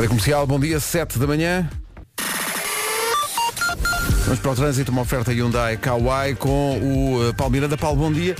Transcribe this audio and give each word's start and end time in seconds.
Rádio 0.00 0.08
Comercial, 0.08 0.46
bom 0.46 0.58
dia, 0.58 0.80
7 0.80 1.18
da 1.18 1.26
manhã. 1.26 1.68
Vamos 4.24 4.40
para 4.40 4.50
o 4.50 4.54
trânsito, 4.54 4.90
uma 4.90 5.02
oferta 5.02 5.30
Hyundai 5.30 5.76
Kauai 5.76 6.34
com 6.34 6.78
o 6.78 7.28
uh, 7.28 7.34
Paulo 7.34 7.52
Miranda. 7.52 7.76
Paulo, 7.76 7.98
bom 7.98 8.10
dia. 8.10 8.34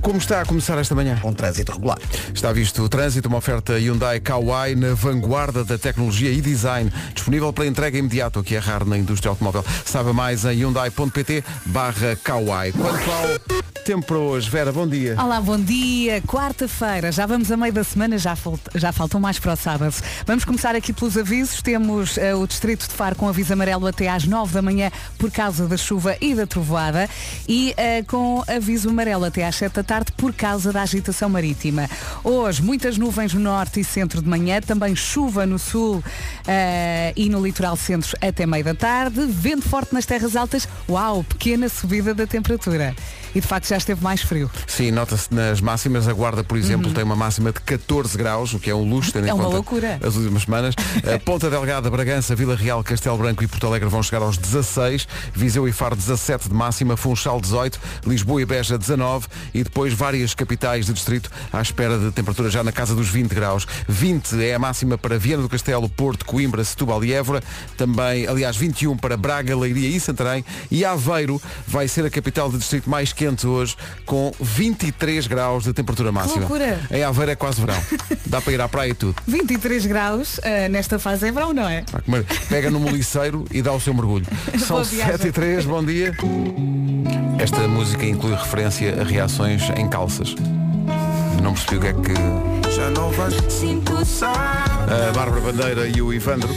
Como 0.00 0.16
está 0.16 0.40
a 0.40 0.46
começar 0.46 0.78
esta 0.78 0.94
manhã? 0.94 1.20
Um 1.22 1.34
trânsito 1.34 1.70
regular. 1.70 1.98
Está 2.32 2.50
visto 2.50 2.82
o 2.82 2.88
trânsito, 2.88 3.28
uma 3.28 3.36
oferta 3.36 3.78
Hyundai 3.78 4.20
Kauai 4.20 4.74
na 4.74 4.94
vanguarda 4.94 5.62
da 5.62 5.76
tecnologia 5.76 6.30
e 6.30 6.40
design, 6.40 6.90
disponível 7.12 7.52
para 7.52 7.66
entrega 7.66 7.98
imediata, 7.98 8.40
o 8.40 8.42
que 8.42 8.56
é 8.56 8.58
raro 8.58 8.86
na 8.86 8.96
indústria 8.96 9.28
automóvel. 9.28 9.62
Saiba 9.84 10.14
mais 10.14 10.46
em 10.46 10.60
hyundai.pt 10.60 11.44
barra 11.66 12.16
Kauai. 12.24 12.72
Quanto 12.72 13.10
ao 13.10 13.61
tempo 13.82 14.06
para 14.06 14.18
hoje, 14.18 14.48
Vera, 14.48 14.70
bom 14.70 14.86
dia. 14.86 15.16
Olá, 15.18 15.40
bom 15.40 15.58
dia. 15.58 16.22
Quarta-feira, 16.22 17.10
já 17.10 17.26
vamos 17.26 17.50
a 17.50 17.56
meio 17.56 17.72
da 17.72 17.82
semana, 17.82 18.16
já, 18.16 18.36
falta, 18.36 18.78
já 18.78 18.92
faltam 18.92 19.20
mais 19.20 19.38
para 19.38 19.54
o 19.54 19.56
sábado. 19.56 19.94
Vamos 20.24 20.44
começar 20.44 20.76
aqui 20.76 20.92
pelos 20.92 21.16
avisos. 21.16 21.60
Temos 21.60 22.16
uh, 22.16 22.36
o 22.40 22.46
Distrito 22.46 22.86
de 22.88 22.94
Faro 22.94 23.16
com 23.16 23.28
aviso 23.28 23.52
amarelo 23.52 23.86
até 23.86 24.08
às 24.08 24.24
9 24.24 24.54
da 24.54 24.62
manhã 24.62 24.90
por 25.18 25.30
causa 25.30 25.66
da 25.66 25.76
chuva 25.76 26.16
e 26.20 26.34
da 26.34 26.46
trovoada 26.46 27.08
e 27.48 27.74
uh, 27.74 28.06
com 28.06 28.44
aviso 28.46 28.88
amarelo 28.88 29.24
até 29.24 29.44
às 29.44 29.56
7 29.56 29.72
da 29.74 29.82
tarde 29.82 30.12
por 30.12 30.32
causa 30.32 30.72
da 30.72 30.82
agitação 30.82 31.28
marítima. 31.28 31.90
Hoje, 32.22 32.62
muitas 32.62 32.96
nuvens 32.96 33.34
no 33.34 33.40
norte 33.40 33.80
e 33.80 33.84
centro 33.84 34.22
de 34.22 34.28
manhã, 34.28 34.60
também 34.60 34.94
chuva 34.94 35.44
no 35.44 35.58
sul 35.58 35.96
uh, 35.96 36.02
e 37.16 37.28
no 37.28 37.44
litoral 37.44 37.76
centro 37.76 38.16
até 38.20 38.46
meio 38.46 38.64
da 38.64 38.74
tarde, 38.74 39.26
vento 39.26 39.68
forte 39.68 39.92
nas 39.92 40.06
terras 40.06 40.36
altas, 40.36 40.68
uau, 40.88 41.24
pequena 41.24 41.68
subida 41.68 42.14
da 42.14 42.26
temperatura. 42.28 42.94
E 43.34 43.40
de 43.40 43.46
facto 43.46 43.68
já 43.68 43.76
esteve 43.76 44.02
mais 44.02 44.22
frio. 44.22 44.50
Sim, 44.66 44.90
nota-se 44.90 45.32
nas 45.32 45.60
máximas. 45.60 46.06
A 46.06 46.12
Guarda, 46.12 46.44
por 46.44 46.58
exemplo, 46.58 46.88
uhum. 46.88 46.94
tem 46.94 47.04
uma 47.04 47.16
máxima 47.16 47.52
de 47.52 47.60
14 47.60 48.16
graus, 48.18 48.52
o 48.52 48.58
que 48.58 48.70
é 48.70 48.74
um 48.74 48.88
luxo, 48.88 49.12
tendo 49.12 49.26
é 49.26 49.30
em 49.30 49.32
uma 49.32 49.44
conta 49.44 49.56
loucura. 49.56 49.98
as 50.02 50.16
últimas 50.16 50.42
semanas. 50.42 50.74
A 51.14 51.18
Ponta 51.24 51.48
Delgada, 51.48 51.90
Bragança, 51.90 52.34
Vila 52.34 52.54
Real, 52.54 52.82
Castelo 52.84 53.16
Branco 53.16 53.42
e 53.42 53.46
Porto 53.46 53.66
Alegre 53.66 53.88
vão 53.88 54.02
chegar 54.02 54.22
aos 54.22 54.36
16, 54.36 55.08
Viseu 55.32 55.66
e 55.66 55.72
Faro 55.72 55.96
17 55.96 56.48
de 56.48 56.54
máxima, 56.54 56.96
Funchal 56.96 57.40
18, 57.40 57.80
Lisboa 58.06 58.42
e 58.42 58.44
Beja 58.44 58.76
19 58.76 59.26
e 59.54 59.64
depois 59.64 59.94
várias 59.94 60.34
capitais 60.34 60.86
de 60.86 60.92
distrito 60.92 61.30
à 61.52 61.60
espera 61.62 61.98
de 61.98 62.10
temperatura 62.10 62.50
já 62.50 62.62
na 62.62 62.72
casa 62.72 62.94
dos 62.94 63.08
20 63.08 63.34
graus. 63.34 63.66
20 63.88 64.42
é 64.42 64.54
a 64.54 64.58
máxima 64.58 64.98
para 64.98 65.18
Viana 65.18 65.42
do 65.42 65.48
Castelo, 65.48 65.88
Porto, 65.88 66.24
Coimbra, 66.24 66.62
Setúbal 66.64 67.04
e 67.04 67.12
Évora. 67.12 67.42
Também, 67.76 68.26
aliás, 68.26 68.56
21 68.56 68.96
para 68.96 69.16
Braga, 69.16 69.56
Leiria 69.56 69.88
e 69.88 69.98
Santarém. 69.98 70.44
E 70.70 70.84
Aveiro 70.84 71.40
vai 71.66 71.88
ser 71.88 72.04
a 72.04 72.10
capital 72.10 72.50
de 72.50 72.58
distrito 72.58 72.90
mais 72.90 73.12
quente 73.12 73.21
hoje, 73.44 73.76
com 74.04 74.32
23 74.40 75.26
graus 75.26 75.64
de 75.64 75.72
temperatura 75.72 76.10
máxima. 76.12 76.40
loucura. 76.40 76.80
Em 76.90 77.02
Aveiro 77.02 77.32
é 77.32 77.36
quase 77.36 77.60
verão. 77.60 77.80
Dá 78.26 78.40
para 78.40 78.52
ir 78.52 78.60
à 78.60 78.68
praia 78.68 78.90
e 78.90 78.94
tudo. 78.94 79.16
23 79.26 79.86
graus, 79.86 80.38
uh, 80.38 80.68
nesta 80.70 80.98
fase 80.98 81.28
é 81.28 81.32
verão, 81.32 81.52
não 81.52 81.68
é? 81.68 81.84
Pega 82.48 82.70
no 82.70 82.80
moliceiro 82.80 83.44
e 83.50 83.62
dá 83.62 83.72
o 83.72 83.80
seu 83.80 83.94
mergulho. 83.94 84.26
São 84.58 84.84
7 84.84 85.28
e 85.28 85.32
3, 85.32 85.64
bom 85.66 85.84
dia. 85.84 86.16
Esta 87.38 87.66
música 87.68 88.06
inclui 88.06 88.34
referência 88.34 89.00
a 89.00 89.04
reações 89.04 89.62
em 89.76 89.88
calças. 89.88 90.34
Não 91.42 91.54
percebi 91.54 91.76
o 91.76 91.80
que 91.80 91.86
é 91.86 91.92
que. 91.92 92.72
Já 92.74 92.90
não 92.90 93.10
vais. 93.10 93.34
A 94.86 95.12
Bárbara 95.12 95.40
Bandeira 95.40 95.88
e 95.88 96.00
o 96.00 96.12
Ivandro. 96.12 96.54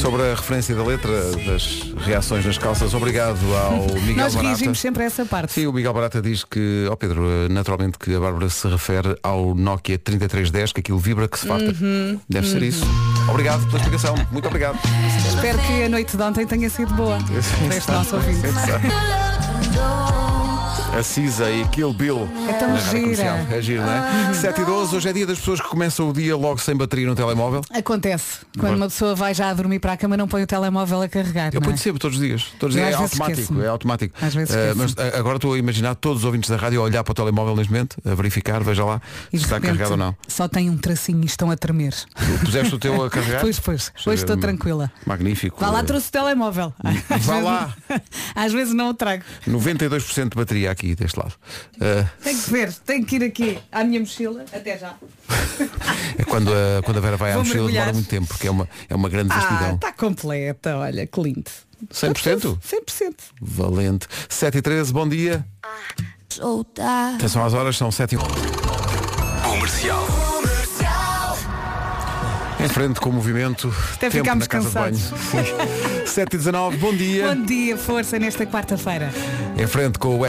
Sobre 0.00 0.22
a 0.22 0.34
referência 0.34 0.74
da 0.74 0.84
letra 0.84 1.10
das 1.46 1.82
reações 2.04 2.44
nas 2.44 2.56
calças, 2.56 2.94
obrigado 2.94 3.38
ao 3.54 3.82
Miguel 4.00 4.16
Nós 4.16 4.34
Barata. 4.34 4.40
reagimos 4.42 4.78
sempre 4.78 5.02
a 5.02 5.06
essa 5.06 5.24
parte. 5.24 5.52
Sim, 5.52 5.66
o 5.66 5.72
Miguel 5.72 5.92
Barata 5.92 6.22
diz 6.22 6.44
que, 6.44 6.86
ó 6.90 6.94
Pedro, 6.96 7.48
naturalmente 7.50 7.98
que 7.98 8.14
a 8.14 8.20
Bárbara 8.20 8.48
se 8.48 8.68
refere 8.68 9.16
ao 9.22 9.54
Nokia 9.54 9.98
3310, 9.98 10.72
que 10.72 10.80
aquilo 10.80 10.98
vibra 10.98 11.26
que 11.26 11.38
se 11.38 11.46
farta. 11.48 11.74
Uhum, 11.80 12.20
Deve 12.28 12.46
ser 12.48 12.62
isso. 12.62 12.84
Obrigado 13.28 13.64
pela 13.66 13.78
explicação. 13.78 14.14
Muito 14.30 14.46
obrigado. 14.46 14.78
Espero 15.28 15.58
que 15.58 15.82
a 15.82 15.88
noite 15.88 16.16
de 16.16 16.22
ontem 16.22 16.46
tenha 16.46 16.70
sido 16.70 16.94
boa. 16.94 17.18
Para 17.66 17.76
este 17.76 17.90
nosso 17.90 18.16
ouvinte. 18.16 18.42
A 20.96 21.02
Cisa 21.02 21.48
e 21.50 21.64
Kill 21.68 21.92
Bill. 21.92 22.28
É 22.48 22.52
tão 22.54 22.70
na 22.72 22.78
gira. 22.80 23.00
comercial. 23.02 23.36
É 23.52 23.62
giro, 23.62 23.82
não 23.82 23.92
é? 23.92 24.34
7 24.34 24.60
e 24.60 24.64
12, 24.64 24.96
hoje 24.96 25.08
é 25.08 25.12
dia 25.12 25.26
das 25.26 25.38
pessoas 25.38 25.60
que 25.60 25.68
começam 25.68 26.08
o 26.08 26.12
dia 26.12 26.36
logo 26.36 26.58
sem 26.58 26.74
bateria 26.74 27.06
no 27.06 27.14
telemóvel. 27.14 27.60
Acontece. 27.70 28.38
Quando 28.58 28.74
uma 28.74 28.86
pessoa 28.88 29.14
vai 29.14 29.32
já 29.32 29.50
a 29.50 29.54
dormir 29.54 29.78
para 29.78 29.92
a 29.92 29.96
cama, 29.96 30.16
não 30.16 30.26
põe 30.26 30.42
o 30.42 30.46
telemóvel 30.46 31.02
a 31.02 31.08
carregar. 31.08 31.54
Eu 31.54 31.60
é? 31.60 31.64
ponho 31.64 31.78
sempre 31.78 32.00
todos 32.00 32.16
os 32.18 32.24
dias. 32.24 32.46
Todos 32.58 32.74
os 32.74 32.82
dias. 32.82 32.94
É 32.94 32.96
automático. 33.00 33.62
É 33.62 33.68
automático. 33.68 34.14
Às 34.20 34.34
vezes 34.34 34.50
esqueço-me. 34.54 34.82
mas 34.82 34.94
eh, 34.96 35.18
agora 35.18 35.36
estou 35.36 35.52
a 35.54 35.58
imaginar 35.58 35.94
todos 35.94 36.18
os 36.20 36.24
ouvintes 36.24 36.50
da 36.50 36.56
rádio 36.56 36.80
a 36.80 36.84
olhar 36.84 37.04
para 37.04 37.12
o 37.12 37.14
telemóvel 37.14 37.54
neste 37.54 37.72
momento, 37.72 37.96
a 38.04 38.14
verificar, 38.16 38.60
veja 38.64 38.84
lá 38.84 39.00
E 39.32 39.38
se 39.38 39.44
está 39.44 39.60
carregado 39.60 39.92
ou 39.92 39.96
não. 39.96 40.16
Só 40.26 40.48
tem 40.48 40.68
um 40.68 40.76
tracinho 40.76 41.22
e 41.22 41.26
estão 41.26 41.48
a 41.50 41.56
tremer. 41.56 41.94
Tu 41.94 42.44
Puseste 42.46 42.74
o 42.74 42.78
teu 42.78 43.04
a 43.04 43.10
carregar? 43.10 43.40
Pois, 43.48 43.60
pois. 43.60 43.92
Hoje 43.98 44.04
ver. 44.06 44.14
estou 44.14 44.36
tranquila. 44.36 44.90
Magnífico. 45.06 45.60
Vá 45.60 45.70
lá, 45.70 45.80
Eh, 45.80 45.82
trouxe 45.84 46.08
o 46.08 46.12
telemóvel. 46.12 46.72
Vá 47.20 47.38
lá. 47.38 47.76
Às 48.34 48.52
vezes 48.52 48.74
não 48.74 48.88
o 48.90 48.94
trago. 48.94 49.22
92% 49.46 50.30
de 50.30 50.36
bateria 50.36 50.70
aqui 50.78 50.94
deste 50.94 51.18
lado. 51.18 51.34
Eh, 51.80 52.04
Tenho 52.22 52.38
que 52.42 52.50
ver, 52.50 52.72
tenho 52.72 53.04
que 53.04 53.16
ir 53.16 53.24
aqui 53.24 53.58
à 53.72 53.82
minha 53.84 54.00
mochila. 54.00 54.44
Até 54.52 54.78
já. 54.78 54.94
é 56.18 56.24
quando 56.24 56.52
a, 56.52 56.82
quando 56.84 56.98
a 56.98 57.00
Vera 57.00 57.16
vai 57.16 57.30
à 57.32 57.34
Vou 57.34 57.42
mochila 57.44 57.64
mergulhar. 57.64 57.84
demora 57.86 57.94
muito 57.94 58.08
tempo, 58.08 58.26
porque 58.28 58.46
é 58.46 58.50
uma, 58.50 58.68
é 58.88 58.94
uma 58.94 59.08
grande 59.08 59.32
Ah, 59.32 59.38
vastidão. 59.38 59.74
está 59.74 59.92
completa, 59.92 60.76
olha, 60.76 61.06
que 61.06 61.20
lindo. 61.20 61.50
100%? 61.92 62.58
100%. 62.60 63.14
Valente. 63.40 64.06
7 64.28 64.58
e 64.58 64.62
13, 64.62 64.92
bom 64.92 65.08
dia. 65.08 65.44
Atenção 67.16 67.44
às 67.44 67.54
horas, 67.54 67.76
são 67.76 67.90
7 67.90 68.14
e... 68.14 68.18
Comercial. 69.42 70.06
Em 72.60 72.68
frente 72.68 72.98
com 73.00 73.10
o 73.10 73.12
movimento. 73.12 73.72
Até 73.94 74.10
tempo 74.10 74.24
ficámos 74.24 74.48
na 74.48 74.50
casa 74.50 74.68
de 74.68 74.74
cansados. 74.74 75.10
banho. 75.32 76.06
7 76.06 76.34
e 76.34 76.36
19, 76.38 76.76
bom 76.78 76.92
dia. 76.92 77.32
Bom 77.34 77.42
dia, 77.44 77.76
força 77.76 78.18
nesta 78.18 78.44
quarta-feira. 78.46 79.12
Em 79.56 79.66
frente 79.68 79.96
com 79.98 80.18
o... 80.18 80.26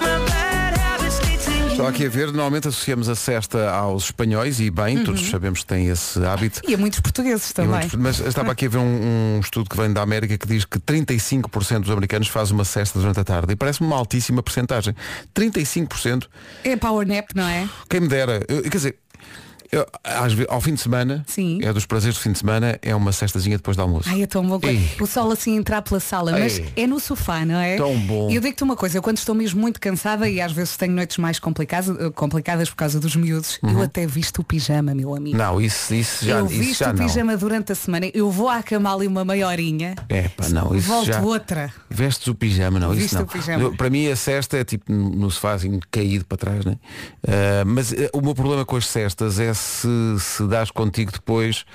Estou 1.79 1.88
aqui 1.90 2.06
a 2.06 2.09
ver, 2.09 2.25
normalmente 2.28 2.67
associamos 2.67 3.07
a 3.07 3.16
cesta 3.16 3.69
aos 3.72 4.03
espanhóis 4.03 4.59
e 4.59 4.69
bem, 4.69 5.01
todos 5.06 5.29
sabemos 5.29 5.62
que 5.62 5.66
têm 5.67 5.88
esse 5.88 6.22
hábito. 6.25 6.59
E 6.67 6.73
a 6.73 6.78
muitos 6.78 7.00
portugueses 7.00 7.51
E 7.51 7.53
também. 7.53 7.72
muitos- 7.72 7.95
Mas 7.95 8.19
estava 8.19 8.51
aqui 8.51 8.66
a 8.66 8.69
ver 8.69 8.79
um, 8.79 9.38
um 9.38 9.40
estudo 9.40 9.69
que 9.69 9.78
vem 9.78 9.94
da 9.94 10.01
América 10.01 10.38
que 10.38 10.45
diz 10.45 10.66
que 10.66 10.78
35% 10.78 11.79
dos 11.84 11.90
americanos 11.91 12.28
fazem 12.28 12.53
uma 12.53 12.66
cesta 12.66 13.00
durante 13.00 13.22
a 13.22 13.23
tarde. 13.23 13.53
E 13.53 13.56
parece-me 13.56 13.88
uma 13.88 13.95
altíssima 13.95 14.44
porcentagem. 14.44 14.94
35%, 15.34 16.28
É 16.66 16.75
power 16.75 17.07
nap, 17.07 17.29
não 17.34 17.47
é? 17.47 17.66
quem 17.90 18.01
me 18.01 18.09
dera. 18.09 18.44
Eu- 18.50 18.61
quer 18.63 18.69
dizer, 18.75 18.96
eu, 19.72 19.85
às 20.03 20.34
ve- 20.34 20.46
ao 20.50 20.59
fim 20.62 20.74
de 20.74 20.81
semana, 20.81 21.24
Sim. 21.28 21.59
é 21.62 21.72
dos 21.72 21.85
prazeres 21.85 22.18
do 22.18 22.22
fim 22.22 22.31
de 22.31 22.40
semana, 22.40 22.78
é 22.81 22.96
uma 22.96 23.12
cestazinha 23.12 23.57
depois 23.57 23.75
do 23.78 23.81
almoço. 23.84 24.09
Ai, 24.09 24.24
é 24.24 24.28
tão 24.28 24.46
bom. 24.46 24.59
Ei. 24.63 24.90
O 25.00 25.06
sol 25.06 25.31
assim 25.31 25.56
entrar 25.56 25.81
pela 25.81 26.00
sala, 26.00 26.31
mas 26.31 26.57
Ei. 26.59 26.69
é 26.75 26.88
no 26.88 27.00
sofá, 27.00 27.46
não 27.46 27.59
é? 27.59 27.78
Tão 27.78 27.97
bom. 28.00 28.29
E 28.29 28.35
eu 28.35 28.41
digo-te 28.41 28.63
uma 28.63 28.75
coisa, 28.75 28.97
eu 28.97 29.02
quando 29.02 29.18
estou 29.18 29.35
mesmo 29.35 29.59
muito 29.62 29.79
cansada 29.79 30.29
e 30.29 30.41
às 30.41 30.52
vezes 30.52 30.75
tenho 30.78 30.94
noites 30.94 31.18
mais 31.18 31.40
complicadas, 31.40 31.90
eh, 32.00 32.09
complicadas 32.12 32.69
por 32.69 32.75
causa 32.78 33.00
dos 33.00 33.16
miúdos, 33.16 33.59
eu 33.63 33.81
até 33.81 34.06
visto 34.08 34.40
o 34.40 34.44
pijama, 34.44 34.94
meu 34.96 35.13
amigo. 35.16 35.38
Uhum. 35.38 35.44
Não, 35.44 35.62
isso, 35.62 35.94
isso 35.94 36.25
já, 36.25 36.40
eu 36.40 36.46
isso 36.47 36.56
visto 36.59 36.79
já 36.79 36.90
o 36.91 36.94
não. 36.94 37.06
pijama 37.06 37.38
durante 37.38 37.72
a 37.72 37.75
semana, 37.75 38.09
eu 38.13 38.29
vou 38.31 38.50
à 38.50 38.63
cama 38.63 38.94
ali 38.94 39.08
uma 39.08 39.24
meia 39.25 39.47
horinha, 39.47 39.96
É 40.09 40.28
pá, 40.29 40.50
não, 40.50 40.75
isso 40.75 40.88
volto 40.88 41.06
já... 41.08 41.22
outra. 41.22 41.74
Vestes 41.90 42.28
o 42.28 42.35
pijama, 42.35 42.79
não, 42.79 42.94
isso 42.94 43.16
não. 43.16 43.25
pijama. 43.25 43.72
Para 43.75 43.90
mim 43.90 44.08
a 44.08 44.16
cesta 44.16 44.58
é 44.58 44.63
tipo 44.63 44.91
no 44.91 45.29
sofá 45.29 45.53
assim, 45.53 45.79
caído 45.91 46.25
para 46.25 46.38
trás, 46.38 46.66
né? 46.66 46.78
Ah, 47.28 47.63
mas 47.66 47.94
eh, 47.94 48.09
o 48.13 48.22
meu 48.22 48.34
problema 48.34 48.66
com 48.66 48.75
as 48.75 48.88
cestas 48.88 49.40
é 49.40 49.53
se, 49.59 50.20
se 50.20 50.47
dás 50.47 50.72
contigo 50.72 51.12
depois. 51.12 51.66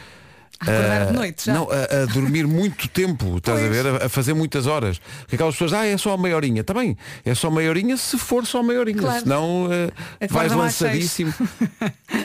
Acordar 0.61 1.03
ah, 1.03 1.05
de 1.07 1.13
noite 1.13 1.47
já. 1.47 1.55
Não, 1.55 1.69
a, 1.71 2.03
a 2.03 2.07
dormir 2.07 2.47
muito 2.47 2.89
tempo, 2.89 3.39
estás 3.39 3.63
a 3.63 3.69
ver? 3.69 3.87
A, 3.87 4.07
a 4.07 4.09
fazer 4.09 4.35
muitas 4.35 4.67
horas. 4.67 4.99
Porque 5.21 5.35
aquelas 5.35 5.55
pessoas, 5.55 5.73
ah, 5.73 5.85
é 5.85 5.97
só 5.99 6.17
meia 6.17 6.37
horinha. 6.37 6.61
Está 6.61 6.73
bem, 6.73 6.97
é 7.25 7.35
só 7.35 7.51
meia 7.51 7.69
horinha 7.69 7.97
se 7.97 8.17
for 8.17 8.47
só 8.47 8.63
meia 8.63 8.81
horinha. 8.81 8.99
Claro. 9.01 9.21
Senão 9.21 9.69
ah, 9.71 10.27
vais 10.31 10.53
lançadíssimo. 10.53 11.35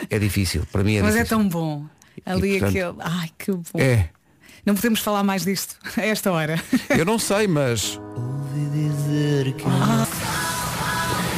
é 0.08 0.18
difícil, 0.18 0.66
para 0.70 0.82
mim 0.84 0.96
é 0.96 1.02
Mas 1.02 1.14
é 1.14 1.18
difícil. 1.18 1.38
tão 1.38 1.48
bom. 1.48 1.84
Ali 2.24 2.58
portanto, 2.58 2.68
aquele. 2.68 2.94
Ai, 3.00 3.30
que 3.38 3.52
bom. 3.52 3.62
É. 3.78 4.08
Não 4.64 4.74
podemos 4.74 5.00
falar 5.00 5.22
mais 5.22 5.44
disto 5.44 5.76
a 5.96 6.02
esta 6.02 6.30
hora. 6.30 6.62
Eu 6.90 7.04
não 7.04 7.18
sei, 7.18 7.46
mas. 7.46 7.98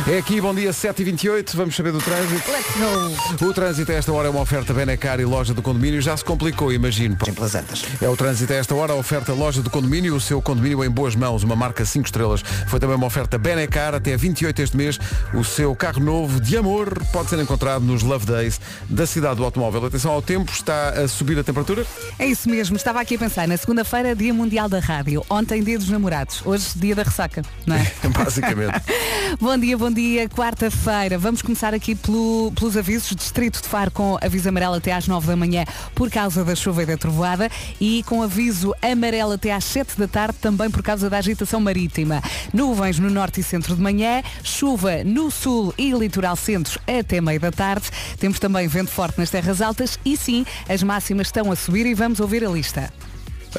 É 0.08 0.18
aqui, 0.18 0.40
bom 0.40 0.52
dia, 0.52 0.70
7h28, 0.70 1.54
vamos 1.54 1.76
saber 1.76 1.92
do 1.92 2.00
trânsito. 2.00 2.50
Let's 2.50 3.36
go. 3.36 3.46
O 3.46 3.54
trânsito 3.54 3.92
a 3.92 3.94
esta 3.94 4.12
hora 4.12 4.26
é 4.26 4.30
uma 4.32 4.40
oferta 4.40 4.74
Benecar 4.74 5.20
e 5.20 5.24
loja 5.24 5.54
do 5.54 5.62
condomínio. 5.62 6.02
Já 6.02 6.16
se 6.16 6.24
complicou, 6.24 6.72
imagino. 6.72 7.16
Simples 7.24 7.54
antas. 7.54 7.84
É 8.00 8.08
o 8.08 8.16
trânsito 8.16 8.52
a 8.52 8.56
esta 8.56 8.74
hora, 8.74 8.94
a 8.94 8.96
oferta 8.96 9.32
loja 9.32 9.62
do 9.62 9.70
condomínio, 9.70 10.16
o 10.16 10.20
seu 10.20 10.42
condomínio 10.42 10.82
em 10.84 10.90
boas 10.90 11.14
mãos, 11.14 11.44
uma 11.44 11.54
marca 11.54 11.84
5 11.84 12.04
estrelas. 12.04 12.42
Foi 12.66 12.80
também 12.80 12.96
uma 12.96 13.06
oferta 13.06 13.38
Benecar 13.38 13.94
até 13.94 14.16
28 14.16 14.60
este 14.60 14.76
mês. 14.76 14.98
O 15.34 15.44
seu 15.44 15.74
carro 15.76 16.02
novo 16.02 16.40
de 16.40 16.56
amor 16.56 17.00
pode 17.12 17.30
ser 17.30 17.38
encontrado 17.38 17.84
nos 17.84 18.02
Love 18.02 18.26
Days 18.26 18.60
da 18.90 19.06
cidade 19.06 19.36
do 19.36 19.44
automóvel. 19.44 19.86
Atenção 19.86 20.10
ao 20.10 20.20
tempo, 20.20 20.50
está 20.50 20.88
a 20.88 21.06
subir 21.06 21.38
a 21.38 21.44
temperatura. 21.44 21.86
É 22.18 22.26
isso 22.26 22.50
mesmo, 22.50 22.74
estava 22.74 23.00
aqui 23.00 23.14
a 23.14 23.18
pensar, 23.18 23.46
na 23.46 23.56
segunda-feira, 23.56 24.16
Dia 24.16 24.34
Mundial 24.34 24.68
da 24.68 24.80
Rádio. 24.80 25.24
Ontem, 25.30 25.62
Dia 25.62 25.78
dos 25.78 25.88
Namorados. 25.88 26.42
Hoje, 26.44 26.70
Dia 26.74 26.96
da 26.96 27.04
Ressaca, 27.04 27.42
não 27.64 27.76
é? 27.76 27.92
Basicamente. 28.12 28.82
Bom 29.40 29.56
dia, 29.56 29.78
bom 29.78 29.91
dia. 29.92 30.28
Quarta-feira. 30.28 31.18
Vamos 31.18 31.42
começar 31.42 31.74
aqui 31.74 31.94
pelo- 31.94 32.52
pelos 32.54 32.76
avisos. 32.76 33.14
Distrito 33.14 33.60
de 33.62 33.68
Faro 33.68 33.90
com 33.90 34.18
aviso 34.22 34.48
amarelo 34.48 34.74
até 34.74 34.92
às 34.92 35.06
9 35.06 35.26
da 35.26 35.36
manhã 35.36 35.64
por 35.94 36.10
causa 36.10 36.44
da 36.44 36.54
chuva 36.54 36.82
e 36.82 36.86
da 36.86 36.96
trovoada 36.96 37.50
e 37.80 38.02
com 38.04 38.22
aviso 38.22 38.74
amarelo 38.82 39.32
até 39.32 39.52
às 39.52 39.64
7 39.64 39.98
da 39.98 40.08
tarde 40.08 40.38
também 40.40 40.70
por 40.70 40.82
causa 40.82 41.08
da 41.10 41.18
agitação 41.18 41.60
marítima. 41.60 42.22
Nuvens 42.52 42.98
no 42.98 43.10
norte 43.10 43.40
e 43.40 43.42
centro 43.42 43.74
de 43.76 43.82
manhã, 43.82 44.22
chuva 44.42 45.04
no 45.04 45.30
sul 45.30 45.74
e 45.76 45.90
litoral 45.92 46.36
centros 46.36 46.78
até 46.86 47.20
meio 47.20 47.40
da 47.40 47.50
tarde. 47.50 47.86
Temos 48.18 48.38
também 48.38 48.66
vento 48.68 48.90
forte 48.90 49.18
nas 49.18 49.30
terras 49.30 49.60
altas 49.60 49.98
e 50.04 50.16
sim, 50.16 50.44
as 50.68 50.82
máximas 50.82 51.28
estão 51.28 51.50
a 51.52 51.56
subir 51.56 51.86
e 51.86 51.94
vamos 51.94 52.20
ouvir 52.20 52.44
a 52.44 52.48
lista. 52.50 52.92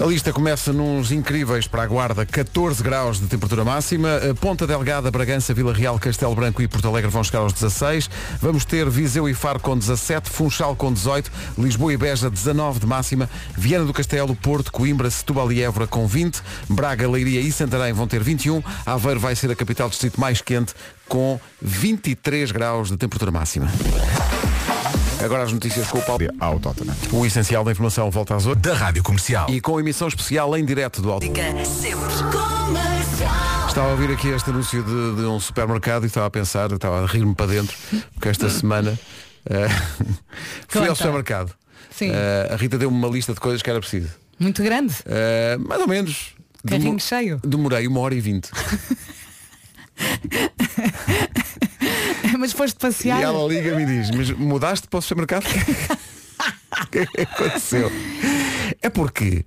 A 0.02 0.06
lista 0.06 0.34
começa 0.34 0.74
nos 0.74 1.12
incríveis 1.12 1.68
para 1.68 1.84
a 1.84 1.88
Guarda, 1.88 2.26
14 2.26 2.82
graus 2.82 3.20
de 3.20 3.28
temperatura 3.28 3.64
máxima. 3.64 4.10
A 4.32 4.34
Ponta 4.34 4.66
Delgada, 4.66 5.12
Bragança, 5.12 5.54
Vila 5.54 5.72
Real, 5.72 6.00
Castelo 6.00 6.34
Branco 6.34 6.64
e 6.64 6.68
Porto 6.68 6.88
Alegre 6.88 7.12
vão 7.12 7.24
chegar 7.24 7.40
aos 7.40 7.54
16. 7.54 8.10
Vamos 8.42 8.66
ter 8.66 8.90
Viseu 8.90 9.30
e 9.30 9.36
Faro 9.36 9.60
com 9.60 9.78
17, 9.78 10.32
Funchal 10.32 10.76
com 10.76 10.92
18, 10.92 11.32
Lisboa 11.60 11.94
e 11.94 11.98
Beja 11.98 12.28
19 12.28 12.80
de 12.80 12.88
máxima, 12.88 13.30
Viana 13.56 13.86
do 13.86 13.94
Castelo, 13.94 14.36
Porto, 14.36 14.72
Coimbra, 14.72 15.12
Setúbal 15.12 15.52
e 15.52 15.62
Évora 15.62 15.86
com 15.86 16.08
20, 16.08 16.42
Braga, 16.70 17.08
Leiria 17.08 17.40
e 17.40 17.52
Santarém 17.52 17.94
vão 17.94 18.08
ter 18.08 18.24
21, 18.24 18.64
Aveiro 18.88 19.20
vai 19.20 19.36
ser 19.36 19.52
a 19.52 19.56
capital 19.56 19.90
distrito 19.90 20.20
mais 20.20 20.42
quente 20.42 20.74
com 21.08 21.40
23 21.62 22.52
graus 22.52 22.90
de 22.90 22.98
temperatura 22.98 23.32
máxima. 23.32 23.72
Agora 25.24 25.44
as 25.44 25.52
notícias 25.54 25.88
com 25.88 26.00
o 26.00 26.02
Paulo. 26.02 26.26
ao 26.40 26.60
Tottenham. 26.60 26.96
O 27.12 27.26
essencial 27.26 27.64
da 27.64 27.72
informação 27.72 28.12
volta 28.12 28.36
às 28.36 28.46
8 28.46 28.60
Da 28.60 28.74
Rádio 28.74 29.02
Comercial. 29.04 29.50
e 29.50 29.62
com 29.62 29.80
emissão 29.80 30.08
especial 30.08 30.56
em 30.58 30.66
direto 30.66 31.02
do 31.02 31.12
Alto. 31.12 31.26
Estava 33.68 33.88
a 33.88 33.92
ouvir 33.92 34.12
aqui 34.12 34.28
este 34.30 34.50
anúncio 34.50 34.84
de, 34.84 35.16
de 35.16 35.22
um 35.26 35.40
supermercado 35.40 36.04
e 36.04 36.08
estava 36.08 36.28
a 36.28 36.30
pensar, 36.30 36.72
estava 36.72 37.04
a 37.04 37.08
rir-me 37.08 37.34
para 37.34 37.48
dentro, 37.48 37.76
porque 38.14 38.30
esta 38.30 38.50
semana 38.50 39.00
eh, 39.50 39.68
fui 40.68 40.88
ao 40.88 40.96
supermercado. 40.96 41.54
Sim. 41.90 42.12
Eh, 42.14 42.50
a 42.52 42.56
Rita 42.56 42.78
deu-me 42.78 42.96
uma 42.96 43.08
lista 43.08 43.34
de 43.34 43.40
coisas 43.40 43.62
que 43.62 43.70
era 43.70 43.80
preciso. 43.80 44.10
Muito 44.38 44.62
grande. 44.62 44.94
Eh, 45.06 45.58
mais 45.60 45.82
ou 45.82 45.88
menos. 45.88 46.34
Carrinho 46.68 46.90
Demo- 46.90 47.00
cheio. 47.00 47.40
Demorei 47.44 47.88
uma 47.88 48.00
hora 48.02 48.14
e 48.16 48.20
vinte. 48.22 48.50
Mas 52.40 52.52
foste 52.54 52.78
passear. 52.78 53.20
E 53.20 53.24
ela 53.24 53.48
liga-me 53.48 53.84
e 53.84 53.86
diz, 53.86 54.12
mas 54.12 54.32
mudaste 54.32 54.88
para 54.88 55.00
o 55.00 55.02
supermercado? 55.02 55.46
O 56.82 56.88
que 56.88 57.00
é 57.00 57.06
que 57.06 57.22
aconteceu? 57.22 57.92
É 58.82 58.90
porque, 58.90 59.46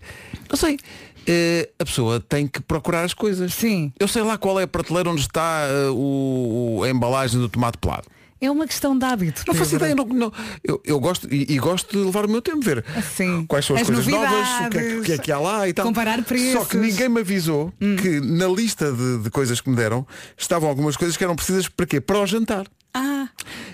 não 0.49 0.57
sei, 0.57 0.79
eh, 1.27 1.69
a 1.79 1.85
pessoa 1.85 2.21
tem 2.21 2.47
que 2.47 2.61
procurar 2.61 3.03
as 3.05 3.13
coisas. 3.13 3.53
Sim. 3.53 3.93
Eu 3.99 4.07
sei 4.07 4.23
lá 4.23 4.39
qual 4.39 4.59
é 4.61 4.63
a 4.63 4.67
prateleira 4.69 5.11
onde 5.11 5.21
está 5.23 5.67
eh, 5.69 5.91
o, 5.91 6.79
o- 6.79 6.85
a 6.85 6.89
embalagem 6.89 7.41
do 7.41 7.49
tomate 7.49 7.79
pelado. 7.79 8.05
É 8.41 8.51
uma 8.51 8.67
questão 8.67 8.99
de 8.99 9.05
hábito. 9.05 9.43
Não 9.47 9.55
faço 9.55 9.77
ideia, 9.77 9.95
não, 9.95 10.05
não. 10.05 10.33
Eu, 10.63 10.81
eu 10.85 11.01
gosto 11.01 11.27
e, 11.33 11.55
e 11.55 11.59
gosto 11.59 11.91
de 11.97 12.05
levar 12.05 12.27
o 12.27 12.29
meu 12.29 12.43
tempo 12.43 12.61
ver 12.61 12.85
Sim. 13.17 13.47
quais 13.47 13.65
são 13.65 13.75
as, 13.77 13.83
As 13.83 13.87
coisas 13.89 14.07
novas, 14.07 14.49
o 14.67 14.71
que, 14.71 14.79
é, 14.79 14.97
o 14.99 15.03
que 15.03 15.13
é 15.13 15.19
que 15.19 15.33
há 15.33 15.39
lá 15.39 15.67
e 15.69 15.73
tal. 15.73 15.87
comparar 15.87 16.19
Só 16.19 16.25
preços. 16.25 16.63
Hum. 16.63 16.65
que 16.67 16.77
ninguém 16.77 17.09
me 17.09 17.21
avisou 17.21 17.73
que 18.03 18.21
na 18.21 18.47
lista 18.47 18.93
de, 18.93 19.23
de 19.23 19.31
coisas 19.31 19.61
que 19.61 19.71
me 19.71 19.77
deram 19.77 20.07
estavam 20.37 20.69
algumas 20.69 20.97
coisas 20.99 21.17
que 21.17 21.25
eram 21.25 21.35
precisas 21.35 21.67
para 21.69 21.87
quê? 21.87 21.99
Para 22.01 22.21
o 22.21 22.27
jantar. 22.27 22.67
Ah, 22.93 23.29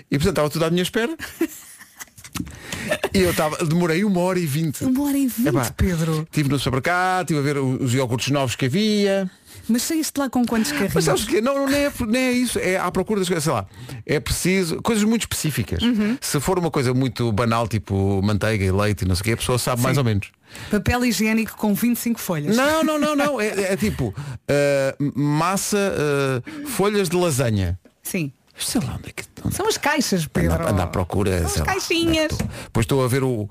E 0.09 0.17
portanto 0.17 0.29
estava 0.29 0.49
tudo 0.49 0.63
à 0.65 0.69
minha 0.69 0.83
espera. 0.83 1.15
e 3.13 3.19
eu 3.19 3.31
estava, 3.31 3.57
demorei 3.65 4.03
uma 4.03 4.19
hora 4.21 4.39
e 4.39 4.45
vinte. 4.45 4.83
uma 4.83 5.03
hora 5.03 5.17
e 5.17 5.27
vinte, 5.27 5.47
Epá, 5.47 5.71
Pedro. 5.75 6.21
Estive 6.23 6.49
no 6.49 6.57
supermercado, 6.57 7.23
estive 7.31 7.39
a 7.39 7.53
ver 7.53 7.57
os 7.59 7.93
iogurtes 7.93 8.29
novos 8.31 8.55
que 8.55 8.65
havia. 8.65 9.29
Mas 9.67 9.83
saíste 9.83 10.19
lá 10.19 10.29
com 10.29 10.45
quantos 10.45 10.71
carrinhos? 10.71 10.93
Mas 10.93 11.05
sabes 11.05 11.23
o 11.23 11.27
quê? 11.27 11.41
Não, 11.41 11.55
não, 11.55 11.67
nem 11.67 11.85
é, 11.85 11.91
nem 12.07 12.21
é 12.21 12.31
isso. 12.31 12.59
É 12.59 12.77
à 12.77 12.91
procura 12.91 13.19
das 13.19 13.27
coisas, 13.27 13.43
sei 13.43 13.53
lá. 13.53 13.65
É 14.05 14.19
preciso 14.19 14.81
coisas 14.81 15.03
muito 15.03 15.21
específicas. 15.21 15.81
Uhum. 15.81 16.17
Se 16.19 16.39
for 16.39 16.59
uma 16.59 16.69
coisa 16.69 16.93
muito 16.93 17.31
banal, 17.31 17.67
tipo 17.67 18.21
manteiga 18.21 18.63
e 18.63 18.71
leite 18.71 19.03
e 19.03 19.07
não 19.07 19.15
sei 19.15 19.21
o 19.21 19.23
quê, 19.23 19.31
a 19.31 19.37
pessoa 19.37 19.57
sabe 19.57 19.81
mais 19.81 19.97
ou 19.97 20.03
menos. 20.03 20.31
Papel 20.69 21.05
higiênico 21.05 21.57
com 21.57 21.73
25 21.73 22.19
folhas. 22.19 22.55
Não, 22.55 22.83
não, 22.83 22.99
não, 22.99 23.15
não. 23.15 23.33
É, 23.43 23.73
é 23.73 23.77
tipo 23.77 24.13
ah, 24.47 24.95
massa, 25.15 25.77
ah, 25.77 26.67
folhas 26.67 27.09
de 27.09 27.15
lasanha. 27.15 27.79
Sim. 28.01 28.31
Sei 28.55 28.79
lá 28.81 28.95
onde 28.99 29.09
é 29.09 29.11
que 29.11 29.23
São 29.55 29.67
as 29.67 29.77
caixas, 29.77 30.27
Pedro. 30.27 30.53
anda, 30.53 30.69
anda 30.69 30.83
à 30.83 30.87
procura. 30.87 31.39
São 31.39 31.47
as 31.47 31.55
lá. 31.57 31.65
caixinhas. 31.65 32.37
Depois 32.65 32.83
estou 32.83 33.03
a 33.03 33.07
ver 33.07 33.23
o, 33.23 33.49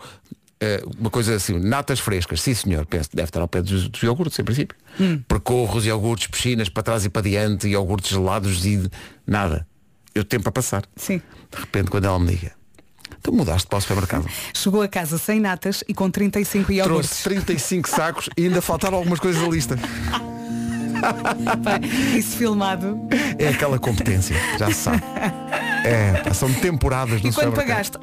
uma 0.99 1.11
coisa 1.11 1.35
assim, 1.35 1.59
natas 1.59 2.01
frescas. 2.01 2.41
Sim 2.41 2.55
senhor, 2.55 2.87
penso 2.87 3.11
deve 3.13 3.29
estar 3.29 3.41
ao 3.41 3.49
pé 3.49 3.63
dos, 3.63 3.89
dos 3.89 4.03
iogurtes, 4.03 4.39
em 4.39 4.45
princípio. 4.45 4.77
Hum. 5.01 5.21
Percorro 5.27 5.79
os 5.79 5.87
iogurtes, 5.87 6.29
piscinas 6.29 6.69
para 6.69 6.83
trás 6.83 7.05
e 7.05 7.11
para 7.11 7.23
diante, 7.23 7.69
iogurtes 7.69 8.11
gelados 8.11 8.65
e 8.65 8.89
nada. 9.27 9.67
Eu 10.15 10.25
tempo 10.25 10.49
a 10.49 10.53
passar. 10.53 10.85
Sim. 10.95 11.21
De 11.51 11.59
repente 11.59 11.91
quando 11.91 12.05
ela 12.05 12.19
me 12.19 12.35
diga, 12.35 12.53
tu 13.23 13.33
mudaste 13.33 13.67
para 13.67 13.79
o 13.79 13.81
supermercado. 13.81 14.29
Chegou 14.55 14.83
a 14.83 14.89
casa 14.89 15.19
sem 15.19 15.41
natas 15.41 15.83
e 15.89 15.95
com 15.95 16.11
35 16.11 16.73
iogurtes. 16.73 17.23
Trouxe 17.23 17.25
35 17.25 17.89
sacos 17.89 18.29
e 18.37 18.47
ainda 18.47 18.63
faltaram 18.63 18.99
algumas 18.99 19.21
coisas 19.21 19.43
da 19.43 19.49
lista. 19.49 19.77
Pá, 21.65 21.81
Isso 22.17 22.37
filmado. 22.37 22.97
É 23.39 23.49
aquela 23.49 23.79
competência, 23.79 24.37
já 24.57 24.69
se 24.69 24.75
sabe. 24.75 25.03
É, 25.85 26.33
são 26.33 26.53
temporadas 26.55 27.21
no 27.23 27.31
E 27.31 27.33
quando 27.33 27.51
supermercado. 27.51 27.99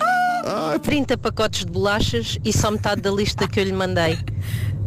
Pagaste? 0.53 0.79
30 0.79 1.17
pacotes 1.17 1.65
de 1.65 1.71
bolachas 1.71 2.37
e 2.43 2.51
só 2.53 2.71
metade 2.71 3.01
da 3.01 3.11
lista 3.11 3.47
que 3.47 3.59
eu 3.59 3.63
lhe 3.63 3.73
mandei. 3.73 4.17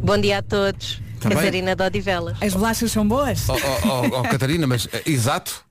Bom 0.03 0.19
dia 0.19 0.39
a 0.39 0.43
todos. 0.43 1.01
Tá. 1.21 1.31
Catarina 1.31 1.77
de 1.77 1.85
Odivelas. 1.85 2.37
As 2.41 2.53
bolachas 2.53 2.91
são 2.91 3.07
boas? 3.07 3.49
Oh, 3.49 3.53
oh, 3.53 3.57
oh, 3.89 4.21
oh, 4.21 4.23
Catarina, 4.23 4.67
mas 4.67 4.89
eh, 4.93 5.03
exato. 5.07 5.65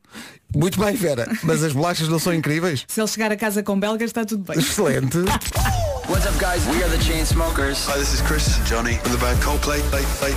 Muito 0.55 0.79
bem, 0.79 0.95
Vera. 0.95 1.27
Mas 1.43 1.63
as 1.63 1.73
bolachas 1.73 2.07
não 2.07 2.19
são 2.19 2.33
incríveis? 2.33 2.83
Se 2.87 2.99
ele 2.99 3.07
chegar 3.07 3.31
a 3.31 3.37
casa 3.37 3.63
com 3.63 3.79
belgas 3.79 4.09
está 4.09 4.25
tudo 4.25 4.43
bem. 4.43 4.59
Excelente. 4.59 5.17
What's 6.09 6.25
up, 6.25 6.37
guys? 6.39 6.65
We 6.67 6.83
are 6.83 6.89
the 6.89 7.01
Chainsmokers. 7.03 7.85
Hi, 7.87 7.97
this 7.97 8.13
is 8.13 8.21
Chris 8.21 8.57
Johnny 8.67 8.95
from 8.95 9.11
the 9.11 9.17
band 9.17 9.39
Coldplay. 9.41 9.81
Play, 9.89 10.03
play. 10.19 10.33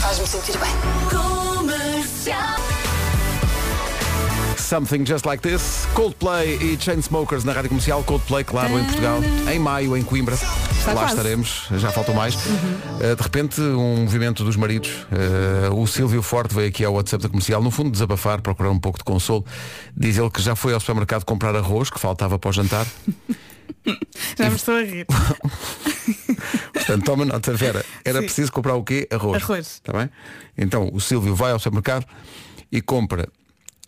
Faz-me 0.00 0.26
sentir 0.26 0.58
bem. 0.58 0.70
Something 4.70 5.04
Just 5.04 5.26
Like 5.26 5.42
This, 5.42 5.88
Coldplay 5.94 6.54
e 6.54 6.78
Chainsmokers 6.80 7.42
na 7.42 7.52
Rádio 7.52 7.70
Comercial, 7.70 8.04
Coldplay, 8.04 8.44
claro, 8.44 8.78
em 8.78 8.84
Portugal, 8.84 9.18
em 9.52 9.58
maio, 9.58 9.96
em 9.96 10.02
Coimbra. 10.04 10.36
Lá 10.86 10.92
quase. 10.92 11.16
estaremos, 11.16 11.66
já 11.72 11.90
faltam 11.90 12.14
mais. 12.14 12.36
Uh, 12.36 13.16
de 13.16 13.20
repente, 13.20 13.60
um 13.60 14.02
movimento 14.02 14.44
dos 14.44 14.54
maridos. 14.54 15.08
Uh, 15.10 15.74
o 15.74 15.88
Silvio 15.88 16.22
Forte 16.22 16.54
veio 16.54 16.68
aqui 16.68 16.84
ao 16.84 16.94
WhatsApp 16.94 17.20
da 17.20 17.28
Comercial, 17.28 17.60
no 17.60 17.72
fundo 17.72 17.90
desabafar, 17.90 18.40
procurar 18.40 18.70
um 18.70 18.78
pouco 18.78 18.96
de 18.96 19.02
consolo. 19.02 19.44
Diz 19.96 20.16
ele 20.16 20.30
que 20.30 20.40
já 20.40 20.54
foi 20.54 20.72
ao 20.72 20.78
supermercado 20.78 21.24
comprar 21.24 21.56
arroz, 21.56 21.90
que 21.90 21.98
faltava 21.98 22.38
para 22.38 22.50
o 22.50 22.52
jantar. 22.52 22.86
Já 24.38 24.50
me 24.50 24.54
estou 24.54 24.76
a 24.76 24.82
rir. 24.82 25.06
Portanto, 26.72 27.04
toma 27.04 27.24
nota, 27.24 27.52
Vera. 27.54 27.84
Era 28.04 28.20
Sim. 28.20 28.24
preciso 28.26 28.52
comprar 28.52 28.74
o 28.76 28.84
quê? 28.84 29.08
Arroz. 29.10 29.42
Arroz. 29.42 29.66
Está 29.66 29.92
bem? 29.92 30.08
Então, 30.56 30.90
o 30.92 31.00
Silvio 31.00 31.34
vai 31.34 31.50
ao 31.50 31.58
supermercado 31.58 32.06
e 32.70 32.80
compra 32.80 33.28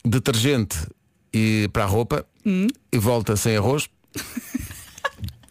detergente 0.05 0.77
e 1.33 1.69
para 1.73 1.85
a 1.85 1.87
roupa 1.87 2.27
Hum. 2.45 2.67
e 2.93 2.99
volta 2.99 3.37
sem 3.37 3.57
arroz. 3.57 3.89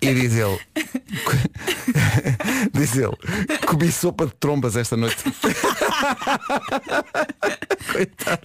E 0.03 0.15
diz 0.15 0.33
ele, 0.33 0.59
diz 2.73 2.95
ele, 2.97 3.15
comi 3.67 3.91
sopa 3.91 4.25
de 4.25 4.33
trombas 4.33 4.75
esta 4.75 4.97
noite. 4.97 5.17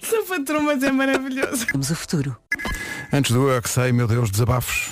Sopa 0.03 0.37
de 0.37 0.45
trombas 0.45 0.83
é 0.83 0.91
maravilhoso. 0.91 1.65
Temos 1.65 1.89
o 1.89 1.95
futuro. 1.95 2.37
Antes 3.11 3.31
do 3.31 3.49
eu 3.49 3.57
é 3.57 3.61
que 3.61 3.69
sei, 3.69 3.91
meu 3.91 4.07
Deus, 4.07 4.29
desabafos. 4.29 4.91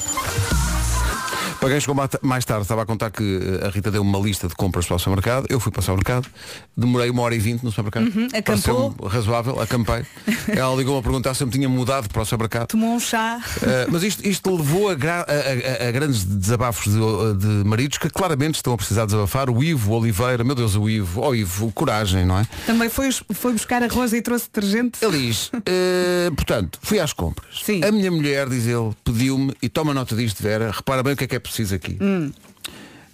Para 1.59 1.69
quem 1.69 1.79
chegou 1.79 1.95
ma- 1.95 2.09
mais 2.21 2.45
tarde, 2.45 2.63
estava 2.63 2.83
a 2.83 2.85
contar 2.85 3.09
que 3.11 3.39
eh, 3.61 3.65
a 3.65 3.69
Rita 3.69 3.89
deu 3.89 4.01
uma 4.01 4.19
lista 4.19 4.47
de 4.47 4.55
compras 4.55 4.85
para 4.85 4.95
o 4.95 4.99
supermercado. 4.99 5.45
Eu 5.49 5.59
fui 5.59 5.71
para 5.71 5.79
o 5.79 5.83
supermercado, 5.83 6.27
demorei 6.75 7.09
uma 7.09 7.21
hora 7.23 7.33
e 7.35 7.39
vinte 7.39 7.63
no 7.63 7.71
supermercado. 7.71 8.05
Uhum, 8.15 8.27
acampou. 8.37 8.95
Razoável, 9.07 9.59
acampei. 9.61 10.05
Ela 10.47 10.75
ligou-me 10.75 10.99
a 10.99 11.03
perguntar 11.03 11.33
se 11.33 11.43
eu 11.43 11.47
me 11.47 11.53
tinha 11.53 11.67
mudado 11.69 12.07
para 12.09 12.21
o 12.21 12.25
supermercado. 12.25 12.67
Tomou 12.67 12.93
um 12.95 12.99
chá. 12.99 13.39
Uh, 13.57 13.91
mas 13.91 14.03
isto, 14.03 14.27
isto 14.27 14.55
levou 14.55 14.89
a, 14.89 14.95
gra- 14.95 15.25
a- 15.27 15.85
a- 15.85 15.87
a 15.89 15.91
grandes 15.91 16.23
desabafos 16.23 16.85
de, 16.93 16.99
de 17.39 17.67
maridos 17.67 17.97
que 17.97 18.09
claramente 18.09 18.55
estão 18.55 18.73
a 18.73 18.77
precisar 18.77 19.05
desabafar. 19.05 19.49
O 19.49 19.63
Ivo 19.63 19.93
Oliveira, 19.93 20.43
meu 20.43 20.55
Deus, 20.55 20.75
o 20.75 20.89
Ivo, 20.89 21.21
oh 21.21 21.33
Ivo, 21.33 21.71
coragem, 21.71 22.25
não 22.25 22.39
é? 22.39 22.47
Também 22.65 22.89
foi, 22.89 23.09
foi 23.11 23.53
buscar 23.53 23.81
arroz 23.81 24.13
e 24.13 24.21
trouxe 24.21 24.45
detergente. 24.45 24.99
Ele 25.03 25.27
diz, 25.27 25.51
eh, 25.65 26.29
portanto, 26.35 26.79
fui 26.81 26.99
às 26.99 27.13
compras. 27.13 27.61
Sim. 27.63 27.83
A 27.83 27.91
minha 27.91 28.11
mulher, 28.11 28.47
diz 28.49 28.67
ele, 28.67 28.91
pediu-me, 29.03 29.53
e 29.61 29.69
toma 29.69 29.93
nota 29.93 30.15
disto, 30.15 30.41
Vera, 30.43 30.71
repara 30.71 31.01
bem 31.01 31.13
o 31.13 31.17
que 31.17 31.23
é 31.23 31.27
que 31.27 31.35
é 31.35 31.39
preciso 31.45 31.75
aqui. 31.75 31.97
Hum. 32.01 32.31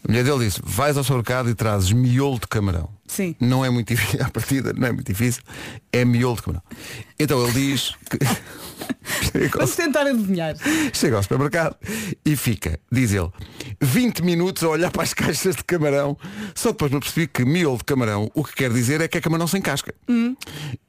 A 0.04 0.08
mulher 0.08 0.24
dele 0.24 0.46
disse, 0.46 0.60
vais 0.64 0.98
ao 0.98 1.04
supermercado 1.04 1.50
e 1.50 1.54
trazes 1.54 1.92
miolo 1.92 2.40
de 2.40 2.48
camarão. 2.48 2.90
Sim. 3.12 3.36
não 3.42 3.64
é 3.66 3.70
muito 3.70 3.90
difícil, 3.90 4.22
à 4.26 4.30
partida 4.30 4.72
não 4.74 4.88
é 4.88 4.92
muito 4.94 5.08
difícil, 5.08 5.42
é 5.92 6.06
miolo 6.06 6.36
de 6.38 6.42
camarão. 6.44 6.64
Então 7.20 7.44
ele 7.44 7.52
diz 7.54 7.94
que 8.10 8.18
Vamos 9.54 9.76
tentar 9.76 10.02
adivinhar. 10.08 10.56
chega 10.94 11.16
ao 11.18 11.24
supermercado 11.24 11.76
e 12.26 12.36
fica, 12.36 12.80
diz 12.92 13.14
ele, 13.14 13.30
20 13.80 14.24
minutos 14.24 14.64
a 14.64 14.70
olhar 14.70 14.92
para 14.92 15.04
as 15.04 15.14
caixas 15.14 15.56
de 15.56 15.64
camarão, 15.64 16.18
só 16.56 16.70
depois 16.72 16.92
me 16.92 17.00
percebi 17.00 17.28
que 17.28 17.46
miolo 17.46 17.78
de 17.78 17.84
camarão, 17.84 18.30
o 18.34 18.44
que 18.44 18.54
quer 18.56 18.72
dizer 18.72 19.02
é 19.02 19.08
que 19.08 19.18
é 19.18 19.22
camarão 19.22 19.48
sem 19.48 19.62
casca. 19.62 19.94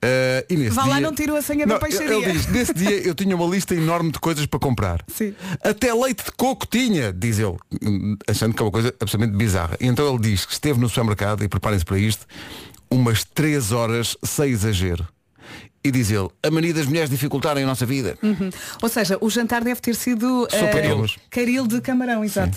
Eh, 0.00 0.46
e 0.48 0.56
nesse 0.56 0.70
Hum. 0.72 0.74
Vá 0.74 0.84
lá, 0.86 0.96
dia- 0.98 1.06
não 1.06 1.14
tirou 1.14 1.36
a 1.36 1.42
senha 1.42 1.66
da 1.66 1.78
peixaria. 1.78 2.14
Ele 2.16 2.32
diz, 2.32 2.46
nesse 2.46 2.72
dia 2.74 3.06
eu 3.06 3.14
tinha 3.14 3.36
uma 3.36 3.46
lista 3.46 3.74
enorme 3.74 4.10
de 4.10 4.18
coisas 4.18 4.46
para 4.46 4.58
comprar. 4.60 5.04
Sim. 5.08 5.34
Até 5.62 5.92
leite 5.92 6.24
de 6.24 6.32
coco 6.32 6.66
tinha, 6.66 7.12
diz 7.12 7.38
ele, 7.38 7.56
hum, 7.82 8.16
achando 8.28 8.54
que 8.54 8.62
é 8.62 8.64
uma 8.64 8.72
coisa 8.72 8.94
absolutamente 9.00 9.36
bizarra. 9.36 9.76
E 9.80 9.86
então 9.86 10.08
ele 10.08 10.18
diz 10.22 10.46
que 10.46 10.52
esteve 10.52 10.78
no 10.80 10.88
supermercado, 10.88 11.44
e 11.44 11.48
preparem-se 11.48 11.84
para 11.84 11.98
isto, 11.98 12.11
umas 12.90 13.24
3 13.24 13.72
horas 13.72 14.16
sem 14.22 14.50
exagero. 14.50 15.06
E 15.84 15.90
diz 15.90 16.12
ele, 16.12 16.28
a 16.44 16.50
mania 16.50 16.72
das 16.72 16.86
mulheres 16.86 17.10
dificultarem 17.10 17.64
a 17.64 17.66
nossa 17.66 17.84
vida. 17.84 18.16
Ou 18.80 18.88
seja, 18.88 19.18
o 19.20 19.28
jantar 19.28 19.64
deve 19.64 19.80
ter 19.80 19.96
sido 19.96 20.46
carolas. 20.48 21.16
caril 21.28 21.66
de 21.66 21.80
camarão, 21.80 22.24
exato. 22.24 22.56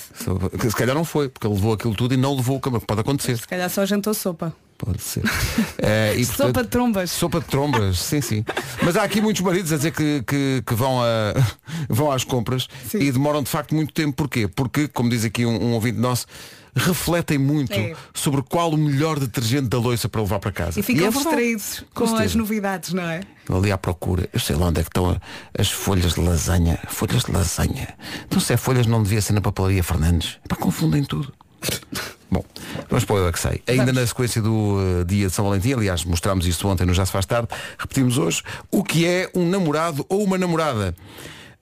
Se 0.59 0.69
se 0.69 0.75
calhar 0.75 0.95
não 0.95 1.03
foi, 1.03 1.27
porque 1.27 1.47
ele 1.47 1.55
levou 1.55 1.73
aquilo 1.73 1.95
tudo 1.95 2.13
e 2.13 2.17
não 2.17 2.35
levou 2.35 2.57
o 2.57 2.59
camarão. 2.59 2.85
Pode 2.85 3.01
acontecer. 3.01 3.37
Se 3.37 3.47
calhar 3.47 3.67
só 3.67 3.83
jantou 3.83 4.13
sopa. 4.13 4.55
Pode 4.77 5.01
ser. 5.01 5.23
Eh, 5.77 6.15
e, 6.17 6.25
Sopa 6.25 6.63
de 6.63 6.69
trombas. 6.69 7.11
Sopa 7.11 7.39
de 7.39 7.45
trombas, 7.45 7.99
sim, 7.99 8.19
sim. 8.19 8.43
Mas 8.81 8.95
há 8.95 9.03
aqui 9.03 9.21
muitos 9.21 9.41
maridos 9.43 9.71
a 9.71 9.77
dizer 9.77 9.91
que, 9.91 10.23
que, 10.25 10.63
que 10.65 10.73
vão, 10.73 10.99
a, 10.99 11.33
vão 11.87 12.11
às 12.11 12.23
compras 12.23 12.67
Sim. 12.89 12.99
e 12.99 13.11
demoram 13.11 13.43
de 13.43 13.49
facto 13.49 13.75
muito 13.75 13.93
tempo. 13.93 14.13
Porquê? 14.13 14.47
Porque, 14.47 14.87
como 14.87 15.09
diz 15.09 15.23
aqui 15.23 15.45
um, 15.45 15.63
um 15.63 15.73
ouvinte 15.73 15.99
nosso, 15.99 16.25
refletem 16.75 17.37
muito 17.37 17.73
É. 17.73 17.95
sobre 18.13 18.41
qual 18.41 18.71
o 18.71 18.77
melhor 18.77 19.19
detergente 19.19 19.67
da 19.67 19.77
loiça 19.77 20.09
para 20.09 20.21
levar 20.21 20.39
para 20.39 20.51
casa. 20.51 20.79
E 20.79 20.83
ficam 20.83 21.07
é 21.07 21.09
distraídos 21.09 21.83
com 21.93 22.05
certeza. 22.05 22.25
as 22.25 22.35
novidades, 22.35 22.93
não 22.93 23.03
é? 23.03 23.21
Ali 23.49 23.71
à 23.71 23.77
procura. 23.77 24.27
Eu 24.33 24.39
sei 24.39 24.55
lá 24.55 24.67
onde 24.67 24.79
é 24.81 24.83
que 24.83 24.89
estão 24.89 25.19
as 25.57 25.71
folhas 25.71 26.13
de 26.13 26.21
lasanha. 26.21 26.79
Folhas 26.87 27.23
de 27.23 27.31
lasanha. 27.31 27.89
Então 28.25 28.39
se 28.39 28.53
é 28.53 28.57
folhas 28.57 28.85
não 28.85 29.01
devia 29.01 29.21
ser 29.21 29.33
na 29.33 29.41
papelaria 29.41 29.83
Fernandes. 29.83 30.37
Pá, 30.47 30.55
confundem 30.55 31.03
tudo. 31.03 31.31
Bom, 32.29 32.43
vamos 32.89 33.05
para 33.05 33.15
o 33.15 33.19
Eu 33.19 33.27
é 33.27 33.31
que 33.31 33.39
sei. 33.39 33.61
Ainda 33.67 33.93
na 33.93 34.05
sequência 34.05 34.41
do 34.41 34.77
eh, 35.01 35.03
dia 35.05 35.27
de 35.27 35.33
São 35.33 35.45
Valentim, 35.45 35.73
aliás, 35.73 36.03
mostramos 36.03 36.45
isto 36.47 36.67
ontem 36.67 36.85
no 36.85 36.93
Já 36.93 37.05
se 37.05 37.11
faz 37.11 37.25
tarde, 37.25 37.47
repetimos 37.77 38.17
hoje, 38.17 38.41
o 38.71 38.83
que 38.83 39.05
é 39.05 39.29
um 39.33 39.47
namorado 39.47 40.05
ou 40.09 40.23
uma 40.23 40.37
namorada? 40.37 40.95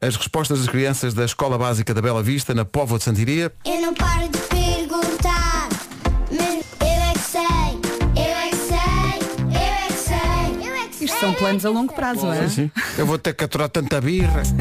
As 0.02 0.16
respostas 0.16 0.60
das 0.60 0.68
crianças 0.70 1.14
da 1.14 1.26
Escola 1.26 1.58
Básica 1.58 1.94
da 1.94 2.02
Bela 2.02 2.24
Vista, 2.24 2.54
na 2.54 2.66
Póvoa 2.66 2.98
de 2.98 3.04
Santiria. 3.04 3.52
Eu 3.66 3.82
não 3.82 3.94
paro 3.94 4.30
de 4.30 4.53
são 11.24 11.34
planos 11.34 11.66
a 11.66 11.70
longo 11.70 11.94
prazo, 11.94 12.26
não 12.26 12.34
é? 12.34 12.50
Sim. 12.50 12.70
Eu 12.98 13.06
vou 13.06 13.18
ter 13.18 13.34
que 13.34 13.46
aturar 13.46 13.70
tanta 13.70 14.02
birra. 14.02 14.44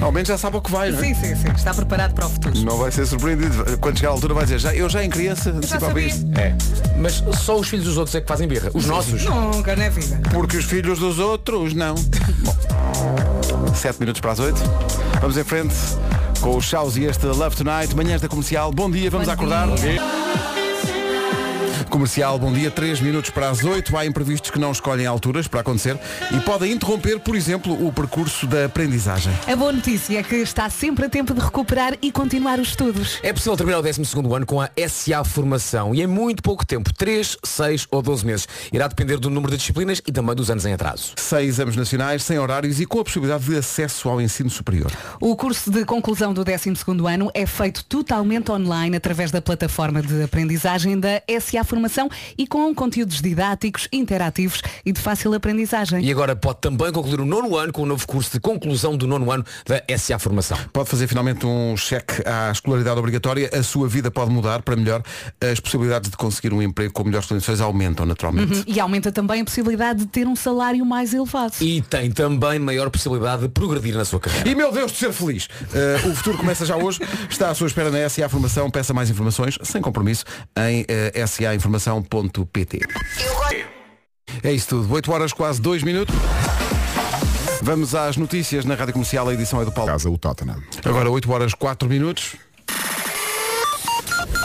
Ao 0.00 0.12
menos 0.12 0.28
já 0.28 0.36
sabe 0.36 0.58
o 0.58 0.60
que 0.60 0.70
vai, 0.70 0.90
não 0.90 0.98
é? 0.98 1.02
Sim, 1.02 1.14
sim, 1.14 1.34
sim. 1.34 1.48
Está 1.54 1.72
preparado 1.72 2.12
para 2.12 2.26
o 2.26 2.28
futuro. 2.28 2.58
Não 2.60 2.76
vai 2.76 2.90
ser 2.90 3.06
surpreendido. 3.06 3.78
Quando 3.78 3.96
chegar 3.96 4.10
à 4.10 4.12
altura 4.12 4.34
vai 4.34 4.44
dizer, 4.44 4.58
já, 4.58 4.74
eu 4.74 4.88
já 4.90 5.02
em 5.02 5.08
criança 5.08 5.50
antecipava 5.50 5.98
isto. 6.00 6.26
É. 6.38 6.54
Mas 6.98 7.24
só 7.38 7.58
os 7.58 7.68
filhos 7.68 7.86
dos 7.86 7.96
outros 7.96 8.14
é 8.14 8.20
que 8.20 8.28
fazem 8.28 8.46
birra. 8.46 8.70
Os 8.74 8.84
nossos. 8.84 9.24
Nunca 9.24 9.74
na 9.74 9.88
vida. 9.88 10.20
Porque 10.30 10.58
os 10.58 10.66
filhos 10.66 10.98
dos 10.98 11.18
outros 11.18 11.72
não. 11.72 11.94
Bom, 12.44 13.74
sete 13.74 13.98
minutos 13.98 14.20
para 14.20 14.32
as 14.32 14.40
oito. 14.40 14.60
Vamos 15.20 15.38
em 15.38 15.44
frente 15.44 15.74
com 16.40 16.56
os 16.56 16.64
Chaus 16.64 16.96
e 16.96 17.04
este 17.04 17.24
Love 17.24 17.56
Tonight, 17.56 17.94
manhãs 17.96 18.20
da 18.20 18.28
comercial. 18.28 18.70
Bom 18.72 18.90
dia, 18.90 19.08
vamos 19.10 19.26
Bom 19.26 19.32
acordar. 19.32 19.68
dia. 19.76 20.02
Comercial, 21.92 22.38
bom 22.38 22.50
dia, 22.50 22.70
3 22.70 23.02
minutos 23.02 23.28
para 23.28 23.50
as 23.50 23.62
8. 23.62 23.94
Há 23.94 24.06
imprevistos 24.06 24.50
que 24.50 24.58
não 24.58 24.72
escolhem 24.72 25.04
alturas 25.04 25.46
para 25.46 25.60
acontecer 25.60 25.98
e 26.34 26.40
podem 26.40 26.72
interromper, 26.72 27.20
por 27.20 27.36
exemplo, 27.36 27.86
o 27.86 27.92
percurso 27.92 28.46
da 28.46 28.64
aprendizagem. 28.64 29.30
A 29.46 29.54
boa 29.54 29.70
notícia 29.72 30.18
é 30.18 30.22
que 30.22 30.36
está 30.36 30.70
sempre 30.70 31.04
a 31.04 31.08
tempo 31.10 31.34
de 31.34 31.40
recuperar 31.40 31.98
e 32.00 32.10
continuar 32.10 32.58
os 32.58 32.68
estudos. 32.68 33.18
É 33.22 33.30
possível 33.30 33.58
terminar 33.58 33.80
o 33.80 33.82
12 33.82 34.00
ano 34.34 34.46
com 34.46 34.58
a 34.58 34.70
SA 34.88 35.22
Formação 35.22 35.94
e 35.94 36.00
em 36.00 36.06
muito 36.06 36.42
pouco 36.42 36.64
tempo, 36.64 36.94
3, 36.94 37.36
6 37.44 37.86
ou 37.90 38.00
12 38.00 38.24
meses. 38.24 38.48
Irá 38.72 38.88
depender 38.88 39.18
do 39.18 39.28
número 39.28 39.50
de 39.52 39.58
disciplinas 39.58 40.00
e 40.06 40.10
também 40.10 40.34
dos 40.34 40.50
anos 40.50 40.64
em 40.64 40.72
atraso. 40.72 41.12
Sem 41.18 41.44
exames 41.44 41.76
nacionais, 41.76 42.22
sem 42.22 42.38
horários 42.38 42.80
e 42.80 42.86
com 42.86 43.00
a 43.00 43.04
possibilidade 43.04 43.44
de 43.44 43.54
acesso 43.54 44.08
ao 44.08 44.18
ensino 44.18 44.48
superior. 44.48 44.90
O 45.20 45.36
curso 45.36 45.70
de 45.70 45.84
conclusão 45.84 46.32
do 46.32 46.42
12º 46.42 47.12
ano 47.12 47.30
é 47.34 47.44
feito 47.44 47.84
totalmente 47.84 48.50
online 48.50 48.96
através 48.96 49.30
da 49.30 49.42
plataforma 49.42 50.00
de 50.00 50.22
aprendizagem 50.22 50.98
da 50.98 51.22
SA 51.38 51.62
Formação 51.62 51.81
e 52.36 52.46
com 52.46 52.74
conteúdos 52.74 53.20
didáticos, 53.20 53.88
interativos 53.92 54.62
e 54.84 54.92
de 54.92 55.00
fácil 55.00 55.34
aprendizagem. 55.34 56.04
E 56.04 56.10
agora 56.10 56.34
pode 56.36 56.60
também 56.60 56.92
concluir 56.92 57.20
o 57.20 57.26
nono 57.26 57.56
ano 57.56 57.72
com 57.72 57.82
o 57.82 57.86
novo 57.86 58.06
curso 58.06 58.32
de 58.32 58.40
conclusão 58.40 58.96
do 58.96 59.06
nono 59.06 59.30
ano 59.30 59.44
da 59.66 59.82
SA 59.96 60.18
Formação. 60.18 60.58
Pode 60.72 60.88
fazer 60.88 61.06
finalmente 61.06 61.46
um 61.46 61.76
cheque 61.76 62.22
à 62.26 62.50
escolaridade 62.50 62.98
obrigatória, 62.98 63.50
a 63.52 63.62
sua 63.62 63.88
vida 63.88 64.10
pode 64.10 64.30
mudar 64.30 64.62
para 64.62 64.76
melhor, 64.76 65.02
as 65.40 65.60
possibilidades 65.60 66.10
de 66.10 66.16
conseguir 66.16 66.52
um 66.52 66.62
emprego 66.62 66.92
com 66.92 67.04
melhores 67.04 67.26
condições 67.26 67.60
aumentam 67.60 68.06
naturalmente. 68.06 68.58
Uhum. 68.58 68.64
E 68.66 68.80
aumenta 68.80 69.10
também 69.12 69.40
a 69.40 69.44
possibilidade 69.44 70.00
de 70.00 70.06
ter 70.06 70.26
um 70.26 70.36
salário 70.36 70.84
mais 70.84 71.14
elevado. 71.14 71.54
E 71.60 71.82
tem 71.82 72.10
também 72.10 72.58
maior 72.58 72.90
possibilidade 72.90 73.42
de 73.42 73.48
progredir 73.48 73.94
na 73.94 74.04
sua 74.04 74.20
carreira. 74.20 74.48
E 74.48 74.54
meu 74.54 74.72
Deus 74.72 74.92
de 74.92 74.98
ser 74.98 75.12
feliz! 75.12 75.46
Uh, 75.46 76.08
o 76.10 76.14
futuro 76.14 76.38
começa 76.38 76.64
já 76.64 76.76
hoje, 76.76 77.00
está 77.28 77.50
à 77.50 77.54
sua 77.54 77.66
espera 77.66 77.90
na 77.90 78.08
SA 78.08 78.28
Formação, 78.28 78.70
peça 78.70 78.92
mais 78.94 79.10
informações, 79.10 79.58
sem 79.62 79.80
compromisso, 79.80 80.24
em 80.56 80.82
uh, 80.82 80.86
sainformação.pt. 81.78 82.80
É 84.42 84.52
isso 84.52 84.68
tudo, 84.68 84.92
8 84.92 85.12
horas 85.12 85.32
quase 85.32 85.60
2 85.60 85.82
minutos. 85.82 86.14
Vamos 87.62 87.94
às 87.94 88.16
notícias 88.16 88.64
na 88.64 88.74
Rádio 88.74 88.94
Comercial, 88.94 89.28
a 89.28 89.34
edição 89.34 89.60
é 89.60 89.64
do 89.64 89.70
Paulo. 89.70 89.90
Casa 89.90 90.10
o 90.10 90.18
Tottenham. 90.18 90.60
Agora 90.84 91.10
8 91.10 91.30
horas 91.30 91.54
4 91.54 91.88
minutos. 91.88 92.34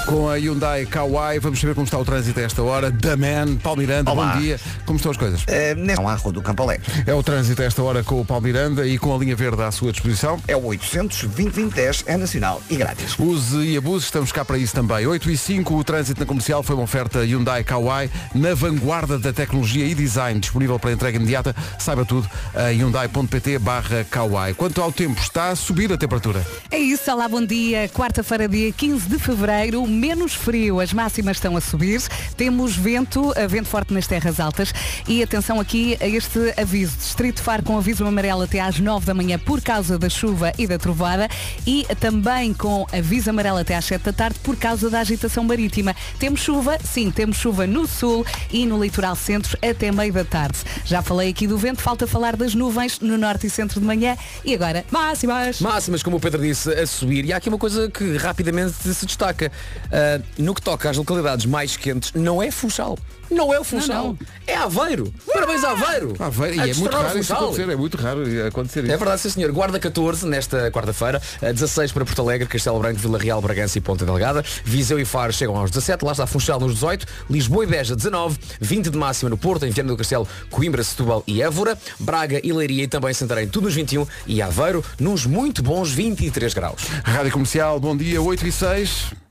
Com 0.07 0.29
a 0.29 0.35
Hyundai 0.35 0.85
Kauai, 0.85 1.37
vamos 1.37 1.59
saber 1.59 1.73
como 1.75 1.83
está 1.83 1.97
o 1.97 2.05
trânsito 2.05 2.39
a 2.39 2.43
esta 2.43 2.63
hora. 2.63 2.89
Da 2.89 3.17
Man, 3.17 3.57
Paulo 3.61 3.81
Miranda, 3.81 4.09
Olá. 4.09 4.27
bom 4.27 4.39
dia. 4.39 4.57
Como 4.85 4.95
estão 4.95 5.11
as 5.11 5.17
coisas? 5.17 5.41
Uh, 5.43 5.75
neste 5.75 6.01
à 6.01 6.15
rua 6.15 6.31
do 6.31 6.41
Campo 6.41 6.63
Alegre. 6.63 6.85
É 7.05 7.13
o 7.13 7.21
trânsito 7.21 7.61
a 7.61 7.65
esta 7.65 7.83
hora 7.83 8.01
com 8.05 8.21
o 8.21 8.25
Paulo 8.25 8.41
Miranda 8.41 8.87
e 8.87 8.97
com 8.97 9.13
a 9.13 9.17
linha 9.17 9.35
verde 9.35 9.61
à 9.61 9.69
sua 9.69 9.91
disposição. 9.91 10.39
É 10.47 10.55
o 10.55 10.63
800 10.63 11.25
2010 11.25 12.05
é 12.07 12.15
nacional 12.15 12.61
e 12.69 12.77
grátis. 12.77 13.19
Use 13.19 13.57
e 13.57 13.75
abuse, 13.75 14.05
estamos 14.05 14.31
cá 14.31 14.45
para 14.45 14.57
isso 14.57 14.73
também. 14.73 15.05
8 15.05 15.29
e 15.29 15.37
5, 15.37 15.75
o 15.75 15.83
trânsito 15.83 16.21
na 16.21 16.25
comercial 16.25 16.63
foi 16.63 16.77
uma 16.77 16.85
oferta 16.85 17.25
Hyundai 17.25 17.65
Kauai, 17.65 18.09
na 18.33 18.53
vanguarda 18.53 19.19
da 19.19 19.33
tecnologia 19.33 19.85
e 19.85 19.93
design, 19.93 20.39
disponível 20.39 20.79
para 20.79 20.93
entrega 20.93 21.17
imediata. 21.17 21.53
Saiba 21.77 22.05
tudo 22.05 22.29
em 22.71 22.77
hyundai.pt 22.77 23.59
barra 23.59 24.05
Kauai. 24.09 24.53
Quanto 24.53 24.81
ao 24.81 24.89
tempo, 24.89 25.19
está 25.19 25.49
a 25.49 25.55
subir 25.57 25.91
a 25.91 25.97
temperatura. 25.97 26.45
É 26.71 26.77
isso, 26.77 27.11
olá, 27.11 27.27
bom 27.27 27.43
dia. 27.45 27.89
Quarta-feira, 27.89 28.47
dia 28.47 28.71
15 28.71 29.09
de 29.09 29.19
fevereiro, 29.19 29.85
menos 29.97 30.33
frio, 30.33 30.79
as 30.79 30.93
máximas 30.93 31.37
estão 31.37 31.57
a 31.57 31.61
subir. 31.61 32.01
Temos 32.37 32.75
vento, 32.75 33.33
eh, 33.35 33.47
vento 33.47 33.67
forte 33.67 33.93
nas 33.93 34.05
terras 34.07 34.39
altas. 34.39 34.73
E 35.07 35.23
atenção 35.23 35.59
aqui 35.59 35.97
a 35.99 36.07
este 36.07 36.53
aviso. 36.55 36.95
Distrito 36.97 37.41
Faro 37.41 37.63
com 37.63 37.77
aviso 37.77 38.05
amarelo 38.05 38.43
até 38.43 38.59
às 38.59 38.79
9 38.79 39.05
da 39.05 39.13
manhã 39.13 39.39
por 39.39 39.61
causa 39.61 39.97
da 39.97 40.09
chuva 40.09 40.53
e 40.57 40.67
da 40.67 40.77
trovada. 40.77 41.27
E 41.65 41.85
também 41.99 42.53
com 42.53 42.85
aviso 42.93 43.29
amarelo 43.29 43.57
até 43.57 43.75
às 43.75 43.85
7 43.85 44.03
da 44.03 44.13
tarde 44.13 44.39
por 44.43 44.55
causa 44.55 44.89
da 44.89 44.99
agitação 44.99 45.43
marítima. 45.43 45.95
Temos 46.19 46.41
chuva, 46.41 46.77
sim, 46.83 47.09
temos 47.09 47.37
chuva 47.37 47.65
no 47.65 47.87
sul 47.87 48.25
e 48.51 48.65
no 48.65 48.81
litoral 48.81 49.15
centro 49.15 49.57
até 49.61 49.91
meio 49.91 50.13
da 50.13 50.23
tarde. 50.23 50.59
Já 50.85 51.01
falei 51.01 51.29
aqui 51.29 51.47
do 51.47 51.57
vento, 51.57 51.81
falta 51.81 52.05
falar 52.05 52.35
das 52.35 52.53
nuvens 52.53 52.99
no 52.99 53.17
norte 53.17 53.47
e 53.47 53.49
centro 53.49 53.79
de 53.79 53.85
manhã. 53.85 54.15
E 54.45 54.53
agora, 54.53 54.85
máximas. 54.91 55.59
Máximas, 55.59 56.03
como 56.03 56.17
o 56.17 56.19
Pedro 56.19 56.41
disse, 56.41 56.71
a 56.71 56.85
subir. 56.85 57.25
E 57.25 57.33
há 57.33 57.37
aqui 57.37 57.49
uma 57.49 57.57
coisa 57.57 57.89
que 57.89 58.17
rapidamente 58.17 58.73
se 58.73 59.05
destaca. 59.05 59.51
Ah, 59.91 60.21
no 60.37 60.53
que 60.53 60.61
toca 60.61 60.89
às 60.89 60.97
localidades 60.97 61.45
mais 61.45 61.77
quentes, 61.77 62.13
não 62.13 62.41
é 62.41 62.51
Funchal. 62.51 62.97
Não 63.29 63.53
é 63.53 63.59
o 63.59 63.63
Funchal. 63.63 63.95
Não, 63.95 64.07
não. 64.09 64.19
É 64.45 64.55
Aveiro. 64.55 65.13
Parabéns 65.33 65.63
Aveiro. 65.63 66.13
Aveiro, 66.17 66.61
A 66.61 66.67
e 66.67 66.71
é 66.71 66.73
muito 66.73 66.95
raro 66.95 67.19
isso 67.19 67.33
acontecer, 67.33 67.69
é 67.69 67.75
muito 67.75 67.97
raro 67.97 68.47
acontecer 68.47 68.83
isso. 68.83 68.93
É 68.93 68.97
verdade, 68.97 69.21
sim 69.21 69.29
senhor. 69.29 69.51
Guarda 69.51 69.79
14 69.79 70.25
nesta 70.25 70.71
quarta-feira, 70.71 71.21
eh, 71.41 71.51
16 71.51 71.91
para 71.91 72.05
Porto 72.05 72.21
Alegre, 72.21 72.47
Castelo 72.47 72.79
Branco, 72.79 72.99
Vila 72.99 73.17
Real, 73.17 73.41
Bragança 73.41 73.77
e 73.77 73.81
Ponta 73.81 74.05
Delgada. 74.05 74.43
Viseu 74.63 74.99
e 74.99 75.05
Faro 75.05 75.33
chegam 75.33 75.57
aos 75.57 75.71
17, 75.71 76.05
lá 76.05 76.13
está 76.13 76.25
Funchal 76.25 76.59
nos 76.59 76.75
18, 76.75 77.05
Lisboa 77.29 77.63
e 77.63 77.67
Beja 77.67 77.95
19, 77.95 78.37
20 78.61 78.89
de 78.89 78.97
máxima 78.97 79.29
no 79.29 79.37
Porto, 79.37 79.65
em 79.65 79.71
Viana 79.71 79.89
do 79.89 79.97
Castelo, 79.97 80.27
Coimbra, 80.49 80.83
Setúbal 80.83 81.23
e 81.27 81.41
Évora, 81.41 81.77
Braga 81.99 82.39
e 82.43 82.53
Leiria 82.53 82.83
e 82.83 82.87
também 82.87 83.13
Santarém, 83.13 83.47
tudo 83.47 83.65
nos 83.65 83.73
21 83.73 84.07
e 84.25 84.41
Aveiro 84.41 84.83
nos 84.99 85.25
muito 85.25 85.61
bons 85.61 85.91
23 85.91 86.53
graus. 86.53 86.83
Rádio 87.03 87.31
Comercial, 87.31 87.79
bom 87.79 87.95
dia, 87.95 88.21
8 88.21 88.47
e 88.47 88.51
6. 88.51 89.26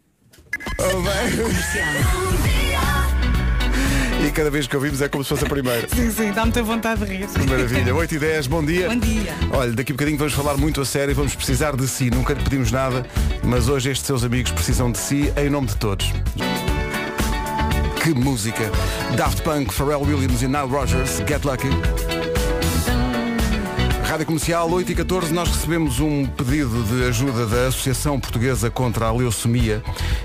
Oh, 0.79 1.01
bem. 1.03 1.47
E 4.27 4.31
cada 4.31 4.51
vez 4.51 4.67
que 4.67 4.75
ouvimos 4.75 5.01
é 5.03 5.09
como 5.09 5.23
se 5.23 5.29
fosse 5.29 5.45
a 5.45 5.49
primeira. 5.49 5.87
Sim, 5.89 6.11
sim, 6.11 6.33
dá 6.33 6.43
muita 6.43 6.63
vontade 6.63 7.05
de 7.05 7.17
rir. 7.17 7.29
Maravilha, 7.49 7.95
8 7.95 8.15
e 8.15 8.19
10, 8.19 8.47
bom 8.47 8.65
dia. 8.65 8.89
Bom 8.89 8.99
dia. 8.99 9.35
Olha, 9.53 9.73
daqui 9.73 9.93
a 9.93 9.95
bocadinho 9.95 10.19
vamos 10.19 10.33
falar 10.33 10.57
muito 10.57 10.81
a 10.81 10.85
sério, 10.85 11.15
vamos 11.15 11.35
precisar 11.35 11.77
de 11.77 11.87
si. 11.87 12.11
Nunca 12.11 12.35
lhe 12.35 12.43
pedimos 12.43 12.73
nada, 12.73 13.07
mas 13.45 13.69
hoje 13.69 13.91
estes 13.91 14.07
seus 14.07 14.25
amigos 14.25 14.51
precisam 14.51 14.91
de 14.91 14.99
si 14.99 15.33
em 15.37 15.49
nome 15.49 15.69
de 15.69 15.77
todos. 15.77 16.13
Que 18.03 18.15
música. 18.15 18.71
Daft 19.17 19.43
Punk, 19.43 19.73
Pharrell 19.73 20.03
Williams 20.03 20.43
e 20.43 20.47
Nile 20.47 20.69
Rogers, 20.69 21.19
Get 21.27 21.45
Lucky. 21.45 21.71
Rádio 24.17 24.29
Comercial 24.29 24.71
8 24.71 24.93
e 24.93 24.95
14 24.95 25.35
nós 25.35 25.51
recebemos 25.51 26.01
um 26.01 26.25
pedido 26.25 26.83
de 26.85 27.05
ajuda 27.07 27.45
da 27.45 27.67
Associação 27.67 28.19
Portuguesa 28.19 28.71
contra 28.71 29.05
a 29.05 29.13
Leucemia 29.13 29.83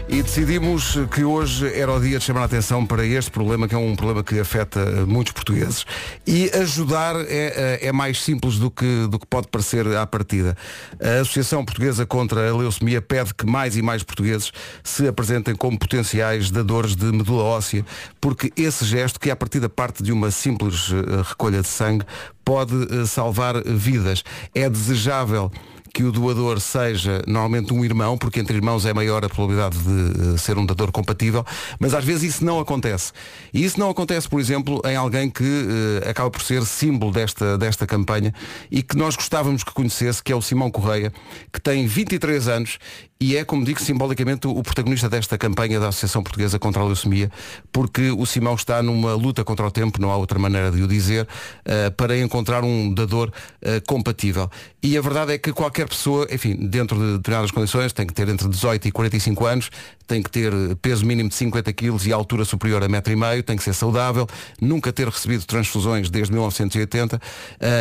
e 0.08 0.24
decidimos 0.24 0.98
que 1.14 1.26
hoje 1.26 1.68
era 1.78 1.92
o 1.92 2.00
dia 2.00 2.18
de 2.18 2.24
chamar 2.24 2.44
a 2.44 2.46
atenção 2.46 2.86
para 2.86 3.06
este 3.06 3.30
problema, 3.30 3.68
que 3.68 3.76
é 3.76 3.78
um 3.78 3.94
problema 3.94 4.24
que 4.24 4.40
afeta 4.40 5.06
muitos 5.06 5.34
portugueses. 5.34 5.86
E 6.26 6.50
ajudar 6.54 7.18
é, 7.28 7.80
é 7.82 7.92
mais 7.92 8.24
simples 8.24 8.58
do 8.58 8.72
que, 8.72 9.08
do 9.08 9.20
que 9.20 9.28
pode 9.28 9.50
parecer 9.50 9.86
à 9.98 10.08
partida. 10.08 10.56
A 10.98 11.20
Associação 11.20 11.66
Portuguesa 11.66 12.06
contra 12.06 12.50
a 12.50 12.56
Leucemia 12.56 13.02
pede 13.02 13.34
que 13.34 13.46
mais 13.46 13.76
e 13.76 13.82
mais 13.82 14.04
portugueses 14.04 14.54
se 14.86 15.06
apresentem 15.06 15.54
como 15.54 15.78
potenciais 15.78 16.50
dadores 16.50 16.96
de 16.96 17.08
medula 17.08 17.44
óssea, 17.44 17.86
porque 18.22 18.54
esse 18.56 18.86
gesto, 18.86 19.20
que 19.20 19.30
é 19.30 19.34
a 19.34 19.36
partida 19.36 19.68
parte 19.68 20.02
de 20.02 20.14
uma 20.14 20.32
simples 20.32 20.92
eh, 20.94 21.24
recolha 21.28 21.62
de 21.62 21.68
sangue, 21.68 22.06
pode 22.44 22.74
eh, 22.90 23.06
salvar 23.06 23.62
vidas. 23.64 24.24
É 24.54 24.70
desejável 24.70 25.52
que 25.94 26.04
o 26.04 26.12
doador 26.12 26.60
seja 26.60 27.22
normalmente 27.28 27.74
um 27.74 27.84
irmão, 27.84 28.18
porque 28.18 28.40
entre 28.40 28.56
irmãos 28.56 28.86
é 28.86 28.94
maior 28.94 29.24
a 29.26 29.30
probabilidade 29.30 29.78
de 29.78 30.22
uh, 30.22 30.38
ser 30.38 30.58
um 30.58 30.66
dador 30.66 30.92
compatível, 30.92 31.46
mas 31.80 31.94
às 31.94 32.04
vezes 32.04 32.36
isso 32.36 32.46
não 32.46 32.60
acontece. 32.60 33.12
E 33.54 33.64
isso 33.64 33.80
não 33.80 33.90
acontece, 33.90 34.28
por 34.28 34.40
exemplo, 34.40 34.82
em 34.86 34.96
alguém 34.96 35.30
que 35.30 35.44
uh, 35.44 36.10
acaba 36.10 36.30
por 36.32 36.42
ser 36.42 36.66
símbolo 36.66 37.12
desta, 37.12 37.58
desta 37.58 37.86
campanha 37.86 38.34
e 38.70 38.82
que 38.82 38.96
nós 38.96 39.16
gostávamos 39.16 39.64
que 39.64 39.74
conhecesse, 39.74 40.24
que 40.24 40.32
é 40.32 40.36
o 40.36 40.42
Simão 40.42 40.72
Correia, 40.72 41.12
que 41.52 41.60
tem 41.60 41.86
23 41.86 42.48
anos 42.48 42.80
e 43.22 43.38
é, 43.38 43.46
como 43.46 43.64
digo, 43.64 43.80
simbolicamente 43.80 44.48
o 44.48 44.64
protagonista 44.64 45.08
desta 45.08 45.38
campanha 45.38 45.80
da 45.80 45.90
Associação 45.90 46.24
Portuguesa 46.24 46.58
contra 46.58 46.82
a 46.82 46.86
Leucemia, 46.86 47.32
porque 47.72 48.10
o 48.10 48.26
Simão 48.26 48.56
está 48.56 48.82
numa 48.82 49.14
luta 49.14 49.44
contra 49.44 49.68
o 49.68 49.70
tempo, 49.70 50.02
não 50.02 50.10
há 50.10 50.18
outra 50.18 50.40
maneira 50.40 50.72
de 50.72 50.82
o 50.82 50.88
dizer, 50.88 51.28
uh, 51.28 51.92
para 51.92 52.18
encontrar 52.18 52.64
um 52.64 52.92
dador 52.92 53.30
uh, 53.30 53.86
compatível. 53.86 54.50
E 54.82 54.98
a 54.98 55.02
verdade 55.02 55.34
é 55.34 55.38
que 55.38 55.54
qualquer 55.54 55.88
pessoa, 55.88 56.28
enfim, 56.32 56.56
dentro 56.56 56.98
de 56.98 57.18
determinadas 57.18 57.52
condições, 57.52 57.94
tem 57.94 58.08
que 58.08 58.14
ter 58.14 58.28
entre 58.28 58.50
18 58.50 58.88
e 58.88 58.92
45 58.92 59.46
anos, 59.46 59.70
tem 60.12 60.22
que 60.22 60.30
ter 60.30 60.52
peso 60.82 61.06
mínimo 61.06 61.30
de 61.30 61.36
50 61.36 61.72
kg 61.72 62.06
e 62.06 62.12
altura 62.12 62.44
superior 62.44 62.84
a 62.84 62.90
metro 62.90 63.14
e 63.14 63.16
meio, 63.16 63.42
tem 63.42 63.56
que 63.56 63.64
ser 63.64 63.74
saudável, 63.74 64.28
nunca 64.60 64.92
ter 64.92 65.08
recebido 65.08 65.46
transfusões 65.46 66.10
desde 66.10 66.34
1980 66.34 67.16
uh, 67.16 67.20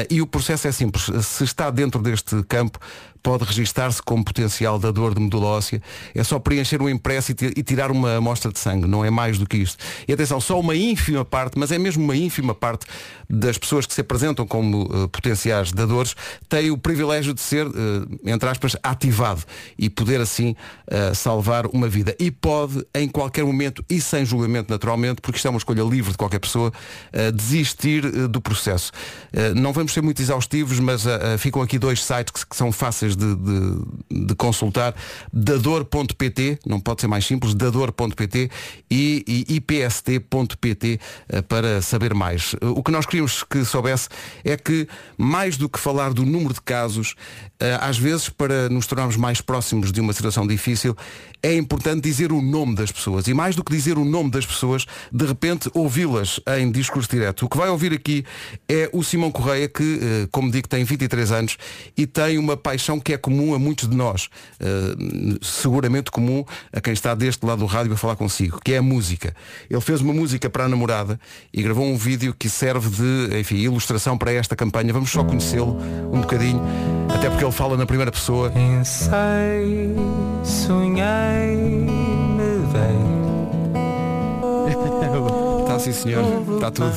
e 0.08 0.22
o 0.22 0.26
processo 0.28 0.68
é 0.68 0.72
simples. 0.72 1.10
Se 1.26 1.42
está 1.42 1.70
dentro 1.70 2.00
deste 2.00 2.40
campo, 2.44 2.78
pode 3.22 3.44
registar-se 3.44 4.02
como 4.02 4.24
potencial 4.24 4.78
dador 4.78 5.14
de 5.14 5.20
medula 5.20 5.46
óssea. 5.46 5.82
É 6.14 6.24
só 6.24 6.38
preencher 6.38 6.80
um 6.80 6.88
impresso 6.88 7.32
e 7.32 7.62
tirar 7.62 7.90
uma 7.90 8.16
amostra 8.16 8.52
de 8.52 8.58
sangue, 8.58 8.86
não 8.86 9.04
é 9.04 9.10
mais 9.10 9.38
do 9.38 9.46
que 9.46 9.56
isto. 9.56 9.82
E 10.06 10.12
atenção, 10.12 10.40
só 10.40 10.58
uma 10.58 10.74
ínfima 10.74 11.24
parte, 11.24 11.58
mas 11.58 11.70
é 11.70 11.78
mesmo 11.78 12.02
uma 12.02 12.16
ínfima 12.16 12.54
parte 12.54 12.86
das 13.28 13.58
pessoas 13.58 13.86
que 13.86 13.94
se 13.94 14.00
apresentam 14.00 14.46
como 14.46 14.82
uh, 14.84 15.08
potenciais 15.08 15.72
dadores, 15.72 16.16
tem 16.48 16.70
o 16.70 16.78
privilégio 16.78 17.32
de 17.32 17.40
ser, 17.40 17.66
uh, 17.66 17.72
entre 18.24 18.48
aspas, 18.48 18.76
ativado 18.82 19.42
e 19.78 19.88
poder 19.88 20.20
assim 20.20 20.56
uh, 20.88 21.14
salvar 21.14 21.66
uma 21.66 21.88
vida. 21.88 22.14
E 22.20 22.30
pode, 22.30 22.86
em 22.94 23.08
qualquer 23.08 23.44
momento 23.44 23.82
e 23.88 23.98
sem 23.98 24.26
julgamento 24.26 24.70
naturalmente, 24.70 25.22
porque 25.22 25.38
isto 25.38 25.46
é 25.46 25.50
uma 25.50 25.56
escolha 25.56 25.82
livre 25.82 26.12
de 26.12 26.18
qualquer 26.18 26.38
pessoa, 26.38 26.70
desistir 27.34 28.28
do 28.28 28.42
processo. 28.42 28.92
não 29.56 29.72
vamos 29.72 29.92
ser 29.92 30.02
muito 30.02 30.20
exaustivos, 30.20 30.78
mas 30.78 31.04
ficam 31.38 31.62
aqui 31.62 31.78
dois 31.78 32.04
sites 32.04 32.30
que, 32.30 32.46
que 32.50 32.54
são 32.54 32.70
fáceis 32.70 33.16
de, 33.16 33.34
de, 33.34 34.26
de 34.26 34.34
consultar, 34.34 34.94
dador.pt, 35.32 36.58
não 36.66 36.78
pode 36.78 37.00
ser 37.00 37.06
mais 37.06 37.24
simples, 37.24 37.54
dador.pt 37.54 38.50
e, 38.90 39.24
e 39.26 39.54
ipst.pt 39.54 41.00
para 41.48 41.80
saber 41.80 42.12
mais. 42.12 42.54
O 42.60 42.82
que 42.82 42.90
nós 42.90 43.06
queríamos 43.06 43.42
que 43.42 43.64
soubesse 43.64 44.08
é 44.44 44.58
que, 44.58 44.86
mais 45.16 45.56
do 45.56 45.68
que 45.68 45.78
falar 45.78 46.12
do 46.12 46.26
número 46.26 46.52
de 46.52 46.60
casos, 46.60 47.14
às 47.80 47.98
vezes, 47.98 48.28
para 48.28 48.68
nos 48.68 48.86
tornarmos 48.86 49.16
mais 49.16 49.40
próximos 49.40 49.90
de 49.90 50.00
uma 50.00 50.12
situação 50.12 50.46
difícil, 50.46 50.96
é 51.42 51.56
importante 51.56 52.02
dizer 52.02 52.32
o 52.32 52.40
nome 52.40 52.74
das 52.74 52.90
pessoas. 52.90 53.26
E 53.26 53.34
mais 53.34 53.56
do 53.56 53.64
que 53.64 53.72
dizer 53.72 53.98
o 53.98 54.04
nome 54.04 54.30
das 54.30 54.46
pessoas, 54.46 54.86
de 55.12 55.24
repente 55.24 55.70
ouvi-las 55.74 56.40
em 56.58 56.70
discurso 56.70 57.08
direto. 57.08 57.46
O 57.46 57.48
que 57.48 57.56
vai 57.56 57.68
ouvir 57.68 57.92
aqui 57.92 58.24
é 58.68 58.88
o 58.92 59.02
Simão 59.02 59.30
Correia, 59.30 59.68
que, 59.68 60.28
como 60.30 60.50
digo, 60.50 60.68
tem 60.68 60.84
23 60.84 61.32
anos 61.32 61.56
e 61.96 62.06
tem 62.06 62.38
uma 62.38 62.56
paixão 62.56 62.98
que 63.00 63.12
é 63.12 63.16
comum 63.16 63.54
a 63.54 63.58
muitos 63.58 63.88
de 63.88 63.96
nós. 63.96 64.28
seguramente 65.42 66.10
comum 66.10 66.44
a 66.72 66.80
quem 66.80 66.92
está 66.92 67.14
deste 67.14 67.44
lado 67.44 67.60
do 67.60 67.66
rádio 67.66 67.92
a 67.92 67.96
falar 67.96 68.16
consigo, 68.16 68.60
que 68.62 68.72
é 68.72 68.78
a 68.78 68.82
música. 68.82 69.34
Ele 69.68 69.80
fez 69.80 70.00
uma 70.00 70.12
música 70.12 70.48
para 70.50 70.64
a 70.64 70.68
namorada 70.68 71.18
e 71.52 71.62
gravou 71.62 71.84
um 71.86 71.96
vídeo 71.96 72.34
que 72.36 72.48
serve 72.48 72.90
de, 72.90 73.38
enfim, 73.38 73.56
ilustração 73.56 74.16
para 74.16 74.32
esta 74.32 74.56
campanha. 74.56 74.92
Vamos 74.92 75.10
só 75.10 75.24
conhecê-lo 75.24 75.78
um 76.12 76.20
bocadinho, 76.20 76.60
até 77.14 77.28
porque 77.28 77.44
ele 77.44 77.52
fala 77.52 77.76
na 77.76 77.86
primeira 77.86 78.10
pessoa. 78.10 78.50
Pensei, 78.50 79.10
sonhei, 80.44 81.29
sim 85.80 85.92
senhor, 85.92 86.24
está 86.54 86.70
tudo. 86.70 86.94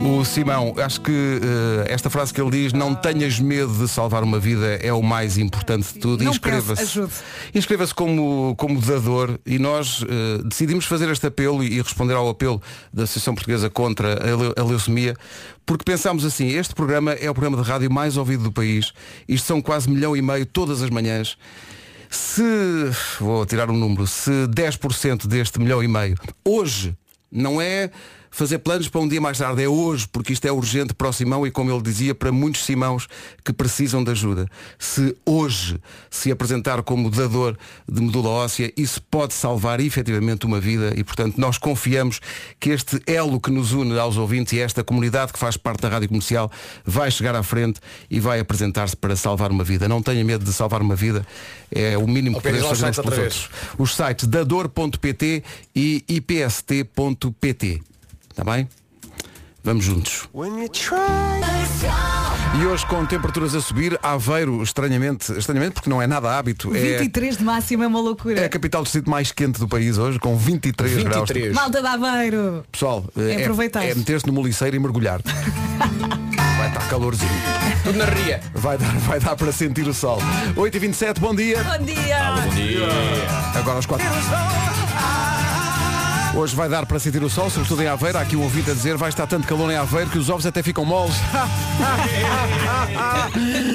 O 0.00 0.24
Simão, 0.24 0.74
acho 0.78 1.00
que 1.00 1.10
uh, 1.10 1.84
esta 1.88 2.08
frase 2.08 2.32
que 2.32 2.40
ele 2.40 2.50
diz, 2.50 2.72
não 2.72 2.94
tenhas 2.94 3.40
medo 3.40 3.72
de 3.72 3.88
salvar 3.88 4.22
uma 4.22 4.38
vida, 4.38 4.76
é 4.80 4.92
o 4.92 5.02
mais 5.02 5.36
importante 5.36 5.92
de 5.92 5.98
tudo. 5.98 6.22
Inscreva-se. 6.22 7.02
Inscreva-se 7.52 7.92
como, 7.92 8.54
como 8.56 8.80
dador 8.80 9.40
e 9.44 9.58
nós 9.58 10.02
uh, 10.02 10.44
decidimos 10.44 10.84
fazer 10.84 11.10
este 11.10 11.26
apelo 11.26 11.64
e, 11.64 11.78
e, 11.78 11.82
responder 11.82 12.14
ao 12.14 12.28
apelo 12.28 12.62
da 12.92 13.02
Associação 13.02 13.34
Portuguesa 13.34 13.68
contra 13.68 14.12
a, 14.22 14.36
leu 14.36 14.54
a 14.56 14.62
leucemia, 14.62 15.16
porque 15.66 15.84
pensámos 15.84 16.24
assim, 16.24 16.46
este 16.46 16.76
programa 16.76 17.12
é 17.14 17.28
o 17.28 17.34
programa 17.34 17.60
de 17.60 17.68
rádio 17.68 17.92
mais 17.92 18.16
ouvido 18.16 18.44
do 18.44 18.52
país, 18.52 18.92
isto 19.28 19.46
são 19.46 19.60
quase 19.60 19.90
milhão 19.90 20.16
e 20.16 20.22
meio 20.22 20.46
todas 20.46 20.80
as 20.80 20.90
manhãs. 20.90 21.36
Se, 22.08 22.42
vou 23.20 23.44
tirar 23.44 23.68
um 23.68 23.76
número, 23.76 24.06
se 24.06 24.30
10% 24.30 25.26
deste 25.26 25.58
milhão 25.58 25.82
e 25.82 25.88
meio, 25.88 26.16
hoje, 26.44 26.96
não 27.30 27.60
é 27.60 27.90
fazer 28.30 28.58
planos 28.58 28.88
para 28.88 29.00
um 29.00 29.08
dia 29.08 29.20
mais 29.20 29.38
tarde, 29.38 29.62
é 29.62 29.68
hoje, 29.68 30.06
porque 30.08 30.32
isto 30.32 30.46
é 30.46 30.52
urgente 30.52 30.94
para 30.94 31.08
o 31.08 31.12
Simão 31.12 31.46
e, 31.46 31.50
como 31.50 31.70
ele 31.70 31.82
dizia, 31.82 32.14
para 32.14 32.30
muitos 32.32 32.64
Simãos 32.64 33.08
que 33.44 33.52
precisam 33.52 34.02
de 34.02 34.10
ajuda. 34.10 34.46
Se 34.78 35.16
hoje 35.24 35.80
se 36.10 36.30
apresentar 36.30 36.82
como 36.82 37.10
dador 37.10 37.56
de 37.88 38.00
medula 38.00 38.28
óssea, 38.28 38.72
isso 38.76 39.02
pode 39.02 39.34
salvar 39.34 39.80
efetivamente 39.80 40.46
uma 40.46 40.60
vida 40.60 40.92
e, 40.96 41.04
portanto, 41.04 41.38
nós 41.38 41.58
confiamos 41.58 42.20
que 42.60 42.70
este 42.70 43.00
elo 43.06 43.40
que 43.40 43.50
nos 43.50 43.72
une 43.72 43.98
aos 43.98 44.16
ouvintes 44.16 44.52
e 44.52 44.60
esta 44.60 44.84
comunidade 44.84 45.32
que 45.32 45.38
faz 45.38 45.56
parte 45.56 45.82
da 45.82 45.88
Rádio 45.88 46.08
Comercial 46.08 46.50
vai 46.84 47.10
chegar 47.10 47.34
à 47.34 47.42
frente 47.42 47.80
e 48.10 48.20
vai 48.20 48.40
apresentar-se 48.40 48.96
para 48.96 49.16
salvar 49.16 49.50
uma 49.50 49.64
vida. 49.64 49.88
Não 49.88 50.02
tenha 50.02 50.24
medo 50.24 50.44
de 50.44 50.52
salvar 50.52 50.80
uma 50.80 50.96
vida, 50.96 51.26
é 51.70 51.96
o 51.96 52.06
mínimo 52.06 52.36
que 52.36 52.42
podemos 52.42 52.68
fazer 52.68 52.90
uns 52.90 52.96
pelos 52.96 53.18
outros. 53.18 53.50
Os 53.78 53.94
sites 53.94 54.26
dador.pt 54.26 55.42
e 55.74 56.04
ipst.pt. 56.08 57.82
Está 58.38 58.52
bem? 58.52 58.68
Vamos 59.64 59.84
juntos. 59.84 60.28
E 62.56 62.64
hoje 62.64 62.86
com 62.86 63.04
temperaturas 63.04 63.52
a 63.52 63.60
subir, 63.60 63.98
Aveiro, 64.00 64.62
estranhamente, 64.62 65.32
estranhamente 65.36 65.74
porque 65.74 65.90
não 65.90 66.00
é 66.00 66.06
nada 66.06 66.38
hábito. 66.38 66.70
23 66.70 67.34
é, 67.34 67.38
de 67.38 67.44
máxima 67.44 67.82
é 67.82 67.88
uma 67.88 67.98
loucura. 67.98 68.40
É 68.40 68.44
a 68.44 68.48
capital 68.48 68.82
do 68.82 68.84
distrito 68.84 69.10
mais 69.10 69.32
quente 69.32 69.58
do 69.58 69.66
país 69.66 69.98
hoje, 69.98 70.20
com 70.20 70.36
23, 70.36 71.02
23. 71.02 71.52
graus. 71.52 71.56
Malta 71.56 71.80
de 71.80 71.86
Aveiro. 71.88 72.64
Pessoal, 72.70 73.04
é, 73.16 73.42
aproveitar. 73.42 73.84
é, 73.84 73.90
é 73.90 73.94
meter-se 73.96 74.24
no 74.28 74.32
moliceiro 74.32 74.76
e 74.76 74.78
mergulhar. 74.78 75.20
Vai 76.58 76.68
estar 76.68 76.88
calorzinho. 76.88 77.30
Tudo 77.82 77.98
na 77.98 78.04
ria. 78.04 78.40
Vai 78.54 78.78
dar, 78.78 78.98
vai 78.98 79.18
dar 79.18 79.34
para 79.34 79.50
sentir 79.50 79.88
o 79.88 79.94
sol. 79.94 80.20
8h27, 80.54 81.18
bom 81.18 81.34
dia. 81.34 81.62
Bom 81.64 81.84
dia. 81.84 82.18
bom 82.36 82.54
dia. 82.54 82.88
Agora 83.56 83.80
às 83.80 83.86
4 83.86 84.06
Hoje 86.38 86.54
vai 86.54 86.68
dar 86.68 86.86
para 86.86 87.00
sentir 87.00 87.20
o 87.20 87.28
sol, 87.28 87.50
sobretudo 87.50 87.82
em 87.82 87.88
Aveiro. 87.88 88.16
Há 88.16 88.20
aqui 88.20 88.36
um 88.36 88.44
ouvinte 88.44 88.70
a 88.70 88.72
dizer, 88.72 88.96
vai 88.96 89.08
estar 89.08 89.26
tanto 89.26 89.48
calor 89.48 89.72
em 89.72 89.76
Aveiro 89.76 90.08
que 90.08 90.18
os 90.18 90.30
ovos 90.30 90.46
até 90.46 90.62
ficam 90.62 90.84
moles. 90.84 91.16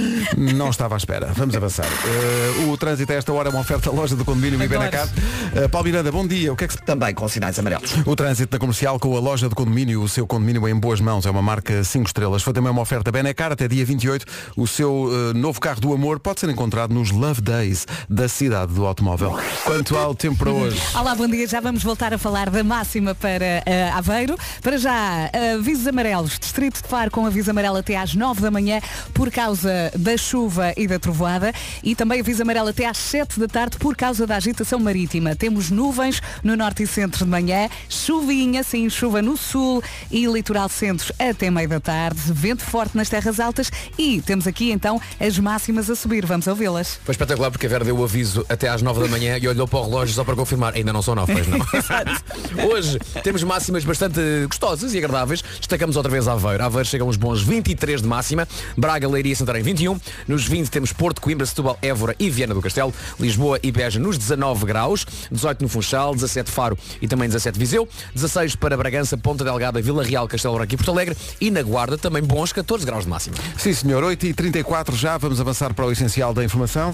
Não 0.38 0.70
estava 0.70 0.96
à 0.96 0.98
espera. 0.98 1.32
Vamos 1.34 1.56
avançar. 1.56 1.86
Uh, 1.86 2.70
o 2.70 2.78
trânsito 2.78 3.12
a 3.12 3.16
esta 3.16 3.34
hora 3.34 3.50
é 3.50 3.52
uma 3.52 3.62
oferta 3.62 3.90
à 3.90 3.94
loja 3.94 4.16
do 4.16 4.24
condomínio 4.24 4.62
Ibenacar. 4.62 5.08
Uh, 5.08 5.68
Paulo 5.70 5.88
Miranda, 5.88 6.12
bom 6.12 6.28
dia. 6.28 6.54
O 6.54 6.56
que 6.56 6.66
é 6.66 6.68
que 6.68 6.74
se... 6.74 6.84
Também 6.84 7.14
com 7.14 7.28
sinais 7.28 7.58
amarelos. 7.58 7.96
O 8.06 8.16
trânsito 8.16 8.54
na 8.54 8.60
comercial 8.60 9.00
com 9.00 9.18
a 9.18 9.20
loja 9.20 9.50
do 9.50 9.56
condomínio, 9.56 10.02
o 10.02 10.08
seu 10.08 10.28
condomínio 10.28 10.68
em 10.68 10.76
boas 10.76 11.02
mãos. 11.02 11.26
É 11.26 11.32
uma 11.32 11.42
marca 11.42 11.84
5 11.84 12.06
estrelas. 12.06 12.44
Foi 12.44 12.54
também 12.54 12.72
uma 12.72 12.82
oferta 12.82 13.12
Benacar 13.12 13.52
até 13.52 13.68
dia 13.68 13.84
28. 13.84 14.26
O 14.56 14.68
seu 14.68 15.06
uh, 15.06 15.34
novo 15.34 15.60
carro 15.60 15.82
do 15.82 15.94
amor 15.94 16.20
pode 16.20 16.40
ser 16.40 16.50
encontrado 16.50 16.94
nos 16.94 17.10
Love 17.10 17.42
Days 17.42 17.88
da 18.08 18.28
cidade 18.28 18.74
do 18.74 18.86
automóvel. 18.86 19.40
Quanto 19.64 19.98
ao 19.98 20.14
tempo 20.14 20.38
para 20.38 20.52
hoje. 20.52 20.80
Olá, 20.94 21.16
bom 21.16 21.28
dia. 21.28 21.48
Já 21.48 21.60
vamos 21.60 21.84
voltar 21.84 22.14
a 22.14 22.18
falar 22.18 22.44
tarde, 22.44 22.60
a 22.60 22.64
máxima 22.64 23.16
para 23.16 23.64
eh, 23.66 23.90
Aveiro. 23.94 24.36
Para 24.62 24.78
já, 24.78 25.30
avisos 25.58 25.88
amarelos. 25.88 26.38
Distrito 26.38 26.82
de 26.82 26.88
Faro 26.88 27.10
com 27.10 27.26
aviso 27.26 27.52
amarelo 27.52 27.78
até 27.78 27.96
às 27.96 28.14
9 28.14 28.42
da 28.42 28.52
manhã 28.52 28.82
por 29.14 29.32
causa 29.32 29.92
da 29.96 30.13
chuva 30.18 30.74
e 30.78 30.88
da 30.88 31.00
trovoada. 31.00 31.54
E 31.84 31.96
também 31.96 32.20
aviso 32.20 32.42
amarelo 32.42 32.70
até 32.70 32.86
às 32.86 32.98
7 32.98 33.40
da 33.40 33.48
tarde 33.48 33.78
por 33.78 33.96
causa 33.96 34.26
da 34.26 34.36
agitação 34.36 34.80
marítima. 34.80 35.36
Temos 35.36 35.70
nuvens 35.70 36.22
no 36.44 36.56
norte 36.56 36.84
e 36.84 36.88
centro 36.88 37.26
de 37.26 37.30
manhã, 37.30 37.70
chuvinha, 37.90 38.64
sim, 38.64 38.90
chuva 38.90 39.22
no 39.22 39.38
sul 39.38 39.84
e 40.12 40.26
litoral 40.26 40.70
centro 40.70 41.14
até 41.20 41.50
meio 41.50 41.70
da 41.70 41.80
tarde, 41.80 42.22
vento 42.32 42.64
forte 42.64 42.96
nas 42.96 43.10
terras 43.10 43.40
altas 43.40 43.72
e 43.98 44.22
temos 44.22 44.48
aqui 44.48 44.72
então 44.72 45.00
as 45.20 45.38
máximas 45.40 45.90
a 45.90 45.96
subir. 45.96 46.26
Vamos 46.26 46.48
ouvi-las. 46.48 47.00
Foi 47.04 47.14
espetacular 47.14 47.52
porque 47.52 47.66
a 47.66 47.70
Vera 47.70 47.86
deu 47.86 47.98
o 47.98 48.04
aviso 48.04 48.46
até 48.50 48.70
às 48.70 48.82
9 48.82 49.02
da 49.02 49.08
manhã 49.08 49.38
e 49.42 49.48
olhou 49.48 49.68
para 49.68 49.80
o 49.80 49.84
relógio 49.84 50.16
só 50.16 50.24
para 50.24 50.36
confirmar. 50.36 50.74
Ainda 50.76 50.94
não 50.94 51.02
são 51.02 51.16
9, 51.16 51.34
pois 51.34 51.48
não. 51.48 51.60
Hoje 52.70 53.00
temos 53.24 53.44
máximas 53.44 53.84
bastante 53.84 54.20
gostosas 54.48 54.94
e 54.94 54.98
agradáveis. 54.98 55.42
Destacamos 55.42 55.96
outra 55.96 56.12
vez 56.12 56.28
Aveiro. 56.28 56.64
Aveiro 56.64 56.88
chega 56.88 57.04
a 57.04 57.08
uns 57.08 57.18
bons 57.18 57.42
23 57.42 58.02
de 58.02 58.08
máxima. 58.08 58.48
Braga, 58.78 59.08
Leiria 59.08 59.34
e 59.34 59.36
Santarém 59.36 59.64
21. 59.64 60.00
Nos 60.28 60.46
20 60.46 60.70
temos 60.70 60.94
Porto, 60.94 61.22
Coimbra, 61.22 61.46
Setúbal, 61.46 61.78
Évora 61.82 62.16
e 62.20 62.30
Viana 62.30 62.54
do 62.54 62.62
Castelo. 62.62 62.94
Lisboa 63.20 63.60
e 63.62 63.72
Beja 63.72 64.00
nos 64.00 64.18
19 64.18 64.66
graus. 64.66 65.06
18 65.32 65.62
no 65.62 65.70
Funchal, 65.70 66.14
17 66.14 66.52
Faro 66.52 66.78
e 67.02 67.08
também 67.08 67.28
17 67.28 67.58
Viseu. 67.58 67.88
16 68.14 68.56
para 68.56 68.78
Bragança, 68.78 69.18
Ponta 69.18 69.44
Delgada, 69.44 69.82
Vila 69.82 70.04
Real, 70.04 70.28
Castelo 70.28 70.56
Branco 70.56 70.74
e 70.74 70.78
Porto 70.78 70.92
Alegre. 70.92 71.18
E 71.40 71.52
na 71.52 71.62
Guarda 71.62 71.98
também 71.98 72.22
bons 72.22 72.54
14 72.54 72.86
graus 72.86 73.04
de 73.04 73.10
máxima. 73.10 73.36
Sim, 73.58 73.74
senhor. 73.74 74.04
8h34 74.04 74.96
já. 74.96 75.18
Vamos 75.18 75.40
avançar 75.40 75.74
para 75.74 75.86
o 75.86 75.92
essencial 75.92 76.34
da 76.34 76.44
informação. 76.44 76.94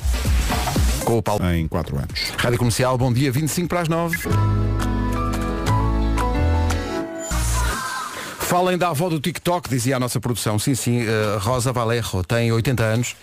Com 1.04 1.18
o 1.18 1.24
Paulo. 1.24 1.44
Em 1.50 1.68
4 1.68 1.98
anos. 1.98 2.34
Rádio 2.38 2.58
Comercial, 2.60 2.98
bom 2.98 3.12
dia, 3.12 3.32
25 3.32 3.68
para 3.68 3.82
as 3.82 3.88
9. 3.88 4.99
Falem 8.50 8.80
da 8.80 8.90
avó 8.90 9.10
do 9.10 9.20
TikTok, 9.20 9.70
dizia 9.70 9.98
a 9.98 10.00
nossa 10.00 10.20
produção. 10.20 10.58
Sim, 10.58 10.74
sim, 10.74 11.02
eh, 11.02 11.38
Rosa 11.40 11.72
Valerro 11.72 12.24
tem 12.24 12.52
80 12.52 12.84
anos. 12.84 13.16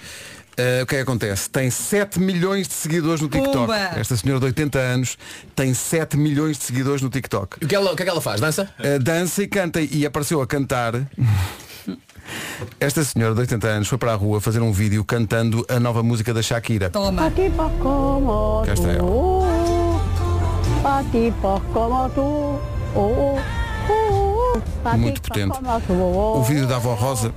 Eh, 0.56 0.82
o 0.84 0.86
que 0.86 0.94
é 0.94 0.98
que 0.98 1.02
acontece? 1.02 1.50
Tem 1.50 1.68
7 1.68 2.20
milhões 2.20 2.68
de 2.68 2.74
seguidores 2.74 3.20
no 3.20 3.28
TikTok. 3.28 3.56
Pumba! 3.56 3.76
Esta 3.96 4.16
senhora 4.16 4.38
de 4.38 4.46
80 4.46 4.78
anos 4.78 5.18
tem 5.56 5.74
7 5.74 6.16
milhões 6.16 6.58
de 6.58 6.62
seguidores 6.62 7.02
no 7.02 7.10
TikTok. 7.10 7.56
E 7.60 7.64
o 7.64 7.68
que, 7.68 7.74
ela, 7.74 7.92
o 7.92 7.96
que 7.96 8.02
é 8.02 8.04
que 8.04 8.10
ela 8.12 8.20
faz? 8.20 8.40
Dança? 8.40 8.70
Uh, 8.78 9.02
dança 9.02 9.42
e 9.42 9.48
canta 9.48 9.80
e 9.80 10.06
apareceu 10.06 10.40
a 10.40 10.46
cantar. 10.46 10.94
Esta 12.78 13.02
senhora 13.02 13.34
de 13.34 13.40
80 13.40 13.66
anos 13.66 13.88
foi 13.88 13.98
para 13.98 14.12
a 14.12 14.14
rua 14.14 14.40
fazer 14.40 14.60
um 14.60 14.70
vídeo 14.70 15.04
cantando 15.04 15.66
a 15.68 15.80
nova 15.80 16.04
música 16.04 16.32
da 16.32 16.40
Shakira. 16.40 16.88
Toma. 16.88 17.22
Cá 18.64 18.74
está 18.74 18.92
ela. 18.92 19.02
Muito 24.96 25.22
potente. 25.22 25.58
O 25.90 26.42
vídeo 26.42 26.66
da 26.66 26.76
avó 26.76 26.94
Rosa 26.94 27.32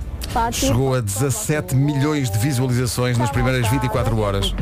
chegou 0.52 0.94
a 0.94 1.00
17 1.00 1.74
milhões 1.74 2.30
de 2.30 2.38
visualizações 2.38 3.18
nas 3.18 3.30
primeiras 3.30 3.66
24 3.68 4.18
horas. 4.18 4.52
O 4.52 4.56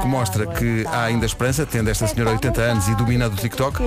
que 0.00 0.06
mostra 0.06 0.46
que 0.46 0.84
há 0.86 1.04
ainda 1.04 1.26
esperança, 1.26 1.66
tendo 1.66 1.90
esta 1.90 2.06
senhora 2.06 2.30
80 2.32 2.60
anos 2.60 2.88
e 2.88 2.94
dominando 2.94 3.34
o 3.34 3.36
TikTok, 3.36 3.78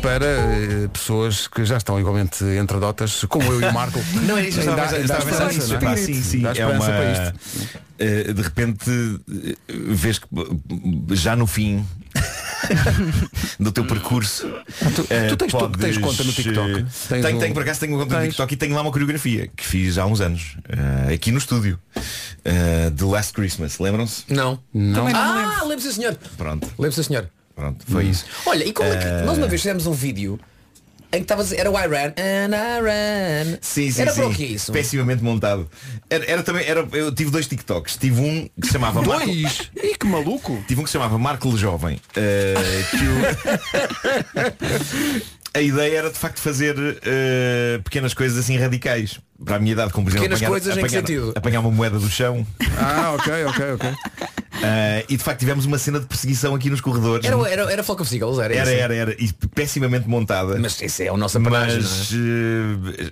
para 0.00 0.26
eh, 0.26 0.88
pessoas 0.92 1.46
que 1.46 1.64
já 1.64 1.76
estão 1.76 1.98
igualmente 1.98 2.44
entradotas, 2.44 3.24
como 3.24 3.44
eu 3.52 3.60
e 3.60 3.64
o 3.64 3.72
Marco. 3.72 3.98
Não 4.26 4.38
é 4.38 4.48
isso, 4.48 4.60
Ainda 4.60 4.72
estava, 4.72 4.96
ainda 4.96 5.18
estava 5.68 5.92
é? 5.92 5.96
Sim, 5.96 6.14
sim, 6.14 6.40
Dá 6.40 6.50
é 6.50 6.52
esperança 6.52 6.90
uma... 6.90 6.96
para 6.96 7.12
isto. 7.12 7.34
eh, 7.98 8.32
de 8.32 8.42
repente 8.42 9.20
eh, 9.30 9.56
vês 9.68 10.18
que 10.18 10.26
já 11.10 11.36
no 11.36 11.46
fim 11.46 11.84
do 13.60 13.72
teu 13.72 13.84
percurso 13.84 14.46
eh, 15.10 15.28
tu 15.28 15.36
tens- 15.36 15.50
tu 15.52 15.58
podes, 15.58 15.80
tens 15.80 15.98
conta 15.98 16.24
no 16.24 16.32
TikTok? 16.32 16.70
eh, 16.70 16.84
Tens 17.08 17.22
tenho, 17.22 17.36
um- 17.36 17.40
tenho, 17.40 17.54
por 17.54 17.62
acaso 17.62 17.80
tenho 17.80 17.92
uma 17.94 18.04
conta 18.04 18.14
no 18.16 18.20
Tens? 18.22 18.30
TikTok 18.30 18.54
e 18.54 18.56
tenho 18.56 18.74
lá 18.74 18.82
uma 18.82 18.90
coreografia 18.92 19.48
que 19.56 19.64
fiz 19.66 19.98
há 19.98 20.06
uns 20.06 20.20
anos 20.20 20.56
eh, 20.68 21.14
aqui 21.14 21.30
no 21.30 21.38
estúdio 21.38 21.78
eh, 22.44 22.90
The 22.96 23.04
Last 23.04 23.32
Christmas, 23.32 23.78
lembram-se? 23.78 24.24
Não. 24.28 24.58
Não. 24.72 25.06
Ah, 25.08 25.62
lembro-se, 25.66 25.92
senhor. 25.94 26.16
Pronto, 26.36 26.66
Lembro-se, 26.78 27.04
senhor. 27.04 27.28
pronto, 27.54 27.84
foi 27.86 28.04
Hum. 28.06 28.10
isso 28.10 28.24
Olha, 28.46 28.64
e 28.64 28.72
como 28.72 28.88
é 28.92 28.96
que 28.96 29.04
Eh, 29.06 29.22
nós 29.24 29.38
uma 29.38 29.46
vez 29.48 29.60
fizemos 29.62 29.86
um 29.86 29.92
vídeo 29.92 30.38
em 31.16 31.22
que 31.24 31.32
era 31.56 31.70
o 31.70 31.78
I 31.78 31.86
ran 31.86 32.12
and 32.18 32.54
I 32.54 32.80
ran. 32.80 33.58
Sim, 33.60 33.90
sim, 33.90 34.02
era 34.02 34.12
sim. 34.12 34.20
para 34.20 34.30
o 34.30 34.34
que 34.34 34.44
isso? 34.44 34.72
Pessimamente 34.72 35.22
montado. 35.22 35.68
Era, 36.10 36.24
era 36.30 36.42
também, 36.42 36.66
era, 36.66 36.86
eu 36.92 37.14
tive 37.14 37.30
dois 37.30 37.46
TikToks. 37.46 37.96
Tive 37.96 38.20
um 38.20 38.48
que 38.60 38.66
se 38.66 38.72
chamava 38.72 39.00
Marco, 39.02 39.26
Dois! 39.26 39.70
Ih, 39.82 39.96
que 39.98 40.06
maluco! 40.06 40.62
tive 40.66 40.80
um 40.80 40.84
que 40.84 40.90
se 40.90 40.94
chamava 40.94 41.18
Marco 41.18 41.56
Jovem. 41.56 42.00
eh, 42.16 42.54
que 42.90 42.96
o- 42.96 43.24
A 45.54 45.60
ideia 45.60 45.98
era 45.98 46.10
de 46.10 46.18
facto 46.18 46.40
fazer 46.40 46.74
eh, 47.04 47.80
pequenas 47.84 48.12
coisas 48.12 48.36
assim 48.36 48.56
radicais. 48.58 49.20
Para 49.44 49.56
a 49.56 49.58
minha 49.58 49.72
idade, 49.72 49.92
como 49.92 50.04
por 50.04 50.10
exemplo 50.10 50.22
Pequenas 50.28 50.38
apanhar, 50.38 50.50
coisas 50.50 50.76
em 50.76 50.80
que 50.80 50.86
apanhar, 50.86 51.00
sentido? 51.00 51.32
apanhar 51.36 51.60
uma 51.60 51.70
moeda 51.70 51.98
do 51.98 52.08
chão. 52.08 52.46
Ah, 52.78 53.12
ok, 53.16 53.44
ok, 53.46 53.72
ok. 53.74 53.90
Eh, 54.62 55.04
e 55.08 55.16
de 55.16 55.22
facto 55.22 55.40
tivemos 55.40 55.66
uma 55.66 55.76
cena 55.78 55.98
de 55.98 56.06
perseguição 56.06 56.54
aqui 56.54 56.70
nos 56.70 56.80
corredores. 56.80 57.26
Era, 57.26 57.36
era, 57.50 57.72
era 57.72 57.82
Flock 57.82 58.00
of 58.02 58.10
Seagulls, 58.10 58.40
era 58.40 58.54
era, 58.54 58.72
isso? 58.72 58.82
era, 58.82 58.94
era. 58.94 59.16
E 59.22 59.32
pessimamente 59.32 60.08
montada. 60.08 60.56
Mas 60.58 60.80
isso 60.80 61.02
é 61.02 61.08
a 61.08 61.16
nossa 61.16 61.40
panagem, 61.40 61.82
Mas 61.82 62.12
eh, 62.12 63.10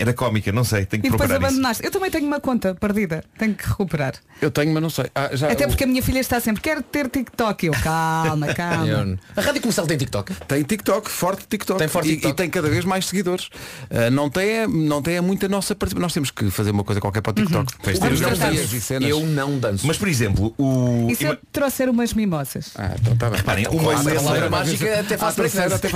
era 0.00 0.12
cómica, 0.12 0.52
não 0.52 0.62
sei, 0.64 0.84
tenho 0.84 1.02
que 1.02 1.08
E 1.08 1.10
depois 1.10 1.28
procurar 1.28 1.38
isso. 1.38 1.46
abandonaste. 1.56 1.84
Eu 1.84 1.90
também 1.90 2.10
tenho 2.10 2.26
uma 2.26 2.38
conta 2.40 2.74
perdida. 2.74 3.24
Tenho 3.38 3.54
que 3.54 3.66
recuperar. 3.66 4.14
Eu 4.40 4.50
tenho, 4.50 4.72
mas 4.72 4.82
não 4.82 4.90
sei. 4.90 5.06
Ah, 5.14 5.30
já, 5.32 5.50
Até 5.50 5.66
porque 5.66 5.82
a 5.82 5.86
minha 5.86 6.02
filha 6.02 6.20
está 6.20 6.38
sempre, 6.38 6.60
quero 6.62 6.82
ter 6.82 7.08
TikTok. 7.08 7.66
Eu, 7.66 7.72
calma, 7.82 8.50
é? 8.50 8.54
calma. 8.54 9.18
A 9.34 9.40
Rádio 9.40 9.62
Comercial 9.62 9.86
tem 9.86 9.96
TikTok? 9.96 10.34
Tem 10.46 10.62
TikTok, 10.62 11.10
forte 11.10 11.46
TikTok. 11.48 11.78
Tem 11.82 11.88
forte 11.88 12.08
E-. 12.10 12.28
E, 12.28 12.34
tem 12.34 12.48
cada 12.48 12.68
vez 12.68 12.84
mais 12.84 13.06
seguidores. 13.06 13.48
Ah, 13.90 14.10
não, 14.10 14.30
tem, 14.30 14.66
não 14.68 15.02
tem 15.02 15.20
muita 15.20 15.48
nossa 15.48 15.74
participação. 15.74 16.02
Nós 16.02 16.12
temos 16.12 16.30
que 16.30 16.50
fazer 16.50 16.70
uma 16.70 16.84
coisa 16.84 17.00
qualquer 17.00 17.20
para 17.20 17.30
o 17.30 17.34
TikTok. 17.34 17.76
Temos, 17.82 18.20
não. 18.20 19.08
Eu 19.08 19.20
não 19.26 19.58
danço. 19.58 19.86
Mas 19.86 19.98
por 19.98 20.08
exemplo, 20.08 20.54
o. 20.58 21.08
E 21.10 21.16
se 21.16 21.24
eu 21.24 21.36
trouxer 21.50 21.88
umas 21.88 22.14
mimosas? 22.14 22.72
Ah, 22.76 22.94
então 23.00 23.14
está 23.14 23.28
bem. 23.28 23.38
Reparem, 23.38 23.66
uma 23.68 23.98
lenda, 23.98 24.50
mágica 24.50 25.00
até 25.00 25.16
faz 25.16 25.34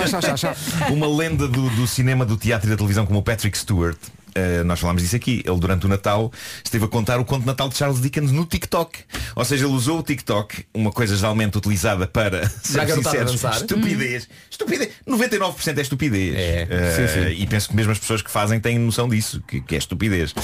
chá, 0.08 0.36
chá. 0.36 0.56
uma 0.90 1.06
lenda 1.06 1.46
do, 1.46 1.68
do 1.70 1.86
cinema, 1.86 2.24
do 2.24 2.36
teatro 2.36 2.68
e 2.68 2.70
da 2.70 2.76
televisão 2.76 3.06
como 3.06 3.18
o 3.18 3.22
Patrick 3.22 3.56
Stewart. 3.56 3.96
Eh, 4.36 4.62
nós 4.62 4.78
falámos 4.78 5.02
disso 5.02 5.16
aqui. 5.16 5.42
Ele 5.44 5.58
durante 5.58 5.86
o 5.86 5.88
Natal 5.88 6.30
esteve 6.62 6.84
a 6.84 6.88
contar 6.88 7.18
o 7.18 7.24
conto 7.24 7.40
de 7.40 7.46
Natal 7.46 7.68
de 7.68 7.76
Charles 7.76 8.00
Dickens 8.00 8.30
no 8.30 8.44
TikTok. 8.44 8.98
Ou 9.34 9.44
seja, 9.44 9.64
ele 9.64 9.72
usou 9.72 10.00
o 10.00 10.02
TikTok, 10.02 10.66
uma 10.74 10.92
coisa 10.92 11.16
geralmente 11.16 11.56
utilizada 11.56 12.06
para 12.06 12.46
ser 12.62 12.86
sinceros, 12.92 13.42
estupidez. 13.42 14.28
Estupidez. 14.50 14.90
99% 15.08 15.78
é 15.78 15.80
estupidez. 15.80 16.34
É. 16.34 16.66
Eh, 16.70 16.92
Sim, 16.96 17.08
sim. 17.08 17.42
E 17.42 17.46
penso 17.46 17.68
que 17.70 17.74
mesmo 17.76 17.92
as 17.92 17.98
pessoas 17.98 18.20
que 18.20 18.30
fazem 18.30 18.60
têm 18.60 18.78
noção 18.78 19.08
disso, 19.08 19.42
que, 19.46 19.60
que 19.60 19.74
é 19.74 19.78
estupidez. 19.78 20.34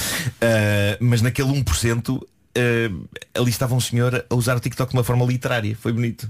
Eh, 0.41 0.97
mas 1.01 1.21
naquele 1.21 1.49
1%, 1.49 2.23
eh, 2.55 2.91
ali 3.35 3.51
estava 3.51 3.75
um 3.75 3.81
senhor 3.81 4.25
a 4.29 4.35
usar 4.35 4.57
o 4.57 4.61
TikTok 4.61 4.91
de 4.91 4.97
uma 4.97 5.05
forma 5.05 5.25
literária. 5.27 5.77
Foi 5.79 5.93
bonito. 5.93 6.29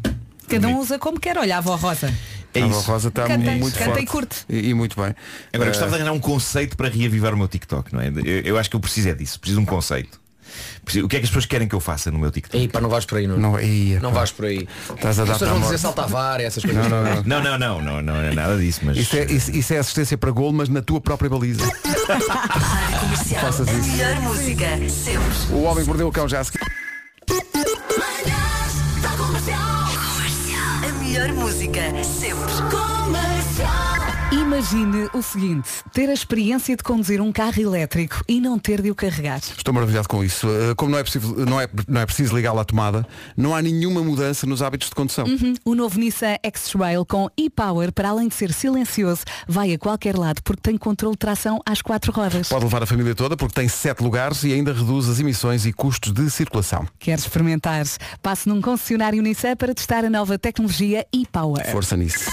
Cada 0.52 0.68
um 0.68 0.78
usa 0.78 0.98
como 0.98 1.18
quer. 1.20 1.36
Olha, 1.38 1.56
a 1.56 1.58
avó 1.58 1.74
Rosa. 1.76 2.12
É 2.54 2.60
a 2.60 2.64
avó 2.64 2.78
isso. 2.78 2.90
Rosa 2.90 3.08
está 3.08 3.24
Canta- 3.24 3.50
muito 3.52 3.72
canta 3.78 3.84
forte. 3.86 4.02
e 4.02 4.06
curte. 4.06 4.36
E, 4.48 4.68
e 4.70 4.74
muito 4.74 4.94
bem. 5.00 5.14
Agora 5.52 5.68
Ah, 5.70 5.72
gostava 5.72 5.90
de 5.90 5.96
arranjar 5.96 6.12
um 6.12 6.20
conceito 6.20 6.76
para 6.76 6.88
reavivar 6.88 7.32
o 7.34 7.36
meu 7.36 7.48
TikTok, 7.48 7.92
não 7.94 8.00
é? 8.00 8.08
Eu, 8.08 8.40
eu 8.42 8.58
acho 8.58 8.68
que 8.70 8.76
eu 8.76 8.80
preciso 8.80 9.08
é 9.08 9.14
disso, 9.14 9.40
preciso 9.40 9.60
de 9.60 9.62
um 9.64 9.66
conceito. 9.66 10.20
O 11.02 11.08
que 11.08 11.16
é 11.16 11.18
que 11.20 11.24
as 11.24 11.30
pessoas 11.30 11.46
querem 11.46 11.66
que 11.66 11.74
eu 11.74 11.80
faça 11.80 12.10
no 12.10 12.18
meu 12.18 12.30
TikTok? 12.30 12.60
Ei, 12.62 12.68
pá, 12.68 12.78
não 12.78 12.90
vais 12.90 13.06
por 13.06 13.16
aí, 13.16 13.26
não. 13.26 13.38
Não, 13.38 13.58
ia, 13.58 13.98
Não 14.00 14.12
vais 14.12 14.30
por 14.32 14.44
aí. 14.44 14.68
Estás 14.94 15.18
a 15.18 15.22
As 15.22 15.28
dar 15.28 15.32
pessoas 15.34 15.38
para 15.38 15.48
a 15.48 15.52
vão 15.52 15.60
dizer 15.62 15.78
saltavar 15.78 16.40
e 16.40 16.44
essas 16.44 16.62
coisas. 16.62 16.88
Não, 16.88 17.02
não, 17.02 17.14
não. 17.14 17.22
Não, 17.22 17.42
não, 17.42 17.58
não, 17.58 17.80
não, 17.80 18.02
não 18.02 18.16
é 18.16 18.34
nada 18.34 18.58
disso, 18.58 18.80
mas. 18.82 18.98
Isso 18.98 19.16
é, 19.16 19.24
isso, 19.32 19.50
isso 19.50 19.72
é 19.72 19.78
assistência 19.78 20.18
para 20.18 20.30
golo, 20.30 20.52
mas 20.52 20.68
na 20.68 20.82
tua 20.82 21.00
própria 21.00 21.30
baliza. 21.30 21.64
Faças 23.40 23.66
A 23.66 23.72
isso. 23.72 23.88
melhor 23.92 24.20
música 24.20 24.66
sempre. 24.90 25.54
O 25.54 25.62
homem 25.62 25.84
mordeu 25.84 26.08
o 26.08 26.12
cão 26.12 26.28
já 26.28 26.40
a 26.40 26.44
seguir. 26.44 26.60
Melhor 31.12 31.32
música 31.34 31.82
sempre. 32.02 32.52
Comercial. 32.70 33.91
Imagine 34.52 35.08
o 35.14 35.22
seguinte, 35.22 35.66
ter 35.94 36.10
a 36.10 36.12
experiência 36.12 36.76
de 36.76 36.82
conduzir 36.82 37.22
um 37.22 37.32
carro 37.32 37.58
elétrico 37.58 38.22
e 38.28 38.38
não 38.38 38.58
ter 38.58 38.82
de 38.82 38.90
o 38.90 38.94
carregar. 38.94 39.38
Estou 39.38 39.72
maravilhado 39.72 40.06
com 40.06 40.22
isso. 40.22 40.46
Uh, 40.46 40.76
Como 40.76 40.90
não 40.90 40.98
é, 40.98 41.02
possível, 41.02 41.30
não, 41.46 41.58
é, 41.58 41.66
não 41.88 42.02
é 42.02 42.04
preciso 42.04 42.36
ligá-la 42.36 42.60
à 42.60 42.64
tomada, 42.66 43.06
não 43.34 43.56
há 43.56 43.62
nenhuma 43.62 44.02
mudança 44.02 44.46
nos 44.46 44.60
hábitos 44.60 44.90
de 44.90 44.94
condução. 44.94 45.24
Uhum. 45.24 45.54
O 45.64 45.74
novo 45.74 45.98
Nissan 45.98 46.36
X-Trail 46.42 47.02
com 47.06 47.30
e-Power, 47.34 47.92
para 47.92 48.10
além 48.10 48.28
de 48.28 48.34
ser 48.34 48.52
silencioso, 48.52 49.22
vai 49.48 49.72
a 49.72 49.78
qualquer 49.78 50.18
lado 50.18 50.42
porque 50.42 50.60
tem 50.60 50.76
controle 50.76 51.14
de 51.14 51.20
tração 51.20 51.58
às 51.64 51.80
quatro 51.80 52.12
rodas. 52.12 52.50
Pode 52.50 52.64
levar 52.66 52.82
a 52.82 52.86
família 52.86 53.14
toda 53.14 53.38
porque 53.38 53.54
tem 53.54 53.68
sete 53.68 54.02
lugares 54.02 54.44
e 54.44 54.52
ainda 54.52 54.74
reduz 54.74 55.08
as 55.08 55.18
emissões 55.18 55.64
e 55.64 55.72
custos 55.72 56.12
de 56.12 56.30
circulação. 56.30 56.86
Quer 56.98 57.18
experimentar? 57.18 57.86
Passe 58.20 58.50
num 58.50 58.60
concessionário 58.60 59.22
Nissan 59.22 59.56
para 59.56 59.74
testar 59.74 60.04
a 60.04 60.10
nova 60.10 60.38
tecnologia 60.38 61.06
e-Power. 61.10 61.72
Força 61.72 61.96
nisso. 61.96 62.30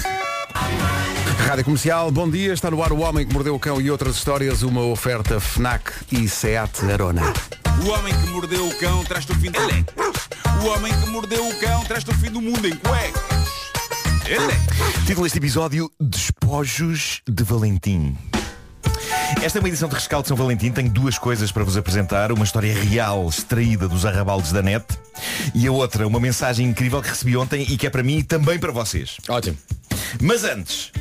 Rádio 1.50 1.66
Comercial, 1.66 2.12
bom 2.12 2.30
dia. 2.30 2.54
Está 2.54 2.70
no 2.70 2.84
ar 2.84 2.92
o 2.92 3.00
Homem 3.00 3.26
que 3.26 3.34
Mordeu 3.34 3.56
o 3.56 3.60
Cão 3.60 3.82
e 3.82 3.90
outras 3.90 4.18
histórias. 4.18 4.62
Uma 4.62 4.82
oferta 4.82 5.40
FNAC 5.40 5.92
e 6.12 6.30
SEAT 6.30 6.86
Arona. 6.92 7.24
O 7.84 7.90
homem 7.90 8.14
que 8.14 8.30
mordeu 8.30 8.68
o 8.68 8.76
cão 8.76 9.04
traz-te 9.04 9.32
o 9.32 9.36
fim 9.36 9.50
da 9.50 9.60
O 9.60 10.68
homem 10.68 10.94
que 10.94 11.10
mordeu 11.10 11.48
o 11.48 11.60
cão 11.60 11.84
traz-te 11.86 12.12
o 12.12 12.14
fim 12.14 12.30
do 12.30 12.40
mundo 12.40 12.68
em 12.68 12.76
cuecas. 12.76 13.50
Título 15.08 15.24
deste 15.24 15.40
episódio 15.40 15.92
Despojos 16.00 17.24
de 17.28 17.44
Valentim. 17.44 18.16
Esta 19.42 19.58
é 19.58 19.60
uma 19.60 19.70
edição 19.70 19.90
de 19.90 19.96
Rescaldo 19.96 20.26
de 20.26 20.28
São 20.28 20.38
Valentim. 20.38 20.72
Tenho 20.72 20.92
duas 20.92 21.18
coisas 21.18 21.52
para 21.52 21.64
vos 21.64 21.76
apresentar. 21.76 22.32
Uma 22.32 22.46
história 22.46 22.72
real 22.80 23.28
extraída 23.28 23.88
dos 23.88 24.06
arrabaldes 24.06 24.52
da 24.52 24.62
net 24.62 24.86
e 25.56 25.66
a 25.66 25.72
outra, 25.72 26.06
uma 26.06 26.20
mensagem 26.20 26.68
incrível 26.68 27.02
que 27.02 27.10
recebi 27.10 27.36
ontem 27.36 27.66
e 27.68 27.76
que 27.76 27.88
é 27.88 27.90
para 27.90 28.04
mim 28.04 28.20
e 28.20 28.24
também 28.24 28.60
para 28.60 28.72
vocês. 28.72 29.18
Ótimo. 29.28 29.58
Mas 30.22 30.44
antes, 30.44 30.92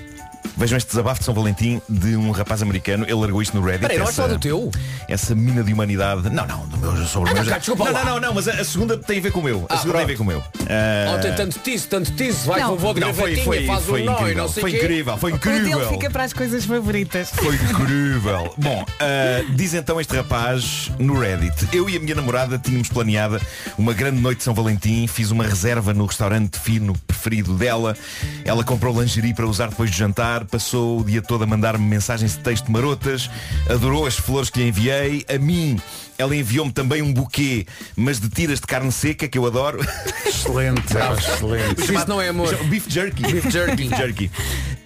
vejam 0.59 0.77
este 0.77 0.89
desabafo 0.89 1.21
de 1.21 1.25
São 1.25 1.33
Valentim 1.35 1.81
de 1.89 2.17
um 2.17 2.31
rapaz 2.33 2.61
americano. 2.63 3.05
Ele 3.05 3.15
largou 3.15 3.41
isto 3.41 3.57
no 3.59 3.65
Reddit. 3.65 3.83
Peraí, 3.83 3.99
não 3.99 4.05
essa- 4.05 4.13
falar 4.23 4.29
do 4.35 4.39
teu? 4.41 4.71
Essa 5.09 5.35
mina 5.35 5.63
de 5.63 5.73
humanidade. 5.73 6.29
Não, 6.31 6.47
não, 6.47 6.67
do 6.67 6.77
meu, 6.77 7.07
sobre 7.07 7.31
o 7.31 7.33
Ah, 7.33 7.35
meu 7.35 7.45
não, 7.45 7.51
já- 7.51 7.59
desculpa 7.59 7.85
não, 7.85 7.93
não, 7.93 8.05
não, 8.05 8.21
não, 8.21 8.35
mas 8.35 8.49
a, 8.49 8.53
a 8.53 8.65
segunda 8.65 8.97
tem 8.99 9.19
a 9.19 9.23
ver 9.23 9.31
com 9.33 9.41
o 9.41 9.43
meu. 9.45 9.65
A 9.69 9.75
Ah, 9.75 9.79
segunda 9.79 9.95
tem 9.99 10.05
a 10.05 10.07
ver 10.07 10.17
pronto. 10.17 10.19
com 10.19 10.23
o 10.25 10.27
meu. 10.27 10.45
Ah, 10.69 11.15
Ontem 11.17 11.33
tanto 11.35 11.59
tiso, 11.61 11.89
tanto 11.89 12.13
tiso, 12.13 12.47
vai 12.47 12.61
Não. 12.61 12.69
com 12.71 12.75
o 12.75 12.79
voo 12.79 12.95
de 12.95 13.01
não, 13.01 13.15
foi, 13.15 13.37
foi, 13.37 13.67
faz 13.67 13.85
foi 13.85 14.03
um 14.03 14.05
nó 14.07 14.13
incrível. 14.21 14.37
não 14.43 14.49
sei 14.49 14.61
Foi 14.61 14.71
quê. 14.73 14.77
incrível, 14.79 15.17
foi 15.19 15.33
O 15.33 15.37
incrível. 15.37 15.89
fica 15.91 16.11
para 16.11 16.25
as 16.25 16.33
coisas 16.33 16.65
favoritas. 16.65 17.31
Foi 17.31 17.55
incrível. 17.55 18.53
Bom, 18.59 18.85
ah, 19.01 19.45
diz 19.55 19.75
então 19.75 20.01
este 20.01 20.15
rapaz 20.17 20.91
no 20.99 21.19
Reddit. 21.19 21.69
Eu 21.73 21.89
e 21.89 21.97
a 21.97 22.01
minha 22.01 22.15
namorada 22.15 22.59
tínhamos 22.59 22.89
planeada 22.89 23.41
uma 23.77 23.93
grande 23.93 24.21
noite 24.21 24.39
de 24.39 24.45
São 24.45 24.55
Valentim. 24.55 25.07
Fiz 25.07 25.31
uma 25.31 25.45
reserva 25.45 25.95
no 25.95 26.05
restaurante 26.07 26.59
fino 26.59 26.95
preferido 27.07 27.55
dela. 27.55 27.97
Ela 28.45 28.65
comprou 28.65 28.99
lingerie 29.01 29.33
para 29.35 29.47
usar 29.47 29.69
depois 29.69 29.91
do 29.91 29.97
jantar. 29.97 30.45
Passou 30.51 31.01
o 31.01 31.05
dia 31.05 31.23
todo 31.23 31.45
a 31.45 31.47
mandar-me 31.47 31.85
mensagens 31.85 32.33
de 32.33 32.39
texto 32.39 32.71
marotas. 32.71 33.31
Adorou 33.69 34.07
as 34.07 34.17
flores 34.17 34.51
que 34.51 34.61
lhe 34.61 34.69
enviei. 34.69 35.25
A 35.29 35.39
mim, 35.39 35.79
ela 36.17 36.35
enviou-me 36.35 36.73
também 36.73 37.03
um 37.03 37.13
buquê, 37.13 37.67
mas 37.95 38.19
de 38.19 38.29
tiras 38.29 38.61
de 38.61 38.67
carne 38.67 38.91
seca, 38.91 39.29
que 39.29 39.39
eu 39.39 39.47
adoro. 39.47 39.79
Excelente, 40.27 40.97
é, 40.97 41.13
excelente. 41.13 41.95
Isso 41.95 42.09
não 42.09 42.21
é 42.21 42.29
amor. 42.29 42.55
Beef 42.65 42.87
jerky. 42.89 43.23
Beef 43.23 43.51
jerky. 43.51 43.77
Beef 43.77 43.97
jerky. 43.97 44.31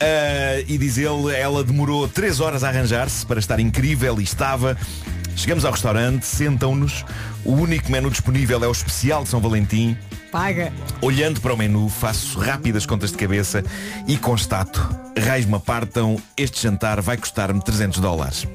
Ah, 0.01 0.65
e 0.67 0.77
diz 0.79 0.99
ele, 0.99 1.35
ela 1.35 1.63
demorou 1.63 2.09
3 2.09 2.41
horas 2.41 2.65
a 2.65 2.69
arranjar-se 2.69 3.25
para 3.25 3.39
estar 3.39 3.61
incrível 3.61 4.21
e 4.21 4.25
estava. 4.25 4.77
Chegamos 5.37 5.65
ao 5.65 5.73
restaurante, 5.73 6.27
sentam-nos. 6.27 7.05
O 7.45 7.53
único 7.53 7.91
menu 7.91 8.09
disponível 8.11 8.63
é 8.63 8.69
o 8.69 8.73
especial 8.73 9.25
de 9.25 9.29
São 9.29 9.41
Valentim. 9.41 9.97
Paga. 10.31 10.73
Olhando 11.01 11.41
para 11.41 11.53
o 11.53 11.57
menu, 11.57 11.89
faço 11.89 12.39
rápidas 12.39 12.87
contas 12.87 13.11
de 13.11 13.19
cabeça 13.19 13.63
e 14.07 14.17
constato, 14.17 14.81
raios 15.19 15.45
me 15.47 15.57
apartam, 15.57 16.17
este 16.37 16.63
jantar 16.63 17.01
vai 17.03 17.17
custar-me 17.17 17.61
300 17.63 17.99
dólares. 18.01 18.47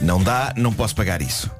Não 0.00 0.22
dá, 0.22 0.52
não 0.56 0.72
posso 0.72 0.94
pagar 0.94 1.22
isso. 1.22 1.50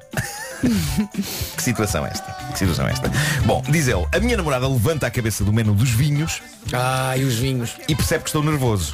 que 1.55 1.63
situação 1.63 2.05
é 2.05 2.09
esta? 2.09 2.31
Que 2.51 2.59
situação 2.59 2.87
é 2.87 2.91
esta? 2.91 3.11
Bom, 3.45 3.63
diz 3.69 3.87
ele, 3.87 4.05
a 4.13 4.19
minha 4.19 4.37
namorada 4.37 4.67
levanta 4.67 5.07
a 5.07 5.11
cabeça 5.11 5.43
do 5.43 5.51
menu 5.53 5.73
dos 5.73 5.89
vinhos 5.89 6.41
Ah, 6.73 7.15
e 7.17 7.23
os 7.23 7.35
vinhos. 7.35 7.75
e 7.87 7.95
percebe 7.95 8.23
que 8.23 8.29
estou 8.29 8.43
nervoso. 8.43 8.93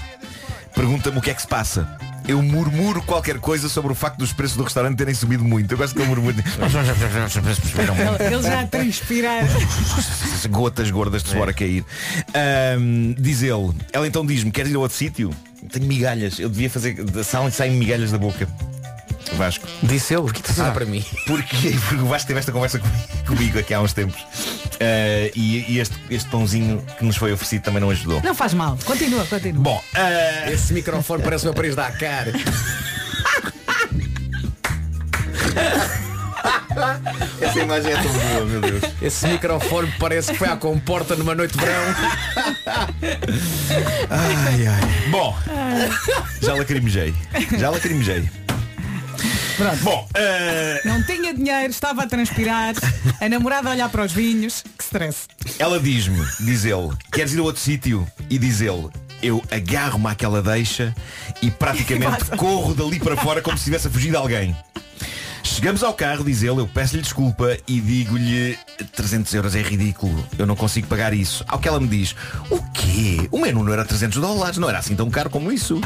Pergunta-me 0.74 1.18
o 1.18 1.22
que 1.22 1.30
é 1.32 1.34
que 1.34 1.42
se 1.42 1.48
passa. 1.48 1.88
Eu 2.28 2.42
murmuro 2.42 3.02
qualquer 3.02 3.40
coisa 3.40 3.68
sobre 3.68 3.92
o 3.92 3.96
facto 3.96 4.18
dos 4.18 4.32
preços 4.32 4.56
do 4.56 4.64
restaurante 4.64 4.98
terem 4.98 5.14
subido 5.14 5.44
muito. 5.44 5.72
Eu 5.74 5.78
gosto 5.78 5.96
que 5.96 6.02
ele 6.02 6.10
murmure. 6.10 6.36
Ele, 6.38 6.70
já 8.42 8.62
a 8.62 8.68
transpirar. 8.68 9.44
Gotas 10.50 10.90
gordas 10.92 11.24
de 11.24 11.30
suor 11.30 11.50
a 11.50 11.54
cair. 11.54 11.84
Ahm, 12.34 13.16
diz 13.18 13.42
ele, 13.42 13.72
ela 13.92 14.08
então 14.08 14.26
diz-me, 14.26 14.52
queres 14.52 14.72
ir 14.72 14.76
a 14.76 14.80
outro 14.80 14.98
sítio? 14.98 15.32
Tenho 15.72 15.86
migalhas, 15.86 16.40
eu 16.40 16.50
devia 16.50 16.70
fazer. 16.70 16.96
Saem, 17.24 17.52
saem 17.52 17.74
migalhas 17.74 18.12
da 18.12 18.18
boca. 18.18 18.48
Vasco. 19.34 19.68
Disse 19.84 20.14
ele. 20.14 20.32
Que 20.32 20.42
Ah, 20.62 20.72
para 20.72 20.86
mim. 20.86 21.04
Porque, 21.26 21.72
porque 21.88 22.04
o 22.04 22.08
Vasco 22.08 22.28
teve 22.28 22.40
esta 22.40 22.52
conversa 22.52 22.80
comigo, 22.80 23.26
comigo 23.26 23.60
aqui 23.60 23.74
há 23.74 23.82
uns 23.82 23.94
tempos. 23.94 24.20
Ah, 24.82 25.32
e 25.36 25.64
e 25.72 25.80
este, 25.80 25.96
este 26.10 26.28
pãozinho 26.30 26.84
que 26.98 27.06
nos 27.06 27.16
foi 27.16 27.32
oferecido 27.32 27.62
também 27.62 27.80
não 27.80 27.92
ajudou. 27.92 28.20
Não 28.24 28.34
faz 28.34 28.54
mal. 28.54 28.78
Continua, 28.84 29.24
continua. 29.26 29.62
Bom, 29.62 29.84
ah, 29.94 30.52
Esse 30.52 30.74
microfone 30.74 31.22
parece 31.24 31.46
uma 31.48 31.54
Paris 31.54 31.76
da 31.76 31.92
cara. 31.92 32.34
essa 37.40 37.60
imagem 37.60 37.92
é 37.92 38.02
tão 38.02 38.12
boa, 38.12 38.46
meu 38.46 38.62
Deus. 38.62 38.82
Esse 39.02 39.28
microfone 39.28 39.94
parece 40.00 40.32
que 40.32 40.38
foi 40.40 40.48
à 40.48 40.56
comporta 40.56 41.16
numa 41.16 41.36
noite 41.36 41.56
de 41.56 41.64
verão. 41.64 41.96
Ai, 44.10 44.68
ai. 44.68 45.10
Bom, 45.12 45.38
já 46.42 46.56
lacrimejei. 46.56 47.14
Já 47.58 47.70
lacrimejei. 47.70 48.41
Pronto. 49.62 49.84
Bom, 49.84 50.08
ah, 50.16 50.82
Não 50.84 51.04
tinha 51.04 51.36
dinheiro, 51.36 51.70
estava 51.70 52.02
a 52.02 52.08
transpirar. 52.08 52.74
A 53.20 53.30
namorada 53.30 53.70
a 53.70 53.74
olhar 53.74 53.90
para 53.90 54.04
os 54.04 54.12
vinhos. 54.12 54.64
Que 54.76 54.84
stress. 54.84 55.28
ela 55.60 55.80
diz-me, 55.80 56.26
diz 56.40 56.66
ele, 56.66 56.90
queres 57.14 57.34
ir 57.34 57.40
a 57.40 57.44
outro 57.44 57.62
sítio? 57.62 58.08
E 58.28 58.40
diz 58.40 58.60
ele, 58.60 58.90
eu 59.22 59.44
agarro-me 59.52 60.08
àquela 60.08 60.42
deixa 60.42 60.96
e 61.44 61.52
praticamente 61.52 62.26
corro 62.38 62.74
dali 62.74 63.00
para 63.00 63.16
fora 63.16 63.40
como 63.40 63.56
se 63.56 63.62
estivesse 63.62 63.88
a 63.88 63.92
fugir 63.92 64.10
de 64.10 64.16
alguém. 64.16 64.56
Chegamos 65.44 65.84
ao 65.84 65.94
carro, 65.94 66.24
diz 66.24 66.44
ele, 66.44 66.60
eu 66.60 66.68
peço-lhe 66.68 67.02
desculpa 67.02 67.58
e 67.68 67.80
digo-lhe 67.80 68.58
300 68.96 69.34
euros 69.34 69.56
é 69.56 69.62
ridículo, 69.62 70.24
eu 70.38 70.46
não 70.46 70.56
consigo 70.56 70.88
pagar 70.88 71.14
isso. 71.14 71.44
Ao 71.48 71.60
que 71.60 71.68
ela 71.68 71.80
me 71.80 71.88
diz, 71.88 72.16
o 72.50 72.62
quê? 72.72 73.28
O 73.32 73.40
menu 73.40 73.64
não 73.64 73.74
era 73.74 73.86
300 73.86 74.20
dólares, 74.20 74.58
não 74.58 74.70
era 74.70 74.80
assim 74.80 74.96
tão 74.96 75.10
caro 75.10 75.30
como 75.30 75.52
isso. 75.52 75.80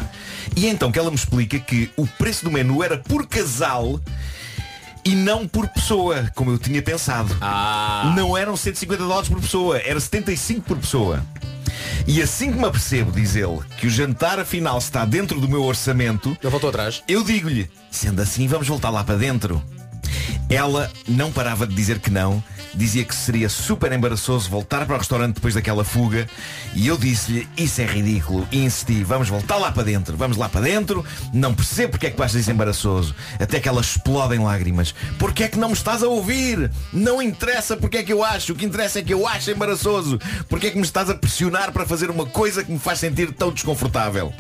E 0.56 0.68
então 0.68 0.92
que 0.92 1.00
ela 1.00 1.10
me 1.10 1.16
explica 1.16 1.60
que 1.60 1.90
o 1.98 2.06
preço 2.06 2.46
do 2.46 2.52
menu 2.52 2.84
era 2.84 2.98
por 2.98 3.28
casal 3.28 4.00
e 5.06 5.14
não 5.14 5.48
por 5.48 5.68
pessoa, 5.70 6.32
como 6.34 6.52
eu 6.52 6.58
tinha 6.58 6.82
pensado. 6.82 7.38
Não 8.16 8.36
eram 8.36 8.58
150 8.58 9.04
dólares 9.04 9.30
por 9.30 9.40
pessoa, 9.40 9.78
era 9.78 10.00
75 10.00 10.62
por 10.62 10.78
pessoa. 10.78 11.24
E 12.08 12.22
assim 12.22 12.52
que 12.52 12.58
me 12.58 12.66
apercebo, 12.66 13.12
diz 13.12 13.36
ele, 13.36 13.60
que 13.78 13.88
o 13.88 13.90
jantar 13.90 14.40
afinal 14.40 14.78
está 14.78 15.06
dentro 15.06 15.40
do 15.40 15.48
meu 15.48 15.64
orçamento, 15.64 16.36
Ele 16.42 16.50
voltou 16.50 16.70
atrás. 16.70 17.04
eu 17.08 17.24
digo-lhe, 17.24 17.70
sendo 17.92 18.22
assim, 18.22 18.48
vamos 18.48 18.68
voltar 18.68 18.90
lá 18.90 19.04
para 19.04 19.16
dentro. 19.16 19.62
Ela 20.50 20.92
não 21.08 21.32
parava 21.32 21.66
de 21.66 21.74
dizer 21.76 22.00
que 22.00 22.10
não, 22.10 22.44
dizia 22.76 23.04
que 23.04 23.16
seria 23.16 23.50
super 23.50 23.92
embaraçoso 23.92 24.50
voltar 24.50 24.86
para 24.86 24.96
o 24.96 24.98
restaurante 24.98 25.36
depois 25.36 25.54
daquela 25.54 25.84
fuga 25.84 26.28
e 26.76 26.88
eu 26.88 26.98
disse-lhe, 26.98 27.48
isso 27.58 27.82
é 27.82 27.86
ridículo 27.86 28.48
e 28.52 28.64
insisti, 28.64 29.04
vamos 29.04 29.30
voltar 29.30 29.58
lá 29.58 29.72
para 29.72 29.84
dentro, 29.84 30.18
vamos 30.18 30.38
lá 30.38 30.50
para 30.50 30.62
dentro, 30.62 31.06
não 31.34 31.54
percebo 31.54 31.92
porque 31.92 32.08
é 32.08 32.12
que 32.12 32.18
vais 32.18 32.34
isso 32.36 32.52
embaraçoso, 32.52 33.16
até 33.40 33.60
que 33.60 33.68
ela 33.68 33.82
explode 33.82 34.36
em 34.36 34.40
lágrimas. 34.40 34.94
Porque 35.18 35.44
é 35.44 35.48
que 35.48 35.58
não 35.58 35.70
me 35.70 35.74
estás 35.74 36.04
a 36.04 36.08
ouvir? 36.08 36.72
Não 36.92 37.22
interessa 37.22 37.78
porque 37.78 37.98
é 37.98 38.04
que 38.04 38.14
eu 38.14 38.24
acho, 38.24 38.54
o 38.54 38.56
que 38.56 38.66
interessa 38.66 39.00
é 39.00 39.02
que 39.02 39.14
eu 39.14 39.28
acho 39.28 39.52
embaraçoso. 39.52 40.20
Porque 40.50 40.68
é 40.68 40.72
que 40.72 40.78
me 40.78 40.84
estás 40.84 41.10
a 41.10 41.16
pressionar 41.16 41.72
para 41.72 41.86
fazer 41.86 42.10
uma 42.10 42.26
coisa 42.26 42.64
que 42.64 42.72
me 42.72 42.80
faz 42.80 43.00
sentir 43.00 43.32
tão 43.34 43.52
desconfortável? 43.52 44.34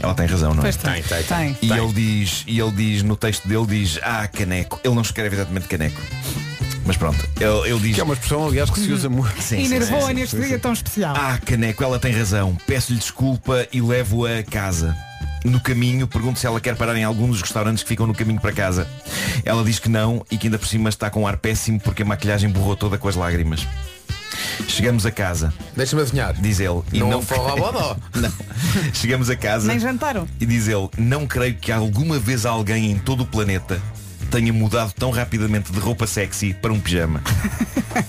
Ela 0.00 0.14
tem 0.14 0.26
razão, 0.26 0.54
não 0.54 0.60
é? 0.60 0.62
Pois 0.62 0.76
tem. 0.76 1.02
Tem, 1.02 1.22
tem, 1.22 1.54
tem. 1.54 1.58
E 1.62 1.72
ele 1.72 1.92
diz, 1.92 2.44
e 2.46 2.60
ele 2.60 2.70
diz 2.70 3.02
no 3.02 3.16
texto 3.16 3.48
dele 3.48 3.66
diz, 3.66 3.98
ah, 4.02 4.28
caneco. 4.28 4.80
Ele 4.84 4.94
não 4.94 5.02
escreve 5.02 5.34
exatamente 5.34 5.66
caneco. 5.66 6.00
Mas 6.88 6.96
pronto, 6.96 7.28
ele, 7.38 7.70
ele 7.70 7.80
diz. 7.80 7.94
Que 7.96 8.00
é 8.00 8.04
uma 8.04 8.14
expressão, 8.14 8.46
aliás, 8.46 8.70
que 8.70 8.80
se 8.80 8.90
usa 8.90 9.10
muito. 9.10 9.42
Sim, 9.42 9.58
E 9.60 9.68
sim. 9.68 10.14
neste 10.14 10.36
dia 10.40 10.58
tão 10.58 10.72
especial. 10.72 11.14
Ah, 11.14 11.38
caneco, 11.44 11.84
ela 11.84 11.98
tem 11.98 12.10
razão. 12.14 12.56
Peço-lhe 12.66 12.98
desculpa 12.98 13.66
e 13.70 13.78
levo-a 13.82 14.38
a 14.38 14.42
casa. 14.42 14.96
No 15.44 15.60
caminho, 15.60 16.08
pergunto 16.08 16.38
se 16.38 16.46
ela 16.46 16.58
quer 16.58 16.74
parar 16.76 16.96
em 16.96 17.04
algum 17.04 17.28
dos 17.28 17.42
restaurantes 17.42 17.82
que 17.82 17.90
ficam 17.90 18.06
no 18.06 18.14
caminho 18.14 18.40
para 18.40 18.52
casa. 18.52 18.88
Ela 19.44 19.62
diz 19.62 19.78
que 19.78 19.90
não 19.90 20.24
e 20.30 20.38
que 20.38 20.46
ainda 20.46 20.58
por 20.58 20.66
cima 20.66 20.88
está 20.88 21.10
com 21.10 21.24
um 21.24 21.26
ar 21.26 21.36
péssimo 21.36 21.78
porque 21.78 22.02
a 22.02 22.06
maquilhagem 22.06 22.48
borrou 22.48 22.74
toda 22.74 22.96
com 22.96 23.06
as 23.06 23.14
lágrimas. 23.14 23.66
Chegamos 24.66 25.04
a 25.04 25.10
casa, 25.10 25.52
Deixa-me 25.76 26.00
adivinhar. 26.00 26.34
diz 26.40 26.58
ele. 26.58 26.80
E 26.90 27.00
Não 27.00 27.10
não 27.10 27.22
forró 27.22 27.54
bodó. 27.54 27.96
Não. 28.16 28.32
Chegamos 28.94 29.28
a 29.28 29.36
casa. 29.36 29.68
Nem 29.68 29.78
jantaram. 29.78 30.26
E 30.40 30.46
diz 30.46 30.68
ele, 30.68 30.88
não 30.96 31.26
creio 31.26 31.54
que 31.54 31.70
alguma 31.70 32.18
vez 32.18 32.46
alguém 32.46 32.90
em 32.90 32.98
todo 32.98 33.22
o 33.22 33.26
planeta 33.26 33.80
tenha 34.28 34.52
mudado 34.52 34.92
tão 34.92 35.10
rapidamente 35.10 35.72
de 35.72 35.78
roupa 35.78 36.06
sexy 36.06 36.54
para 36.54 36.72
um 36.72 36.80
pijama. 36.80 37.22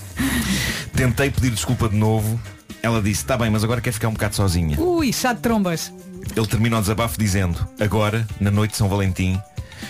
Tentei 0.94 1.30
pedir 1.30 1.50
desculpa 1.50 1.88
de 1.88 1.96
novo. 1.96 2.40
Ela 2.82 3.02
disse, 3.02 3.22
está 3.22 3.36
bem, 3.36 3.50
mas 3.50 3.64
agora 3.64 3.80
quer 3.80 3.92
ficar 3.92 4.08
um 4.08 4.12
bocado 4.12 4.36
sozinha. 4.36 4.80
Ui, 4.80 5.12
chá 5.12 5.32
de 5.32 5.40
trombas. 5.40 5.92
Ele 6.36 6.46
termina 6.46 6.78
o 6.78 6.80
desabafo 6.80 7.18
dizendo, 7.18 7.66
agora, 7.78 8.26
na 8.38 8.50
noite 8.50 8.72
de 8.72 8.76
São 8.76 8.88
Valentim, 8.88 9.40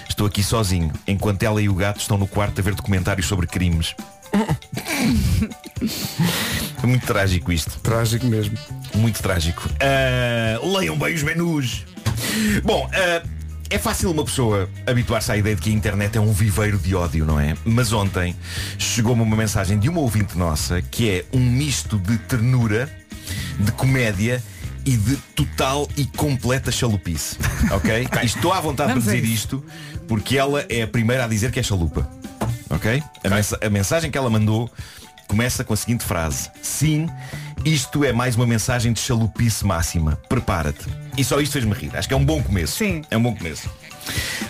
estou 0.08 0.26
aqui 0.26 0.42
sozinho, 0.42 0.92
enquanto 1.06 1.42
ela 1.42 1.60
e 1.60 1.68
o 1.68 1.74
gato 1.74 2.00
estão 2.00 2.16
no 2.16 2.26
quarto 2.26 2.60
a 2.60 2.62
ver 2.62 2.74
documentários 2.74 3.26
sobre 3.26 3.46
crimes. 3.46 3.94
é 6.82 6.86
muito 6.86 7.06
trágico 7.06 7.52
isto. 7.52 7.78
Trágico 7.80 8.26
mesmo. 8.26 8.56
Muito 8.94 9.20
trágico. 9.20 9.68
Ah, 9.80 10.58
leiam 10.64 10.96
bem 10.96 11.14
os 11.14 11.22
menus. 11.22 11.84
Bom, 12.62 12.88
ah, 12.92 13.22
é 13.70 13.78
fácil 13.78 14.10
uma 14.10 14.24
pessoa 14.24 14.68
habituar-se 14.86 15.30
à 15.30 15.36
ideia 15.36 15.54
de 15.54 15.62
que 15.62 15.70
a 15.70 15.72
internet 15.72 16.18
é 16.18 16.20
um 16.20 16.32
viveiro 16.32 16.76
de 16.78 16.94
ódio, 16.94 17.24
não 17.24 17.38
é? 17.38 17.54
Mas 17.64 17.92
ontem 17.92 18.34
chegou-me 18.78 19.22
uma 19.22 19.36
mensagem 19.36 19.78
de 19.78 19.88
uma 19.88 20.00
ouvinte 20.00 20.36
nossa 20.36 20.82
que 20.82 21.08
é 21.08 21.24
um 21.32 21.38
misto 21.38 21.96
de 21.98 22.18
ternura, 22.18 22.90
de 23.58 23.70
comédia 23.72 24.42
e 24.84 24.96
de 24.96 25.16
total 25.36 25.88
e 25.96 26.04
completa 26.04 26.72
chalupice. 26.72 27.36
Ok? 27.70 28.08
Estou 28.24 28.52
à 28.52 28.60
vontade 28.60 28.94
de 28.94 29.00
dizer 29.00 29.24
isto 29.24 29.64
porque 30.08 30.36
ela 30.36 30.64
é 30.68 30.82
a 30.82 30.88
primeira 30.88 31.24
a 31.24 31.28
dizer 31.28 31.52
que 31.52 31.60
é 31.60 31.62
chalupa. 31.62 32.08
Ok? 32.68 33.02
A, 33.24 33.28
mensa- 33.28 33.58
a 33.62 33.70
mensagem 33.70 34.10
que 34.10 34.18
ela 34.18 34.28
mandou 34.30 34.68
começa 35.30 35.62
com 35.62 35.72
a 35.72 35.76
seguinte 35.76 36.04
frase. 36.04 36.50
Sim, 36.60 37.08
Isto 37.64 38.04
é 38.04 38.12
mais 38.12 38.34
uma 38.34 38.46
mensagem 38.46 38.92
de 38.92 38.98
chalupice 38.98 39.64
máxima. 39.64 40.18
Prepara-te. 40.28 40.86
E 41.16 41.22
só 41.22 41.40
isto 41.40 41.52
fez-me 41.52 41.72
rir. 41.72 41.94
Acho 41.94 42.08
que 42.08 42.14
é 42.14 42.16
um 42.16 42.24
bom 42.24 42.42
começo. 42.42 42.78
Sim. 42.78 43.02
É 43.08 43.16
um 43.16 43.22
bom 43.22 43.36
começo. 43.36 43.70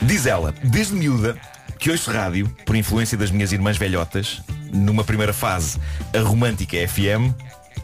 Diz 0.01 0.25
ela, 0.25 0.55
desde 0.64 0.95
miúda, 0.95 1.37
que 1.79 1.90
ouço 1.90 2.11
rádio, 2.11 2.49
por 2.64 2.75
influência 2.77 3.19
das 3.19 3.31
minhas 3.31 3.53
irmãs 3.53 3.77
velhotas, 3.77 4.40
numa 4.73 5.05
primeira 5.05 5.35
fase, 5.35 5.79
a 6.14 6.21
romântica 6.21 6.79
FM, 6.88 7.35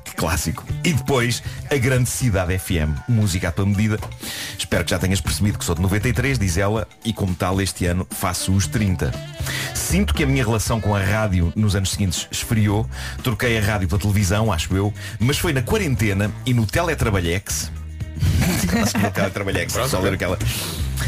que 0.06 0.14
clássico, 0.14 0.64
e 0.84 0.92
depois 0.92 1.42
a 1.68 1.76
grande 1.76 2.08
cidade 2.08 2.56
FM, 2.56 2.96
música 3.08 3.48
à 3.48 3.52
tua 3.52 3.66
medida. 3.66 3.98
Espero 4.56 4.84
que 4.84 4.90
já 4.90 4.98
tenhas 4.98 5.20
percebido 5.20 5.58
que 5.58 5.64
sou 5.64 5.74
de 5.74 5.82
93, 5.82 6.38
diz 6.38 6.56
ela, 6.56 6.86
e 7.04 7.12
como 7.12 7.34
tal 7.34 7.60
este 7.60 7.86
ano 7.86 8.06
faço 8.08 8.52
os 8.52 8.68
30. 8.68 9.12
Sinto 9.74 10.14
que 10.14 10.22
a 10.22 10.26
minha 10.26 10.44
relação 10.44 10.80
com 10.80 10.94
a 10.94 11.02
rádio 11.02 11.52
nos 11.56 11.74
anos 11.74 11.90
seguintes 11.90 12.28
esfriou, 12.30 12.88
troquei 13.22 13.58
a 13.58 13.60
rádio 13.60 13.88
pela 13.88 14.00
televisão, 14.00 14.52
acho 14.52 14.76
eu, 14.76 14.94
mas 15.18 15.38
foi 15.38 15.52
na 15.52 15.62
quarentena 15.62 16.30
e 16.46 16.54
no 16.54 16.64
teletrabalhex, 16.64 17.72
que 18.92 18.98
no 18.98 19.10
teletrabalhex, 19.10 19.72
só 19.72 19.98
ler 19.98 20.14
aquela. 20.14 20.38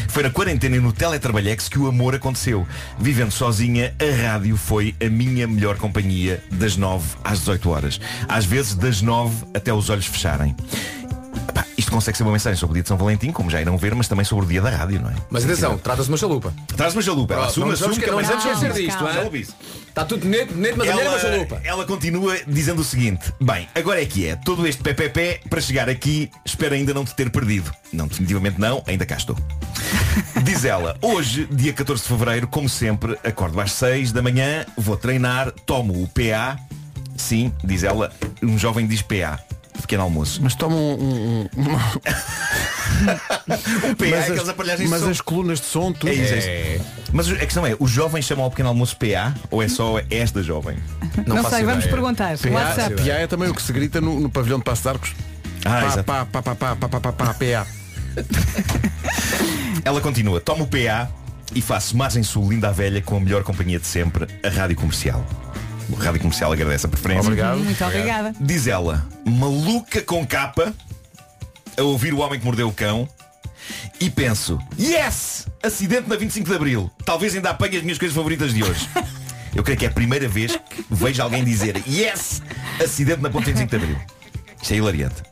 Foi 0.08 0.22
na 0.22 0.30
quarentena 0.30 0.76
e 0.76 0.80
no 0.80 0.92
teletrabalhex 0.92 1.68
que 1.68 1.78
o 1.78 1.86
amor 1.86 2.14
aconteceu. 2.14 2.66
Vivendo 2.98 3.30
sozinha, 3.30 3.94
a 3.98 4.28
rádio 4.28 4.56
foi 4.56 4.94
a 5.04 5.08
minha 5.08 5.46
melhor 5.46 5.76
companhia 5.76 6.42
das 6.50 6.76
9 6.76 7.16
às 7.24 7.40
18 7.40 7.70
horas. 7.70 8.00
Às 8.28 8.44
vezes 8.44 8.74
das 8.74 9.02
9 9.02 9.46
até 9.54 9.72
os 9.72 9.90
olhos 9.90 10.06
fecharem. 10.06 10.54
Epá, 11.48 11.64
isto 11.76 11.90
consegue 11.90 12.16
ser 12.16 12.22
uma 12.24 12.32
mensagem 12.32 12.58
sobre 12.58 12.72
o 12.72 12.74
dia 12.74 12.82
de 12.82 12.88
São 12.88 12.96
Valentim, 12.96 13.30
como 13.32 13.48
já 13.50 13.60
irão 13.60 13.76
ver, 13.78 13.94
mas 13.94 14.06
também 14.08 14.24
sobre 14.24 14.44
o 14.44 14.48
dia 14.48 14.60
da 14.60 14.70
rádio, 14.70 15.00
não 15.00 15.10
é? 15.10 15.14
Mas 15.30 15.44
atenção, 15.44 15.78
trata-se 15.78 16.04
de 16.06 16.12
uma 16.12 16.18
chalupa. 16.18 16.52
Traz 16.76 16.92
uma 16.94 17.02
chalupa. 17.02 17.34
Ela 17.34 17.46
assume, 17.46 17.72
assume 17.72 17.96
que 17.96 18.04
ela- 18.04 18.22
vamos 18.22 18.44
esquecer 18.44 18.72
disto. 18.72 19.04
Está 19.88 20.04
tudo 20.04 20.20
bonito, 20.20 20.54
bonito, 20.54 20.76
mas 20.76 20.88
a 20.88 20.92
mulher 20.92 21.06
é 21.06 21.08
uma 21.08 21.18
chalupa. 21.18 21.60
ela 21.64 21.84
continua 21.84 22.36
dizendo 22.46 22.82
o 22.82 22.84
seguinte 22.84 23.32
Bem, 23.40 23.66
agora 23.74 24.00
é 24.00 24.06
que 24.06 24.28
é 24.28 24.36
Todo 24.36 24.64
este 24.64 24.80
PPP 24.80 25.40
para 25.50 25.60
chegar 25.60 25.88
aqui 25.88 26.30
Espero 26.44 26.74
ainda 26.76 26.94
não 26.94 27.04
te 27.04 27.12
ter 27.16 27.30
perdido 27.30 27.72
Não, 27.92 28.06
definitivamente 28.06 28.60
não, 28.60 28.80
ainda 28.86 29.04
cá 29.04 29.16
estou 29.16 29.34
Diz 30.44 30.64
ela, 30.64 30.96
hoje, 31.02 31.48
dia 31.50 31.72
14 31.72 32.02
de 32.02 32.08
Fevereiro 32.08 32.46
Como 32.46 32.68
sempre, 32.68 33.18
acordo 33.24 33.60
às 33.60 33.72
6 33.72 34.12
da 34.12 34.22
manhã 34.22 34.64
Vou 34.76 34.96
treinar, 34.96 35.50
tomo 35.66 36.00
o 36.00 36.06
PA 36.06 36.56
Sim, 37.16 37.52
diz 37.64 37.82
ela 37.82 38.12
Um 38.40 38.56
jovem 38.56 38.86
diz 38.86 39.02
PA 39.02 39.40
Pequeno 39.80 40.02
almoço 40.02 40.40
Mas 40.42 40.54
toma 40.54 40.74
um, 40.76 40.92
um- 40.94 41.48
um- 41.56 41.74
O 43.90 43.96
PA 43.96 44.06
é 44.06 44.10
Mas 44.10 44.20
aquelas 44.22 44.40
as- 44.42 44.48
aparelhagens 44.48 44.90
mas 44.90 44.98
de 45.00 45.04
som. 45.06 45.10
as 45.10 45.20
colunas 45.20 45.60
de 45.60 45.66
som, 45.66 45.92
tudo. 45.92 46.08
É 46.10 46.14
isso, 46.14 46.34
é 46.34 46.74
isso. 46.76 46.84
Mas 47.12 47.28
a 47.30 47.36
questão 47.36 47.66
é, 47.66 47.76
os 47.78 47.90
jovens 47.90 48.24
chamam 48.24 48.44
ao 48.44 48.50
pequeno 48.50 48.68
almoço 48.68 48.96
PA 48.96 49.34
ou 49.50 49.62
é 49.62 49.68
só 49.68 50.00
esta 50.10 50.42
jovem? 50.42 50.76
Não, 51.26 51.48
sei, 51.48 51.64
vamos 51.64 51.86
perguntar. 51.86 52.36
PA, 52.38 52.48
WhatsApp. 52.50 52.94
PA 52.96 53.12
é 53.12 53.26
também 53.26 53.48
o 53.48 53.54
que 53.54 53.62
se 53.62 53.72
grita 53.72 54.00
no, 54.00 54.18
no 54.20 54.28
pavilhão 54.30 54.58
de 54.58 54.64
Passo 54.64 54.82
de 54.82 54.88
Arcos. 54.88 55.14
Ah, 55.64 56.02
pá, 56.04 56.24
pá, 56.26 56.42
pá, 56.42 56.54
pá, 56.54 56.76
pá, 56.76 56.76
pá, 56.76 56.88
pá, 56.88 57.00
pá, 57.00 57.12
pá, 57.12 57.34
PA. 57.34 57.66
Ela 59.84 60.00
continua, 60.00 60.40
tomo 60.40 60.64
o 60.64 60.66
PA 60.66 61.08
e 61.54 61.60
faço 61.62 61.96
Margem 61.96 62.22
Sul 62.22 62.50
Linda 62.50 62.68
a 62.68 62.72
Velha 62.72 63.00
com 63.00 63.16
a 63.16 63.20
melhor 63.20 63.42
companhia 63.42 63.78
de 63.78 63.86
sempre, 63.86 64.26
a 64.44 64.48
Rádio 64.48 64.76
Comercial. 64.76 65.24
A 65.96 66.04
Rádio 66.04 66.20
Comercial 66.20 66.52
agradece 66.52 66.86
a 66.86 66.88
preferência. 66.88 67.22
Obrigado. 67.22 67.58
Muito 67.58 67.84
obrigada. 67.84 68.34
Diz 68.40 68.66
ela, 68.66 69.06
maluca 69.24 70.02
com 70.02 70.26
capa, 70.26 70.74
a 71.76 71.82
ouvir 71.82 72.12
o 72.12 72.18
homem 72.18 72.38
que 72.38 72.44
mordeu 72.44 72.68
o 72.68 72.72
cão, 72.72 73.08
e 74.00 74.08
penso, 74.08 74.58
yes! 74.78 75.46
Acidente 75.62 76.08
na 76.08 76.16
25 76.16 76.48
de 76.48 76.54
Abril. 76.54 76.90
Talvez 77.04 77.34
ainda 77.34 77.50
apanhe 77.50 77.76
as 77.76 77.82
minhas 77.82 77.98
coisas 77.98 78.14
favoritas 78.14 78.54
de 78.54 78.62
hoje. 78.62 78.88
Eu 79.54 79.64
creio 79.64 79.78
que 79.78 79.86
é 79.86 79.88
a 79.88 79.92
primeira 79.92 80.28
vez 80.28 80.56
que 80.56 80.84
vejo 80.90 81.22
alguém 81.22 81.42
dizer 81.42 81.82
yes! 81.86 82.42
Acidente 82.82 83.20
na 83.20 83.30
ponte 83.30 83.46
25 83.46 83.70
de 83.70 83.76
Abril. 83.76 83.96
Isto 84.60 84.74
é 84.74 84.76
hilariante. 84.76 85.22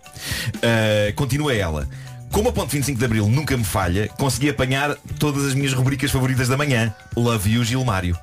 Uh, 0.56 1.14
continua 1.14 1.54
ela. 1.54 1.88
Como 2.32 2.48
a 2.48 2.52
ponte 2.52 2.72
25 2.72 2.98
de 2.98 3.04
Abril 3.04 3.28
nunca 3.28 3.56
me 3.56 3.64
falha, 3.64 4.08
consegui 4.18 4.50
apanhar 4.50 4.96
todas 5.18 5.44
as 5.44 5.54
minhas 5.54 5.72
rubricas 5.72 6.10
favoritas 6.10 6.48
da 6.48 6.56
manhã. 6.56 6.92
Love 7.16 7.50
you, 7.50 7.64
Gilmário. 7.64 8.18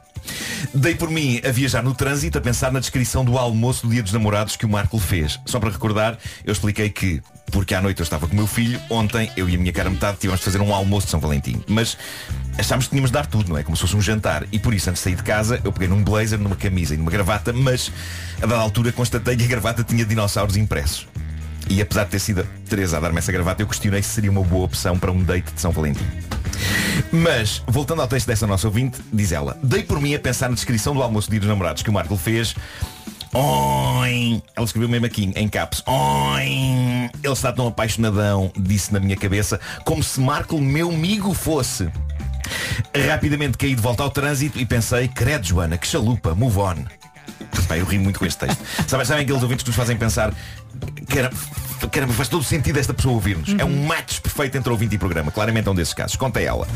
Dei 0.73 0.95
por 0.95 1.09
mim 1.09 1.41
a 1.43 1.51
viajar 1.51 1.83
no 1.83 1.93
trânsito 1.93 2.37
a 2.37 2.41
pensar 2.41 2.71
na 2.71 2.79
descrição 2.79 3.25
do 3.25 3.37
almoço 3.37 3.87
do 3.87 3.91
dia 3.91 4.03
dos 4.03 4.13
namorados 4.13 4.55
que 4.55 4.65
o 4.65 4.69
Marco 4.69 4.97
fez. 4.99 5.39
Só 5.45 5.59
para 5.59 5.69
recordar, 5.69 6.17
eu 6.45 6.51
expliquei 6.51 6.89
que, 6.89 7.21
porque 7.51 7.73
à 7.73 7.81
noite 7.81 7.99
eu 7.99 8.03
estava 8.03 8.27
com 8.27 8.33
o 8.33 8.35
meu 8.35 8.47
filho, 8.47 8.79
ontem 8.89 9.31
eu 9.35 9.49
e 9.49 9.55
a 9.55 9.57
minha 9.57 9.73
cara 9.73 9.89
metade 9.89 10.17
tivemos 10.17 10.39
de 10.39 10.45
fazer 10.45 10.61
um 10.61 10.73
almoço 10.73 11.07
de 11.07 11.11
São 11.11 11.19
Valentim. 11.19 11.63
Mas 11.67 11.97
achámos 12.57 12.85
que 12.85 12.91
tínhamos 12.91 13.09
de 13.09 13.13
dar 13.13 13.25
tudo, 13.25 13.49
não 13.49 13.57
é? 13.57 13.63
Como 13.63 13.75
se 13.75 13.81
fosse 13.81 13.95
um 13.95 14.01
jantar. 14.01 14.45
E 14.51 14.59
por 14.59 14.73
isso, 14.73 14.89
antes 14.89 15.01
de 15.01 15.03
sair 15.03 15.15
de 15.15 15.23
casa, 15.23 15.59
eu 15.63 15.71
peguei 15.71 15.87
num 15.87 16.03
blazer, 16.03 16.39
numa 16.39 16.55
camisa 16.55 16.93
e 16.93 16.97
numa 16.97 17.11
gravata, 17.11 17.51
mas 17.51 17.91
a 18.41 18.45
dada 18.45 18.61
altura 18.61 18.91
constatei 18.91 19.35
que 19.35 19.43
a 19.43 19.47
gravata 19.47 19.83
tinha 19.83 20.05
dinossauros 20.05 20.55
impressos. 20.55 21.07
E 21.69 21.81
apesar 21.81 22.03
de 22.05 22.11
ter 22.11 22.19
sido 22.19 22.47
Teresa 22.67 22.97
a 22.97 22.99
dar-me 22.99 23.17
essa 23.17 23.31
gravata, 23.31 23.61
eu 23.61 23.67
questionei 23.67 24.01
se 24.01 24.09
seria 24.09 24.31
uma 24.31 24.43
boa 24.43 24.65
opção 24.65 24.97
para 24.97 25.11
um 25.11 25.23
date 25.23 25.53
de 25.53 25.61
São 25.61 25.71
Valentim. 25.71 26.05
Mas, 27.11 27.61
voltando 27.67 28.01
ao 28.01 28.07
texto 28.07 28.27
dessa 28.27 28.47
nossa 28.47 28.67
ouvinte, 28.67 28.99
diz 29.11 29.31
ela, 29.31 29.57
dei 29.63 29.83
por 29.83 30.01
mim 30.01 30.15
a 30.15 30.19
pensar 30.19 30.49
na 30.49 30.55
descrição 30.55 30.93
do 30.93 31.01
almoço 31.01 31.27
de 31.27 31.31
dia 31.31 31.39
dos 31.41 31.49
namorados 31.49 31.83
que 31.83 31.89
o 31.89 31.93
Marco 31.93 32.17
fez. 32.17 32.55
Oin! 33.33 34.41
Ela 34.55 34.65
escreveu 34.65 34.89
mesmo 34.89 35.05
aqui, 35.05 35.31
em 35.35 35.47
caps. 35.47 35.83
Oin! 35.87 37.09
Ele 37.23 37.33
está 37.33 37.51
tão 37.51 37.67
apaixonadão, 37.67 38.51
disse 38.57 38.93
na 38.93 38.99
minha 38.99 39.17
cabeça, 39.17 39.59
como 39.85 40.03
se 40.03 40.19
Marco 40.19 40.59
meu 40.59 40.89
amigo 40.89 41.33
fosse. 41.33 41.89
Rapidamente 43.07 43.57
caí 43.57 43.73
de 43.73 43.81
volta 43.81 44.03
ao 44.03 44.09
trânsito 44.09 44.59
e 44.59 44.65
pensei, 44.65 45.07
credo 45.07 45.47
Joana, 45.47 45.77
que 45.77 45.87
chalupa, 45.87 46.35
move 46.35 46.59
on. 46.59 46.75
Pá, 47.67 47.77
eu 47.77 47.85
ri 47.85 47.97
muito 47.97 48.19
com 48.19 48.25
este 48.25 48.45
texto. 48.45 48.61
Sabem, 48.87 49.05
sabem 49.05 49.23
aqueles 49.23 49.41
ouvintes 49.41 49.63
que 49.63 49.69
nos 49.69 49.77
fazem 49.77 49.95
pensar 49.95 50.33
Caramba, 51.07 51.35
caramba, 51.89 52.13
faz 52.13 52.27
todo 52.27 52.41
o 52.41 52.43
sentido 52.43 52.77
esta 52.77 52.93
pessoa 52.93 53.13
ouvir-nos. 53.13 53.55
É 53.57 53.65
um 53.65 53.85
match 53.85 54.19
perfeito 54.19 54.57
entre 54.57 54.71
ouvinte 54.71 54.95
e 54.95 54.97
programa. 54.97 55.31
Claramente 55.31 55.67
é 55.67 55.71
um 55.71 55.75
desses 55.75 55.93
casos. 55.93 56.15
Conta 56.15 56.39
ela. 56.39 56.67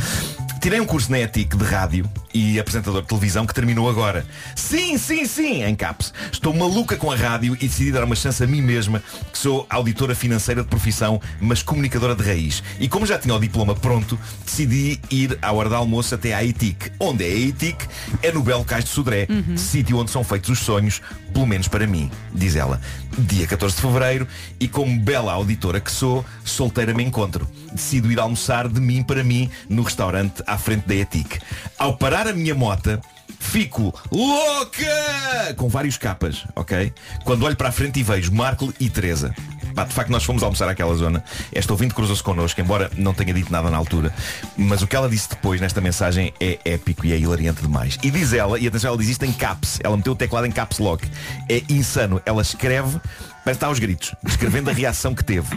Tirei 0.62 0.80
um 0.80 0.86
curso 0.86 1.12
na 1.12 1.20
ETIC 1.20 1.56
de 1.56 1.64
rádio 1.64 2.10
e 2.34 2.60
apresentador 2.60 3.02
de 3.02 3.08
televisão 3.08 3.46
que 3.46 3.54
terminou 3.54 3.90
agora. 3.90 4.26
Sim, 4.56 4.98
sim, 4.98 5.26
sim, 5.26 5.64
em 5.64 5.76
caps. 5.76 6.14
Estou 6.32 6.54
maluca 6.54 6.98
com 6.98 7.12
a 7.12 7.16
rádio 7.16 7.56
e 7.56 7.68
decidi 7.68 7.92
dar 7.92 8.04
uma 8.04 8.16
chance 8.16 8.44
a 8.44 8.48
mim 8.48 8.62
mesma, 8.62 9.02
que 9.32 9.38
sou 9.38 9.66
auditora 9.70 10.14
financeira 10.14 10.64
de 10.64 10.68
profissão, 10.68 11.22
mas 11.40 11.64
comunicadora 11.64 12.16
de 12.16 12.24
raiz. 12.24 12.64
E 12.80 12.90
como 12.90 13.06
já 13.06 13.18
tinha 13.18 13.34
o 13.34 13.40
diploma 13.40 13.76
pronto, 13.76 14.20
decidi 14.46 15.00
ir 15.10 15.38
à 15.42 15.52
hora 15.52 15.70
de 15.70 15.76
almoço 15.76 16.16
até 16.16 16.34
à 16.34 16.44
ETIC. 16.44 16.92
Onde 17.00 17.24
é 17.24 17.28
a 17.28 17.40
ETIC? 17.40 17.86
É 18.22 18.32
no 18.32 18.42
Belo 18.42 18.66
Cais 18.66 18.84
de 18.84 18.90
Sodré, 18.90 19.28
sítio 19.56 19.98
onde 19.98 20.12
são 20.12 20.24
feitos 20.24 20.50
os 20.50 20.60
sonhos, 20.60 21.02
pelo 21.34 21.46
menos 21.46 21.68
para 21.68 21.88
mim, 21.88 22.12
diz 22.34 22.56
ela. 22.56 22.82
Dia 23.18 23.48
14 23.48 23.76
de 23.76 23.82
Fevereiro 23.82 24.28
e 24.60 24.68
como 24.68 25.00
bela 25.00 25.34
auditora 25.34 25.80
que 25.80 25.92
sou, 25.92 26.24
solteira 26.46 26.94
me 26.94 27.04
encontro. 27.04 27.50
Decido 27.74 28.12
ir 28.12 28.20
almoçar 28.20 28.68
de 28.68 28.80
mim 28.80 29.02
para 29.02 29.24
mim 29.24 29.50
no 29.68 29.82
restaurante 29.82 30.44
à 30.46 30.56
frente 30.58 30.88
da 30.88 30.94
ETIC. 30.94 31.40
Ao 31.80 31.98
parar 31.98 32.28
a 32.28 32.34
minha 32.34 32.54
mota, 32.54 33.02
fico 33.40 33.94
louca! 34.12 35.54
Com 35.56 35.68
vários 35.68 35.98
capas, 35.98 36.46
ok? 36.56 36.94
Quando 37.24 37.44
olho 37.44 37.56
para 37.56 37.70
a 37.70 37.72
frente 37.72 38.00
e 38.00 38.04
vejo 38.04 38.32
Marco 38.32 38.72
e 38.80 38.88
Teresa. 38.88 39.34
Pá, 39.78 39.84
de 39.84 39.94
facto 39.94 40.10
nós 40.10 40.24
fomos 40.24 40.42
almoçar 40.42 40.68
àquela 40.68 40.96
zona. 40.96 41.24
Esta 41.54 41.72
ouvinte 41.72 41.94
cruzou-se 41.94 42.24
connosco, 42.24 42.60
embora 42.60 42.90
não 42.98 43.14
tenha 43.14 43.32
dito 43.32 43.52
nada 43.52 43.70
na 43.70 43.78
altura. 43.78 44.12
Mas 44.58 44.82
o 44.82 44.88
que 44.88 44.96
ela 44.96 45.08
disse 45.08 45.30
depois 45.30 45.62
nesta 45.62 45.80
mensagem 45.80 46.34
é 46.40 46.58
épico 46.66 47.06
e 47.06 47.14
é 47.14 47.18
hilariante 47.20 47.62
demais. 47.62 48.00
E 48.02 48.10
diz 48.10 48.34
ela, 48.34 48.58
e 48.58 48.66
atenção, 48.66 48.90
ela 48.90 48.98
diz 48.98 49.10
isto 49.10 49.24
em 49.24 49.32
caps. 49.32 49.80
Ela 49.84 49.96
meteu 49.96 50.14
o 50.14 50.16
teclado 50.16 50.48
em 50.48 50.52
caps 50.52 50.80
lock. 50.80 51.08
É 51.48 51.62
insano. 51.70 52.20
Ela 52.26 52.42
escreve, 52.42 53.00
para 53.44 53.54
estar 53.54 53.68
aos 53.68 53.78
gritos, 53.78 54.16
descrevendo 54.24 54.72
a 54.72 54.74
reação 54.74 55.14
que 55.14 55.24
teve. 55.24 55.56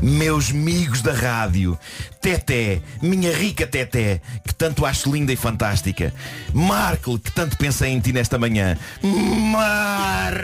Meus 0.00 0.50
amigos 0.50 1.02
da 1.02 1.12
rádio, 1.12 1.76
Teté, 2.20 2.80
minha 3.02 3.32
rica 3.34 3.66
Teté, 3.66 4.20
que 4.46 4.54
tanto 4.54 4.86
acho 4.86 5.10
linda 5.10 5.32
e 5.32 5.36
fantástica. 5.36 6.14
Marco, 6.52 7.18
que 7.18 7.32
tanto 7.32 7.56
pensei 7.56 7.90
em 7.90 8.00
ti 8.00 8.12
nesta 8.12 8.38
manhã. 8.38 8.78
Marco. 9.02 10.38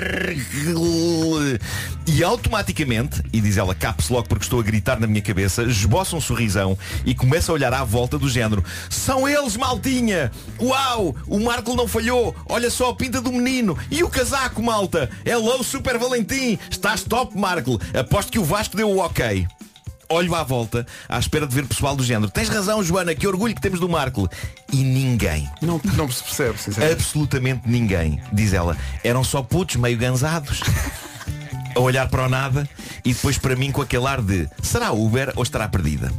E 2.06 2.22
automaticamente, 2.22 3.22
e 3.32 3.40
diz 3.40 3.56
ela 3.56 3.74
caps 3.74 4.08
logo 4.08 4.28
porque 4.28 4.44
estou 4.44 4.60
a 4.60 4.62
gritar 4.62 5.00
na 5.00 5.06
minha 5.06 5.22
cabeça, 5.22 5.62
esboça 5.62 6.16
um 6.16 6.20
sorrisão 6.20 6.76
e 7.04 7.14
começa 7.14 7.50
a 7.50 7.54
olhar 7.54 7.72
à 7.72 7.82
volta 7.82 8.18
do 8.18 8.28
género. 8.28 8.62
São 8.90 9.28
eles, 9.28 9.56
maltinha! 9.56 10.30
Uau! 10.60 11.16
O 11.26 11.40
Marco 11.40 11.74
não 11.74 11.88
falhou! 11.88 12.34
Olha 12.46 12.70
só 12.70 12.90
a 12.90 12.94
pinta 12.94 13.20
do 13.20 13.32
menino! 13.32 13.76
E 13.90 14.02
o 14.02 14.10
casaco, 14.10 14.62
malta! 14.62 15.08
Hello, 15.24 15.62
Super 15.64 15.98
Valentim! 15.98 16.58
Estás 16.70 17.02
top, 17.02 17.38
Marco! 17.38 17.80
Aposto 17.98 18.30
que 18.30 18.38
o 18.38 18.44
Vasco 18.44 18.76
deu 18.76 18.90
o 18.90 18.98
ok. 18.98 19.43
Olho 20.08 20.34
à 20.34 20.42
volta, 20.42 20.86
à 21.08 21.18
espera 21.18 21.46
de 21.46 21.54
ver 21.54 21.66
pessoal 21.66 21.96
do 21.96 22.04
género. 22.04 22.30
Tens 22.30 22.48
razão, 22.48 22.82
Joana, 22.82 23.14
que 23.14 23.26
orgulho 23.26 23.54
que 23.54 23.60
temos 23.60 23.80
do 23.80 23.88
Marco. 23.88 24.28
E 24.72 24.82
ninguém. 24.82 25.48
Não, 25.62 25.80
não 25.96 26.10
se 26.10 26.22
percebe, 26.22 26.58
sinceramente. 26.58 27.00
Absolutamente 27.00 27.62
ninguém, 27.66 28.20
diz 28.32 28.52
ela. 28.52 28.76
Eram 29.02 29.24
só 29.24 29.42
putos 29.42 29.76
meio 29.76 29.96
gansados. 29.96 30.60
A 31.74 31.80
olhar 31.80 32.08
para 32.08 32.26
o 32.26 32.28
nada 32.28 32.68
e 33.04 33.12
depois 33.12 33.36
para 33.36 33.56
mim 33.56 33.72
com 33.72 33.82
aquele 33.82 34.06
ar 34.06 34.22
de 34.22 34.48
será 34.62 34.92
Uber 34.92 35.32
ou 35.34 35.42
estará 35.42 35.68
perdida? 35.68 36.12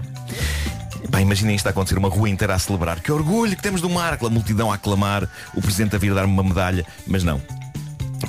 Pá, 1.09 1.21
imaginem 1.21 1.55
isto 1.55 1.67
a 1.67 1.69
acontecer, 1.69 1.97
uma 1.97 2.09
rua 2.09 2.29
inteira 2.29 2.53
a 2.53 2.59
celebrar. 2.59 2.99
Que 2.99 3.09
orgulho 3.09 3.55
que 3.55 3.61
temos 3.61 3.79
do 3.79 3.89
Marco, 3.89 4.27
a 4.27 4.29
multidão 4.29 4.69
a 4.69 4.75
aclamar, 4.75 5.29
o 5.53 5.61
presidente 5.61 5.95
a 5.95 5.99
vir 5.99 6.13
dar-me 6.13 6.33
uma 6.33 6.43
medalha, 6.43 6.85
mas 7.07 7.23
não. 7.23 7.41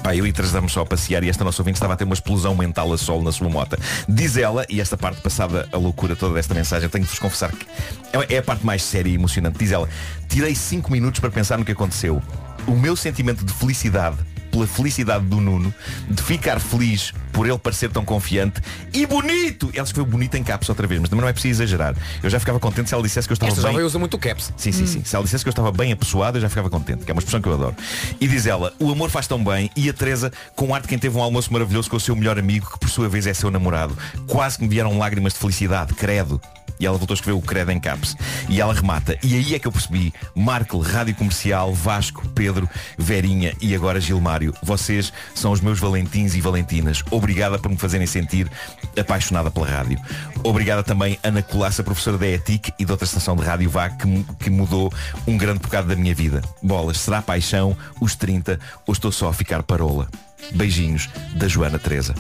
Pá, 0.03 0.15
eu 0.15 0.27
e 0.27 0.33
Teresa 0.33 0.55
damos 0.55 0.73
só 0.73 0.83
a 0.83 0.87
passear 0.87 1.23
e 1.25 1.29
esta 1.29 1.45
nossa 1.45 1.63
ouvinte 1.63 1.77
estava 1.77 1.95
a 1.95 1.97
ter 1.97 2.05
uma 2.05 2.15
explosão 2.15 2.55
mental 2.55 2.93
a 2.93 2.99
sol 2.99 3.23
na 3.23 3.33
sua 3.33 3.49
mota. 3.49 3.79
Diz 4.09 4.37
ela, 4.37 4.65
e 4.69 4.81
esta 4.81 4.97
parte 4.97 5.21
passada 5.21 5.69
a 5.73 5.77
loucura 5.77 6.15
toda 6.15 6.35
desta 6.35 6.55
mensagem, 6.55 6.89
tenho 6.89 7.05
de 7.05 7.11
vos 7.11 7.19
confessar 7.19 7.51
que 7.53 7.67
é- 8.13 8.35
é 8.35 8.39
a 8.39 8.43
parte 8.43 8.65
mais 8.65 8.83
séria 8.83 9.11
e 9.11 9.15
emocionante. 9.15 9.59
Diz 9.59 9.73
ela, 9.73 9.89
tirei 10.29 10.55
5 10.55 10.91
minutos 10.93 11.21
para 11.21 11.31
pensar 11.31 11.59
no 11.59 11.65
que 11.65 11.73
aconteceu. 11.73 12.23
O 12.67 12.73
meu 12.73 12.97
sentimento 12.97 13.45
de 13.45 13.53
felicidade 13.53 14.17
pela 14.51 14.67
felicidade 14.67 15.25
do 15.27 15.41
Nuno, 15.41 15.73
de 16.09 16.23
ficar 16.23 16.59
feliz 16.59 17.13
por 17.37 17.47
ele 17.47 17.59
parecer 17.59 17.91
tão 17.91 18.03
confiante 18.03 18.63
e 18.95 19.05
bonito. 19.05 19.71
Ela 19.75 19.85
escreveu 19.85 20.11
bonito 20.11 20.35
em 20.39 20.43
caps 20.43 20.71
outra 20.71 20.87
vez, 20.87 20.99
mas 20.99 21.11
também 21.11 21.21
não 21.21 21.29
é 21.29 21.35
preciso 21.35 21.63
exagerar. 21.63 21.95
Eu 22.23 22.31
já 22.31 22.41
ficava 22.41 22.59
contente 22.59 22.89
se 22.89 22.95
ela 22.95 23.03
dissesse 23.03 23.29
que 23.29 23.33
eu 23.33 23.35
estava 23.35 23.53
Esta 23.53 23.69
bem. 23.69 23.83
usa 23.83 23.99
muito 23.99 24.17
caps. 24.17 24.55
Sim, 24.57 24.73
sim, 24.73 24.87
sim. 24.87 25.05
Se 25.05 25.15
ela 25.15 25.23
dissesse 25.23 25.45
que 25.45 25.49
eu 25.49 25.53
estava 25.53 25.71
bem 25.71 25.93
apessoado, 25.93 26.39
eu 26.39 26.41
já 26.41 26.49
ficava 26.49 26.71
contente, 26.71 27.05
que 27.05 27.11
é 27.11 27.13
uma 27.13 27.19
expressão 27.19 27.43
que 27.43 27.49
eu 27.49 27.53
adoro. 27.53 27.77
E 28.19 28.27
diz 28.27 28.47
ela, 28.47 28.73
o 28.79 28.91
amor 28.91 29.11
faz 29.11 29.27
tão 29.27 29.45
bem, 29.45 29.71
e 29.77 29.91
a 29.91 29.93
Teresa, 29.93 30.33
com 30.55 30.75
ar 30.75 30.81
de 30.81 30.89
quem 30.89 30.99
teve 30.99 31.19
um 31.19 31.23
almoço 31.23 31.53
maravilhoso 31.53 31.91
com 31.91 31.99
o 31.99 32.01
seu 32.01 32.17
melhor 32.17 32.39
amigo, 32.39 32.71
que 32.73 32.79
por 32.79 32.89
sua 32.89 33.07
vez 33.07 33.27
é 33.27 33.35
seu 33.35 33.51
namorado. 33.51 33.95
Quase 34.27 34.57
que 34.57 34.65
me 34.65 34.71
vieram 34.71 34.97
lágrimas 34.97 35.35
de 35.35 35.39
felicidade, 35.39 35.93
credo. 35.93 36.41
E 36.79 36.87
ela 36.87 36.99
voltou 36.99 37.15
a 37.15 37.17
escrever 37.17 37.39
o 37.39 37.43
credo 37.43 37.71
em 37.71 37.81
caps. 37.81 38.17
E 38.49 38.61
ela 38.61 38.75
remata. 38.75 39.19
E 39.23 39.35
aí 39.35 39.55
é 39.55 39.59
que 39.59 39.67
eu 39.67 39.73
percebi. 39.73 40.13
Marco, 40.35 40.79
Rádio 40.79 41.15
Comercial, 41.15 41.73
Vasco, 41.75 42.27
Pedro, 42.29 42.69
Verinha 42.99 43.55
e 43.61 43.75
agora 43.75 44.01
Gilmário. 44.01 44.55
Vocês 44.63 45.13
são 45.35 45.53
os 45.53 45.61
meus 45.61 45.79
Valentins 45.79 46.35
e 46.35 46.41
Valentinas. 46.41 47.03
Obrigada 47.11 47.59
por 47.59 47.71
me 47.71 47.77
fazerem 47.77 48.07
sentir 48.07 48.51
apaixonada 48.99 49.51
pela 49.51 49.67
rádio. 49.67 49.99
Obrigada 50.43 50.83
também 50.83 51.19
Ana 51.23 51.43
Colaça, 51.43 51.83
professora 51.83 52.19
da 52.19 52.27
ETIC 52.27 52.73
e 52.79 52.85
de 52.85 52.91
outra 52.91 53.05
estação 53.05 53.37
de 53.37 53.43
rádio 53.43 53.71
vá 53.71 53.89
que, 53.91 54.25
que 54.41 54.51
mudou 54.51 54.93
um 55.27 55.37
grande 55.37 55.61
bocado 55.61 55.89
da 55.89 55.97
minha 55.97 56.15
vida. 56.15 56.43
Bolas, 56.63 56.99
será 56.99 57.21
paixão, 57.23 57.77
os 58.01 58.15
30 58.15 58.59
ou 58.87 58.93
estou 58.93 59.13
só 59.13 59.29
a 59.29 59.33
ficar 59.33 59.63
parola? 59.63 60.09
Beijinhos 60.53 61.09
da 61.35 61.49
Joana 61.49 61.79
Teresa. 61.79 62.15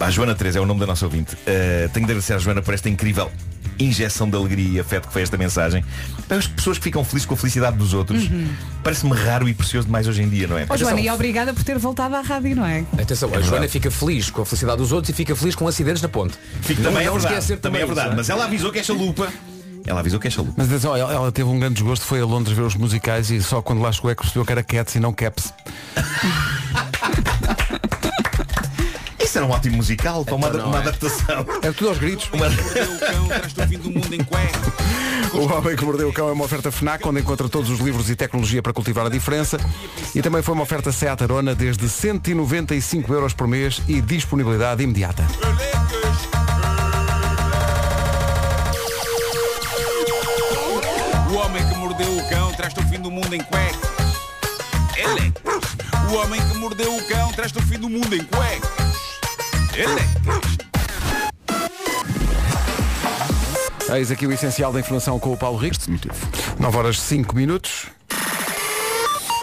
A 0.00 0.10
Joana 0.10 0.34
Teresa 0.34 0.58
é 0.58 0.62
o 0.62 0.66
nome 0.66 0.80
da 0.80 0.86
nossa 0.86 1.04
ouvinte. 1.04 1.34
Uh, 1.34 1.88
tenho 1.92 2.06
de 2.06 2.12
agradecer 2.12 2.32
à 2.32 2.38
Joana 2.38 2.62
por 2.62 2.72
esta 2.72 2.88
incrível 2.88 3.30
injeção 3.78 4.28
de 4.28 4.36
alegria 4.36 4.68
e 4.68 4.80
afeto 4.80 5.06
que 5.08 5.12
foi 5.12 5.22
esta 5.22 5.36
mensagem. 5.36 5.84
Para 6.26 6.38
as 6.38 6.46
pessoas 6.46 6.78
que 6.78 6.84
ficam 6.84 7.02
felizes 7.04 7.26
com 7.26 7.34
a 7.34 7.36
felicidade 7.36 7.76
dos 7.76 7.94
outros, 7.94 8.24
Uhum. 8.24 8.48
parece-me 8.82 9.14
raro 9.16 9.48
e 9.48 9.54
precioso 9.54 9.86
demais 9.86 10.06
hoje 10.08 10.22
em 10.22 10.28
dia, 10.28 10.46
não 10.46 10.58
é? 10.58 10.66
Ó 10.68 10.76
Joana, 10.76 11.00
e 11.00 11.08
obrigada 11.10 11.52
por 11.54 11.62
ter 11.64 11.78
voltado 11.78 12.14
à 12.16 12.20
rádio, 12.20 12.56
não 12.56 12.66
é? 12.66 12.84
Atenção, 13.00 13.28
a 13.28 13.32
verdade. 13.32 13.48
Joana 13.50 13.68
fica 13.68 13.90
feliz 13.90 14.30
com 14.30 14.42
a 14.42 14.46
felicidade 14.46 14.78
dos 14.78 14.92
outros 14.92 15.10
e 15.10 15.12
fica 15.12 15.34
feliz 15.36 15.54
com 15.54 15.66
acidentes 15.68 16.02
na 16.02 16.08
ponte. 16.08 16.34
Fico, 16.62 16.82
Não 16.82 16.90
também 16.90 17.06
é 17.06 17.08
vamos 17.08 17.22
verdade, 17.22 17.42
esquecer 17.44 17.60
também 17.60 17.80
é 17.80 17.84
isso, 17.84 17.94
verdade. 17.94 18.08
não 18.08 18.14
é? 18.14 18.16
Mas 18.18 18.28
ela 18.30 18.44
avisou 18.44 18.70
que 18.72 18.78
é 18.78 18.82
chalupa. 18.82 19.28
Ela 19.86 20.00
avisou 20.00 20.20
que 20.20 20.26
é 20.28 20.30
chalupa. 20.30 20.54
Mas 20.56 20.66
atenção, 20.68 20.94
ela, 20.94 21.12
ela 21.12 21.32
teve 21.32 21.48
um 21.48 21.58
grande 21.58 21.74
desgosto, 21.76 22.04
foi 22.04 22.20
a 22.20 22.24
Londres 22.26 22.54
ver 22.54 22.62
os 22.62 22.74
musicais 22.74 23.30
e 23.30 23.42
só 23.42 23.62
quando 23.62 23.80
lá 23.80 23.90
chegou 23.90 24.10
é 24.10 24.14
que 24.14 24.20
percebeu 24.20 24.44
que 24.44 24.52
era 24.52 24.62
Cats 24.62 24.94
e 24.96 25.00
não 25.00 25.12
Caps. 25.14 25.54
Isso 29.28 29.36
era 29.36 29.46
um 29.46 29.50
ótimo 29.50 29.76
musical, 29.76 30.24
para 30.24 30.34
uma, 30.36 30.48
Então 30.48 30.68
uma 30.68 30.78
é. 30.78 30.80
adaptação. 30.80 31.44
É 31.60 31.70
tudo 31.70 31.90
aos 31.90 31.98
gritos. 31.98 32.30
Uma- 32.32 32.46
O 32.46 32.98
cão 32.98 33.28
traz-te 33.28 33.60
o 33.60 33.68
fim 33.68 33.78
do 33.78 33.90
mundo 33.90 34.14
em 34.14 34.24
cueca. 34.24 34.58
O 35.34 35.52
Homem 35.52 35.76
que 35.76 35.84
Mordeu 35.84 36.08
o 36.08 36.12
Cão 36.14 36.30
é 36.30 36.32
uma 36.32 36.46
oferta 36.46 36.72
FNAC, 36.72 37.06
onde 37.06 37.20
encontra 37.20 37.46
todos 37.46 37.68
os 37.68 37.78
livros 37.78 38.08
e 38.08 38.16
tecnologia 38.16 38.62
para 38.62 38.72
cultivar 38.72 39.04
a 39.04 39.10
diferença. 39.10 39.58
E 40.14 40.22
também 40.22 40.40
foi 40.40 40.54
uma 40.54 40.62
oferta 40.62 40.90
Seat 40.90 41.22
Arona 41.22 41.54
desde 41.54 41.86
195 41.90 43.12
euros 43.12 43.34
por 43.34 43.46
mês 43.46 43.82
e 43.86 44.00
disponibilidade 44.00 44.82
imediata. 44.82 45.26
O 51.30 51.34
homem 51.36 51.66
que 51.68 51.74
mordeu 51.76 52.16
o 52.16 52.28
cão 52.28 52.52
traz-te 52.52 52.80
o 52.80 52.82
fim 52.88 53.00
do 53.00 53.10
mundo 53.10 53.34
em 53.34 53.40
cuecas. 53.40 53.78
Elecas. 54.96 55.62
O 56.10 56.16
homem 56.16 56.40
que 56.48 56.54
mordeu 56.58 56.94
o 56.96 57.02
cão 57.06 57.32
traz-te 57.32 57.58
o 57.58 57.62
fim 57.62 57.78
do 57.78 57.88
mundo 57.88 58.14
em 58.14 58.24
cuecas. 58.24 58.77
Eis 63.94 64.10
aqui 64.10 64.26
o 64.26 64.32
essencial 64.32 64.72
da 64.72 64.80
informação 64.80 65.20
com 65.20 65.32
o 65.32 65.36
Paulo 65.36 65.56
Ricos. 65.56 65.86
9 66.58 66.76
horas 66.76 67.00
5 67.00 67.36
minutos. 67.36 67.86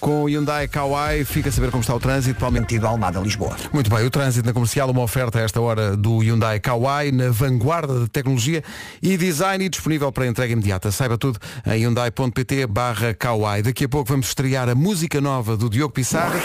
Com 0.01 0.23
o 0.23 0.29
Hyundai 0.29 0.67
Kauai, 0.67 1.23
fica 1.23 1.47
a 1.47 1.51
saber 1.53 1.71
como 1.71 1.79
está 1.81 1.95
o 1.95 1.99
trânsito. 2.01 2.37
Paulo 2.37 2.57
Sentido 2.57 2.85
Almada, 2.85 3.19
Lisboa. 3.21 3.55
Muito 3.71 3.89
bem, 3.89 4.05
o 4.05 4.09
trânsito 4.09 4.45
na 4.45 4.51
comercial, 4.51 4.91
uma 4.91 5.01
oferta 5.01 5.39
a 5.39 5.41
esta 5.41 5.61
hora 5.61 5.95
do 5.95 6.19
Hyundai 6.19 6.59
Kauai, 6.59 7.11
na 7.11 7.29
vanguarda 7.29 8.01
de 8.01 8.09
tecnologia 8.09 8.61
e 9.01 9.15
design 9.15 9.63
e 9.63 9.69
disponível 9.69 10.11
para 10.11 10.27
entrega 10.27 10.51
imediata. 10.51 10.91
Saiba 10.91 11.17
tudo 11.17 11.39
em 11.65 11.79
hyundai.pt 11.79 12.67
barra 12.67 13.13
Kauai. 13.13 13.61
Daqui 13.61 13.85
a 13.85 13.89
pouco 13.89 14.09
vamos 14.09 14.27
estrear 14.27 14.67
a 14.67 14.75
música 14.75 15.21
nova 15.21 15.55
do 15.55 15.69
Diogo 15.69 15.93
Pissarra. 15.93 16.39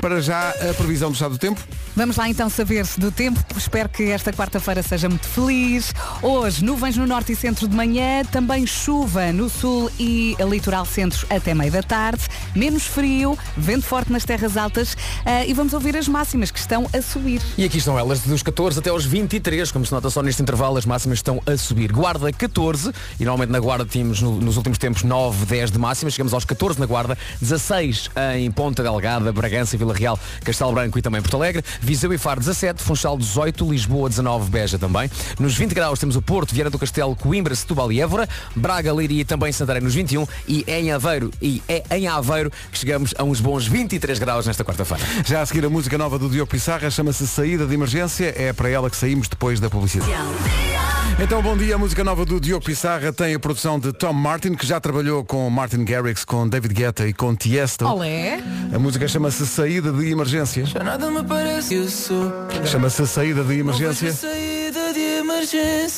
Para 0.00 0.20
já, 0.22 0.50
a 0.50 0.74
previsão 0.74 1.10
do 1.10 1.14
estado 1.14 1.32
do 1.32 1.38
tempo. 1.38 1.60
Vamos 1.96 2.16
lá 2.16 2.28
então 2.28 2.48
saber 2.48 2.86
do 2.98 3.10
tempo. 3.10 3.40
Espero 3.56 3.88
que 3.88 4.04
esta 4.04 4.32
quarta-feira 4.32 4.80
seja 4.82 5.08
muito 5.08 5.26
feliz. 5.26 5.92
Hoje, 6.22 6.64
nuvens 6.64 6.96
no 6.96 7.04
norte 7.06 7.32
e 7.32 7.36
centro 7.36 7.66
de 7.66 7.74
manhã, 7.74 8.22
também 8.30 8.64
chuva 8.64 9.32
no 9.32 9.50
sul 9.50 9.90
e 9.98 10.36
litoral 10.48 10.86
centro 10.86 11.26
até 11.28 11.52
meio 11.52 11.72
da 11.72 11.82
tarde, 11.82 12.22
menos 12.54 12.84
frio, 12.84 13.36
vento 13.56 13.84
forte 13.84 14.12
nas 14.12 14.24
terras 14.24 14.56
altas 14.56 14.96
ah, 15.26 15.44
e 15.44 15.52
vamos 15.52 15.72
ouvir 15.72 15.96
as 15.96 16.06
máximas 16.06 16.52
que 16.52 16.60
estão 16.60 16.88
a 16.96 17.02
subir. 17.02 17.42
E 17.58 17.64
aqui 17.64 17.78
estão 17.78 17.98
elas, 17.98 18.20
dos 18.20 18.42
14 18.44 18.78
até 18.78 18.90
aos 18.90 19.04
23, 19.04 19.72
como 19.72 19.84
se 19.84 19.90
nota 19.92 20.08
só 20.10 20.22
neste 20.22 20.40
intervalo, 20.40 20.76
as 20.78 20.86
máximas 20.86 21.18
estão 21.18 21.42
a 21.44 21.56
subir. 21.56 21.90
Guarda 21.90 22.32
14, 22.32 22.92
e 23.18 23.24
normalmente 23.24 23.50
na 23.50 23.58
Guarda 23.58 23.84
tínhamos 23.84 24.22
no- 24.22 24.40
nos 24.40 24.56
últimos 24.56 24.78
tempos 24.78 25.02
9, 25.02 25.44
10 25.46 25.72
de 25.72 25.78
máxima, 25.78 26.08
chegamos 26.10 26.32
aos 26.32 26.44
14 26.44 26.78
na 26.78 26.86
Guarda, 26.86 27.18
16 27.40 28.08
em 28.36 28.50
Ponta 28.52 28.82
Delgada, 28.84 29.32
Bragança, 29.32 29.76
Vila 29.76 29.87
Real, 29.92 30.18
Castelo 30.44 30.72
Branco 30.72 30.98
e 30.98 31.02
também 31.02 31.20
Porto 31.20 31.36
Alegre, 31.36 31.64
Viseu 31.80 32.12
e 32.12 32.18
Faro 32.18 32.40
17, 32.40 32.82
Funchal 32.82 33.18
18, 33.18 33.70
Lisboa 33.70 34.08
19, 34.08 34.50
Beja 34.50 34.78
também. 34.78 35.10
Nos 35.38 35.54
20 35.54 35.74
graus 35.74 35.98
temos 35.98 36.16
o 36.16 36.22
Porto, 36.22 36.54
Vieira 36.54 36.70
do 36.70 36.78
Castelo, 36.78 37.14
Coimbra, 37.16 37.54
Setúbal 37.54 37.92
e 37.92 38.00
Évora, 38.00 38.28
Braga, 38.54 38.92
Leiria 38.92 39.22
e 39.22 39.24
também 39.24 39.52
Santarém 39.52 39.82
nos 39.82 39.94
21 39.94 40.26
e 40.46 40.64
em 40.66 40.92
Aveiro, 40.92 41.30
e 41.40 41.62
é 41.68 41.84
em 41.96 42.08
Aveiro 42.08 42.50
que 42.70 42.78
chegamos 42.78 43.14
a 43.16 43.24
uns 43.24 43.40
bons 43.40 43.66
23 43.66 44.18
graus 44.18 44.46
nesta 44.46 44.64
quarta-feira. 44.64 45.04
Já 45.24 45.42
a 45.42 45.46
seguir 45.46 45.64
a 45.64 45.70
música 45.70 45.96
nova 45.98 46.18
do 46.18 46.28
Diogo 46.28 46.50
Pissarra, 46.50 46.90
chama-se 46.90 47.26
Saída 47.26 47.66
de 47.66 47.74
Emergência. 47.74 48.34
É 48.36 48.52
para 48.52 48.68
ela 48.68 48.90
que 48.90 48.96
saímos 48.96 49.28
depois 49.28 49.60
da 49.60 49.70
publicidade. 49.70 50.10
Então, 51.20 51.42
bom 51.42 51.56
dia. 51.56 51.74
A 51.74 51.78
música 51.78 52.04
nova 52.04 52.24
do 52.24 52.40
Diogo 52.40 52.64
Pissarra 52.64 53.12
tem 53.12 53.34
a 53.34 53.38
produção 53.38 53.78
de 53.78 53.92
Tom 53.92 54.12
Martin, 54.12 54.54
que 54.54 54.66
já 54.66 54.80
trabalhou 54.80 55.24
com 55.24 55.48
Martin 55.50 55.84
Garrix, 55.84 56.24
com 56.24 56.48
David 56.48 56.74
Guetta 56.74 57.08
e 57.08 57.12
com 57.12 57.34
Tiesto. 57.34 57.84
Olé! 57.84 58.40
A 58.72 58.78
música 58.78 59.06
chama-se 59.06 59.46
Saída 59.46 59.77
de 59.80 60.10
Emergência. 60.10 60.64
Chama-se 62.66 63.06
Saída 63.06 63.44
de 63.44 63.58
Emergência. 63.58 64.12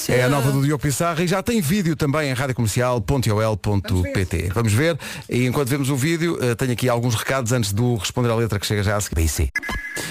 É 0.09 0.25
a 0.25 0.29
nova 0.29 0.51
do 0.51 0.63
Diogo 0.63 0.83
Pissarra 0.83 1.23
e 1.23 1.27
já 1.27 1.43
tem 1.43 1.61
vídeo 1.61 1.95
também 1.95 2.31
em 2.31 2.33
radiocomercial.ol.pt. 2.33 4.51
Vamos 4.55 4.73
ver. 4.73 4.99
E 5.29 5.47
enquanto 5.47 5.69
vemos 5.69 5.91
o 5.91 5.97
vídeo, 5.97 6.39
eh, 6.41 6.55
tenho 6.55 6.73
aqui 6.73 6.89
alguns 6.89 7.15
recados 7.15 7.53
antes 7.53 7.73
do 7.73 7.97
responder 7.97 8.31
à 8.31 8.35
letra 8.35 8.59
que 8.59 8.67
chega 8.67 8.83
já 8.83 8.97
a 8.97 9.01
seguir. 9.01 9.21
BC. 9.21 9.51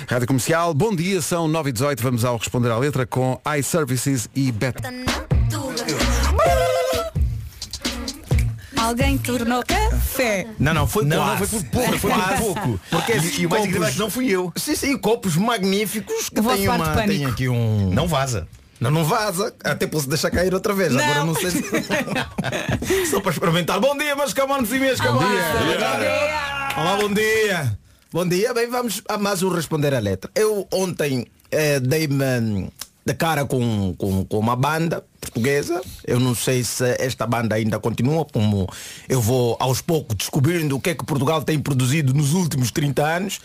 Rádio 0.07 0.27
Comercial, 0.27 0.73
bom 0.73 0.95
dia, 0.95 1.21
são 1.21 1.47
9 1.47 1.69
e 1.69 1.73
18 1.73 2.03
Vamos 2.03 2.23
ao 2.23 2.37
responder 2.37 2.69
à 2.69 2.77
letra 2.77 3.05
com 3.05 3.39
iServices 3.57 4.29
e 4.35 4.51
Bet. 4.51 4.77
Alguém 8.89 9.19
tornou 9.19 9.63
café. 9.63 10.47
Não, 10.57 10.73
não, 10.73 10.87
foi 10.87 11.05
Não, 11.05 11.17
quase. 11.17 11.41
não, 11.41 11.47
foi 11.47 11.59
por 11.59 11.69
pouco, 11.69 11.97
foi 11.99 12.11
por 12.11 12.37
pouco. 12.39 12.79
Porque 12.89 13.11
E- 13.11 13.15
esses 13.17 13.37
e 13.37 13.45
o 13.45 13.49
mais 13.51 13.61
copos- 13.61 13.67
incrível 13.67 13.87
é 13.87 13.91
que 13.91 13.99
não 13.99 14.09
fui 14.09 14.29
eu. 14.31 14.51
Sim, 14.55 14.75
sim, 14.75 14.97
copos 14.97 15.35
magníficos 15.35 16.27
que 16.27 16.41
quarto 16.41 16.63
uma, 16.63 17.03
têm 17.03 17.23
aqui 17.23 17.47
um... 17.47 17.91
Não 17.93 18.07
vaza. 18.07 18.47
Não, 18.79 18.89
não 18.89 19.03
vaza. 19.03 19.53
Até 19.63 19.85
posso 19.85 20.09
deixar 20.09 20.31
cair 20.31 20.55
outra 20.55 20.73
vez. 20.73 20.91
Não. 20.91 21.03
Agora 21.03 21.23
não 21.23 21.35
sei 21.35 21.51
se... 21.51 21.61
Só 23.11 23.19
para 23.19 23.31
experimentar. 23.31 23.79
Bom 23.79 23.95
dia, 23.95 24.15
meus 24.15 24.33
camanos 24.33 24.71
e 24.73 24.79
minhas 24.79 24.99
camanas. 24.99 25.29
Olá, 26.75 26.97
bom 26.99 27.13
dia. 27.13 27.77
Bom 28.11 28.27
dia. 28.27 28.51
Bem, 28.55 28.67
vamos 28.71 29.03
a 29.07 29.19
mais 29.19 29.43
um 29.43 29.49
responder 29.49 29.93
a 29.93 29.99
letra. 29.99 30.31
Eu 30.33 30.67
ontem 30.73 31.27
eh, 31.51 31.79
dei-me 31.79 32.23
hum, 32.23 32.71
de 33.05 33.13
cara 33.13 33.45
com, 33.45 33.93
com, 33.99 34.25
com 34.25 34.39
uma 34.39 34.55
banda 34.55 35.03
portuguesa. 35.19 35.81
Eu 36.05 36.19
não 36.19 36.33
sei 36.33 36.63
se 36.63 36.83
esta 36.99 37.25
banda 37.27 37.55
ainda 37.55 37.79
continua, 37.79 38.25
como 38.25 38.67
eu 39.07 39.21
vou 39.21 39.57
aos 39.59 39.81
poucos 39.81 40.15
descobrindo 40.15 40.75
o 40.75 40.79
que 40.79 40.91
é 40.91 40.95
que 40.95 41.05
Portugal 41.05 41.43
tem 41.43 41.59
produzido 41.59 42.13
nos 42.13 42.33
últimos 42.33 42.71
30 42.71 43.03
anos. 43.03 43.39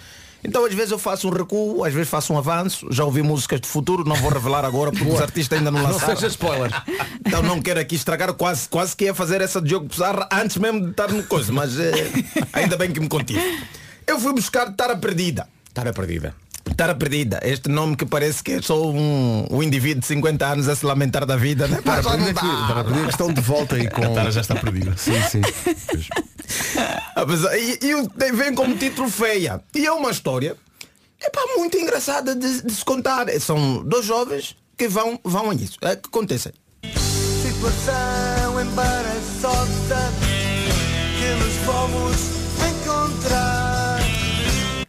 Então 0.47 0.64
às 0.66 0.75
vezes 0.75 0.91
eu 0.91 0.99
faço 0.99 1.27
um 1.27 1.31
recuo, 1.31 1.85
às 1.85 1.95
vezes 1.95 2.09
faço 2.11 2.31
um 2.35 2.37
avanço, 2.37 2.87
já 2.93 3.03
ouvi 3.03 3.22
músicas 3.22 3.62
de 3.62 3.66
futuro, 3.66 4.05
não 4.05 4.14
vou 4.16 4.31
revelar 4.31 4.62
agora 4.62 4.91
porque 4.93 5.09
os 5.09 5.18
artistas 5.18 5.57
ainda 5.59 5.70
não 5.70 5.83
Não 5.83 5.93
lançaram. 5.93 6.14
seja 6.16 6.27
spoiler. 6.27 6.70
Então 7.27 7.43
não 7.43 7.62
quero 7.62 7.81
aqui 7.81 7.95
estragar, 7.95 8.31
quase, 8.35 8.68
quase 8.68 8.95
que 8.95 9.05
ia 9.05 9.14
fazer 9.14 9.41
essa 9.41 9.59
de 9.61 9.70
jogo 9.70 9.89
Pizarra 9.89 10.29
antes 10.31 10.59
mesmo 10.59 10.83
de 10.83 10.91
estar 10.91 11.11
no 11.11 11.22
coisa, 11.22 11.51
mas 11.51 11.81
eh, 11.81 11.93
ainda 12.53 12.77
bem 12.77 12.93
que 12.93 13.01
me 13.01 13.09
contive. 13.09 13.41
Eu 14.07 14.20
fui 14.20 14.35
buscar 14.35 14.70
Tara 14.75 14.95
Perdida. 14.99 15.49
Tara 15.72 15.95
Perdida. 15.95 16.35
Tara 16.77 16.95
Perdida, 16.95 17.41
este 17.45 17.68
nome 17.68 17.97
que 17.97 18.05
parece 18.05 18.43
que 18.43 18.53
é 18.53 18.62
só 18.62 18.83
um, 18.91 19.47
um 19.51 19.62
indivíduo 19.62 20.01
de 20.01 20.07
50 20.07 20.47
anos 20.47 20.68
a 20.68 20.75
se 20.75 20.85
lamentar 20.85 21.25
da 21.25 21.37
vida, 21.37 21.68
né? 21.68 21.81
Para 21.85 22.03
pedir 22.85 23.05
que 23.05 23.11
estão 23.11 23.33
de 23.33 23.41
volta 23.41 23.77
aí 23.77 23.89
com. 23.91 24.05
A 24.05 24.09
Tara 24.11 24.31
já 24.33 24.41
está 24.41 24.55
perdida. 24.57 24.95
Sim, 24.99 25.12
sim. 25.31 25.41
Apesar- 27.14 27.57
E, 27.57 27.79
e 27.83 27.95
o- 27.95 28.09
tem- 28.09 28.33
vem 28.33 28.55
como 28.55 28.77
título 28.77 29.09
feia. 29.09 29.61
E 29.75 29.87
é 29.87 29.93
uma 29.93 30.11
história 30.11 30.57
é 31.20 31.31
pá, 31.31 31.41
muito 31.57 31.77
engraçada 31.79 32.35
de, 32.35 32.62
de 32.62 32.72
se 32.75 32.85
contar. 32.85 33.27
São 33.41 33.83
dois 33.85 34.05
jovens 34.05 34.57
que 34.77 34.89
vão, 34.89 35.18
vão 35.25 35.51
a 35.51 35.55
isso. 35.55 35.79
É 35.83 35.97
que 35.97 36.09
acontece. 36.09 36.53
Situação 36.83 38.61
embaraçosa 38.61 40.12
que 41.18 41.45
nos 41.45 41.57
encontrar. 41.64 42.43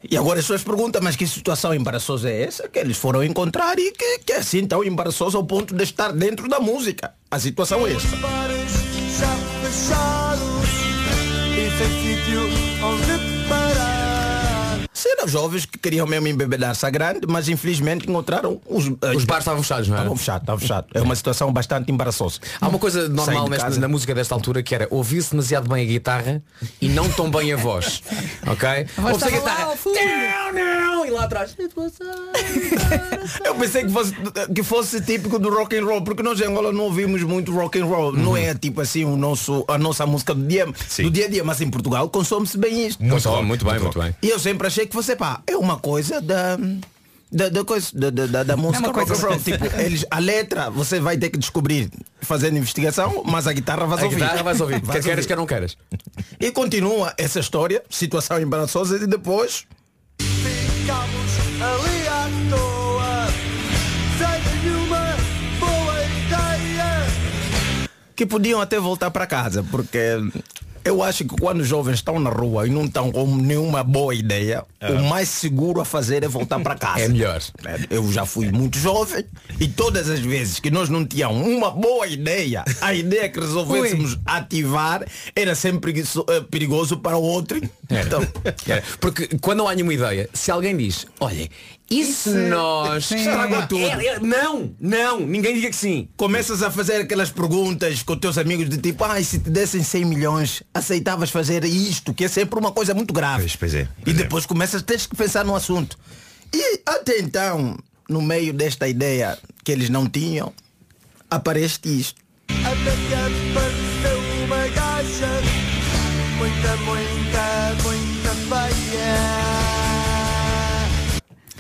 E 0.10 0.18
agora 0.18 0.40
as 0.40 0.46
pessoas 0.46 0.64
perguntam, 0.64 1.02
mas 1.02 1.16
que 1.16 1.26
situação 1.26 1.74
embaraçosa 1.74 2.30
é 2.30 2.44
essa 2.44 2.68
que 2.68 2.80
eles 2.80 2.98
foram 2.98 3.24
encontrar 3.24 3.78
e 3.80 3.92
que, 3.92 4.20
que 4.20 4.34
é 4.34 4.38
assim 4.38 4.66
tão 4.66 4.84
embaraçosa 4.84 5.38
ao 5.38 5.44
ponto 5.44 5.74
de 5.76 5.84
estar 5.84 6.12
dentro 6.12 6.48
da 6.48 6.60
música? 6.60 7.14
A 7.30 7.40
situação 7.40 7.86
é. 7.88 7.94
Bares 7.94 8.72
já 9.18 9.36
fechados 9.62 10.56
sítio 12.02 12.42
onde. 12.84 13.35
Jovens 15.28 15.66
que 15.66 15.78
queriam 15.78 16.06
mesmo 16.08 16.28
embebedar-se 16.28 16.86
a 16.86 16.90
grande, 16.90 17.22
mas 17.28 17.48
infelizmente 17.50 18.10
encontraram 18.10 18.60
os... 18.68 18.86
Os 19.16 19.24
bares 19.26 19.42
estavam 19.44 19.62
fechados, 19.62 19.88
não 19.88 19.96
é? 19.96 20.00
Estavam 20.00 20.18
fechados, 20.18 20.42
estavam 20.44 20.60
fechados. 20.60 20.90
É 20.94 21.02
uma 21.02 21.16
situação 21.16 21.52
bastante 21.52 21.92
embaraçosa. 21.92 22.40
Há 22.62 22.68
uma 22.68 22.80
coisa 22.80 23.08
normal 23.10 23.50
nesta- 23.50 23.70
na 23.80 23.88
música 23.88 24.14
desta 24.14 24.34
altura 24.36 24.62
que 24.64 24.74
era 24.76 24.88
ouvir-se 24.92 25.32
demasiado 25.32 25.68
bem 25.70 25.84
a 25.84 25.88
guitarra 25.88 26.42
e 26.82 26.88
não 26.90 27.10
tão 27.10 27.30
bem 27.30 27.52
a 27.54 27.58
voz. 27.58 28.02
Ok? 28.48 28.70
voz 28.98 29.14
Ouve-se 29.14 29.26
a 29.36 29.40
guitarra. 29.40 29.74
Não, 29.86 30.54
não! 30.54 31.06
E 31.06 31.10
lá 31.10 31.24
atrás. 31.24 31.56
Eu 33.44 33.56
pensei 33.56 33.84
que 33.84 33.92
fosse, 33.92 34.14
que 34.54 34.64
fosse 34.64 35.02
típico 35.02 35.40
do 35.40 35.50
rock 35.50 35.76
and 35.78 35.86
roll, 35.86 36.02
porque 36.04 36.22
nós 36.24 36.40
em 36.40 36.46
Angola 36.46 36.72
não 36.72 36.84
ouvimos 36.86 37.24
muito 37.24 37.52
rock 37.54 37.80
and 37.80 37.86
roll. 37.86 38.12
Não 38.12 38.36
é 38.38 38.54
tipo 38.54 38.82
assim 38.82 39.04
o 39.06 39.16
nosso, 39.18 39.66
a 39.68 39.78
nossa 39.78 40.06
música 40.06 40.34
do 40.34 40.46
dia, 40.46 40.66
do 40.66 41.10
dia 41.12 41.26
a 41.26 41.30
dia, 41.30 41.44
mas 41.44 41.62
em 41.62 41.70
Portugal 41.70 42.08
consome-se 42.10 42.58
bem 42.58 42.88
isto. 42.88 43.04
Muito, 43.04 43.24
bom, 43.24 43.44
muito 43.44 43.66
bem, 43.66 43.80
muito 43.80 44.00
bem. 44.00 44.16
E 44.22 44.30
eu 44.30 44.40
sempre 44.40 44.68
achei 44.68 44.86
que 44.86 44.94
fosse 44.94 45.12
pá, 45.16 45.42
é 45.48 45.56
uma 45.58 45.78
coisa 45.80 46.22
da. 46.22 46.58
Da, 47.32 47.50
da 47.50 47.66
coisa 47.66 47.88
da, 47.94 48.10
da, 48.12 48.28
da- 48.28 48.44
da 48.44 48.56
música 48.56 48.86
É 48.86 48.88
uma 48.88 48.94
coisa 48.94 49.28
rock. 49.28 49.44
Tipo, 49.44 49.66
eles, 49.82 50.06
a 50.10 50.20
letra 50.20 50.70
você 50.70 51.00
vai 51.02 51.18
ter 51.18 51.30
que 51.30 51.38
descobrir 51.38 51.90
fazendo 52.22 52.56
investigação, 52.58 53.24
mas 53.26 53.46
a 53.48 53.52
guitarra 53.52 53.86
vais 53.88 54.02
A 54.02 54.06
ouvir. 54.06 54.16
guitarra 54.18 54.44
vais 54.44 54.62
ouvir. 54.62 54.80
Quer 54.80 54.86
Vais 54.86 55.04
queiras, 55.04 55.18
ouvir. 55.26 55.28
quer 55.28 55.36
não 55.36 55.46
queiras. 55.46 55.76
E 56.40 56.52
continua 56.52 57.14
essa 57.18 57.40
história, 57.40 57.84
situação 57.90 58.40
embaraçosa 58.40 58.96
e 59.04 59.08
depois 59.08 59.66
Ficamos 60.20 61.32
ali 61.60 62.08
à 62.08 62.30
toa 62.56 63.28
sem 64.18 64.62
nenhuma 64.64 65.16
boa 65.60 66.04
ideia. 66.06 67.08
que 68.16 68.26
podiam 68.26 68.62
até 68.62 68.80
voltar 68.80 69.12
para 69.12 69.26
casa, 69.28 69.62
porque 69.64 69.98
eu 70.86 71.02
acho 71.04 71.26
que 71.26 71.36
quando 71.36 71.62
os 71.62 71.68
jovens 71.68 71.96
estão 71.96 72.20
na 72.20 72.30
rua 72.30 72.68
e 72.68 72.70
não 72.70 72.86
estão 72.86 73.12
com 73.12 73.26
nenhuma 73.36 73.84
boa 73.84 74.14
ideia, 74.14 74.64
o 74.82 75.04
mais 75.10 75.28
seguro 75.30 75.82
a 75.82 75.86
fazer 75.86 76.24
é 76.24 76.28
voltar 76.28 76.60
para 76.60 76.76
casa. 76.76 77.02
É 77.02 77.08
melhor. 77.08 77.42
Eu 77.90 78.12
já 78.12 78.26
fui 78.26 78.52
muito 78.52 78.78
jovem 78.78 79.26
e 79.60 79.68
todas 79.68 80.10
as 80.10 80.20
vezes 80.20 80.60
que 80.60 80.70
nós 80.70 80.88
não 80.88 81.06
tínhamos 81.06 81.46
uma 81.48 81.72
boa 81.72 82.08
ideia, 82.08 82.64
a 82.82 82.94
ideia 82.94 83.28
que 83.28 83.40
resolvêssemos 83.40 84.18
ativar 84.26 85.04
era 85.36 85.56
sempre 85.56 85.80
perigoso- 85.92 86.26
eh, 86.30 86.42
perigoso 86.42 86.98
para 86.98 87.18
o 87.18 87.22
outro. 87.24 87.60
Então, 87.90 88.22
Era. 88.68 88.84
Porque 89.00 89.28
quando 89.42 89.60
não 89.60 89.68
há 89.68 89.74
nenhuma 89.76 89.94
ideia, 89.94 90.30
se 90.34 90.52
alguém 90.52 90.76
diz, 90.78 91.06
olha, 91.20 91.50
e 91.90 92.04
se 92.06 92.30
nós. 92.30 93.12
Estragou 93.12 93.68
tudo. 93.68 93.84
É, 93.84 94.06
é, 94.06 94.20
não, 94.20 94.74
não, 94.80 95.20
ninguém 95.20 95.56
diga 95.56 95.70
que 95.70 95.76
sim. 95.76 96.08
Começas 96.18 96.64
a 96.64 96.72
fazer 96.72 96.98
aquelas 96.98 97.30
perguntas 97.30 98.02
com 98.02 98.18
teus 98.18 98.38
amigos 98.38 98.70
de 98.70 98.78
tipo, 98.78 99.04
ai, 99.04 99.24
se 99.24 99.40
te 99.40 99.50
dessem 99.50 99.84
100 99.84 100.06
milhões, 100.06 100.64
aceitavas 100.74 101.30
fazer 101.30 101.64
isto, 101.64 102.14
que 102.14 102.26
é 102.26 102.28
sempre 102.28 102.60
uma 102.60 102.72
coisa 102.72 102.94
muito 102.94 103.14
grave. 103.14 103.44
Pois, 103.44 103.56
pois 103.56 103.76
é. 103.76 103.88
E 104.06 104.14
depois 104.14 104.46
começas, 104.46 104.82
tens 104.82 105.06
que 105.06 105.16
pensar 105.16 105.46
no 105.46 105.56
assunto. 105.56 105.98
E 106.54 106.82
até 106.86 107.20
então, 107.20 107.78
no 108.10 108.22
meio 108.22 108.54
desta 108.54 108.88
ideia 108.88 109.38
que 109.64 109.72
eles 109.72 109.90
não 109.90 110.08
tinham, 110.08 110.52
aparece 111.30 111.80
isto. 111.86 112.22
Até 112.50 112.92
que 112.92 113.14
apareceu 113.52 114.46
uma 114.46 114.68
gaja 114.70 115.66
Muita, 116.38 116.76
muita, 116.78 117.15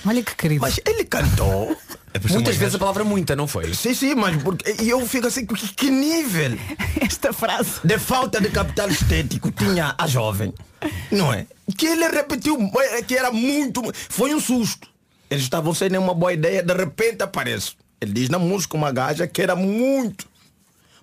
Olha 0.06 0.22
que 0.24 0.36
querido. 0.36 0.62
Mas 0.62 0.80
ele 0.86 1.04
cantou. 1.06 1.76
Muitas 2.30 2.56
vezes 2.56 2.76
a 2.76 2.80
palavra 2.80 3.04
muita, 3.04 3.36
não 3.36 3.48
foi? 3.48 3.74
Sim, 3.74 3.94
sim, 3.94 4.16
mas 4.16 4.42
porque 4.42 4.76
e 4.82 4.90
eu 4.90 5.06
fico 5.06 5.28
assim, 5.28 5.46
que, 5.46 5.56
que 5.74 5.90
nível 5.90 6.58
Esta 7.02 7.34
frase. 7.34 7.82
de 7.84 8.00
falta 8.00 8.40
de 8.40 8.50
capital 8.50 8.90
estético 8.90 9.52
tinha 9.52 9.94
a 9.98 10.08
jovem, 10.08 10.54
não 11.12 11.34
é? 11.34 11.46
Que 11.78 11.88
ele 11.88 12.08
repetiu, 12.08 12.58
eh, 12.80 13.02
que 13.02 13.18
era 13.18 13.32
muito, 13.32 13.82
foi 14.10 14.34
um 14.34 14.40
susto. 14.40 14.88
Eles 15.30 15.44
estavam 15.44 15.74
sem 15.74 15.90
nenhuma 15.90 16.14
boa 16.14 16.32
ideia, 16.32 16.64
de 16.64 16.74
repente 16.74 17.22
aparece. 17.24 17.74
Ele 18.00 18.14
diz 18.14 18.30
na 18.30 18.40
música 18.40 18.78
uma 18.78 18.92
gaja 18.92 19.28
que 19.28 19.42
era 19.42 19.56
muito, 19.56 20.26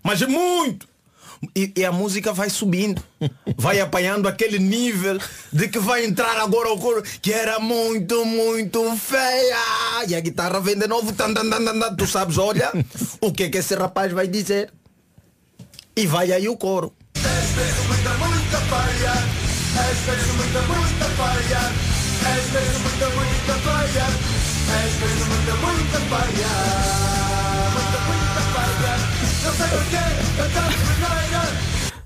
mas 0.03 0.23
muito. 0.23 0.89
E, 1.57 1.73
e 1.77 1.85
a 1.85 1.91
música 1.91 2.33
vai 2.33 2.49
subindo, 2.49 3.03
vai 3.57 3.81
apanhando 3.81 4.29
aquele 4.29 4.61
nível 4.61 5.19
de 5.53 5.69
que 5.69 5.79
vai 5.79 6.05
entrar 6.05 6.37
agora 6.39 6.73
o 6.73 6.79
coro 6.79 7.03
que 7.21 7.33
era 7.33 7.59
muito, 7.59 8.25
muito 8.25 8.97
feia. 8.97 9.57
E 10.07 10.15
a 10.15 10.21
guitarra 10.21 10.61
vem 10.61 10.77
de 10.77 10.87
novo, 10.87 11.13
tu 11.99 12.07
sabes, 12.07 12.39
olha, 12.39 12.73
o 13.21 13.33
que 13.33 13.45
é 13.45 13.49
que 13.51 13.59
esse 13.59 13.75
rapaz 13.75 14.13
vai 14.13 14.29
dizer. 14.29 14.73
E 15.97 16.07
vai 16.07 16.33
aí 16.33 16.49
o 16.49 16.57
coro. 16.57 16.95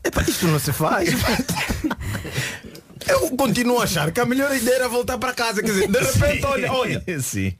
Epá, 0.06 0.22
isto 0.22 0.46
não 0.46 0.58
se 0.58 0.72
faz. 0.72 1.08
Eu 3.08 3.30
continuo 3.36 3.80
a 3.80 3.84
achar 3.84 4.10
que 4.10 4.20
a 4.20 4.24
melhor 4.24 4.54
ideia 4.54 4.76
era 4.76 4.88
voltar 4.88 5.18
para 5.18 5.32
casa. 5.32 5.62
Quer 5.62 5.70
dizer, 5.72 5.88
de 5.88 5.98
repente, 5.98 6.44
olha, 6.44 6.72
olha, 6.72 7.04
Sim. 7.20 7.54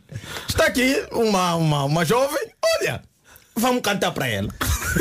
está 0.49 0.67
aqui 0.67 1.05
uma, 1.13 1.55
uma, 1.55 1.85
uma 1.85 2.05
jovem, 2.05 2.49
olha, 2.81 3.03
vamos 3.55 3.81
cantar 3.83 4.11
para 4.13 4.29
ela. 4.29 4.49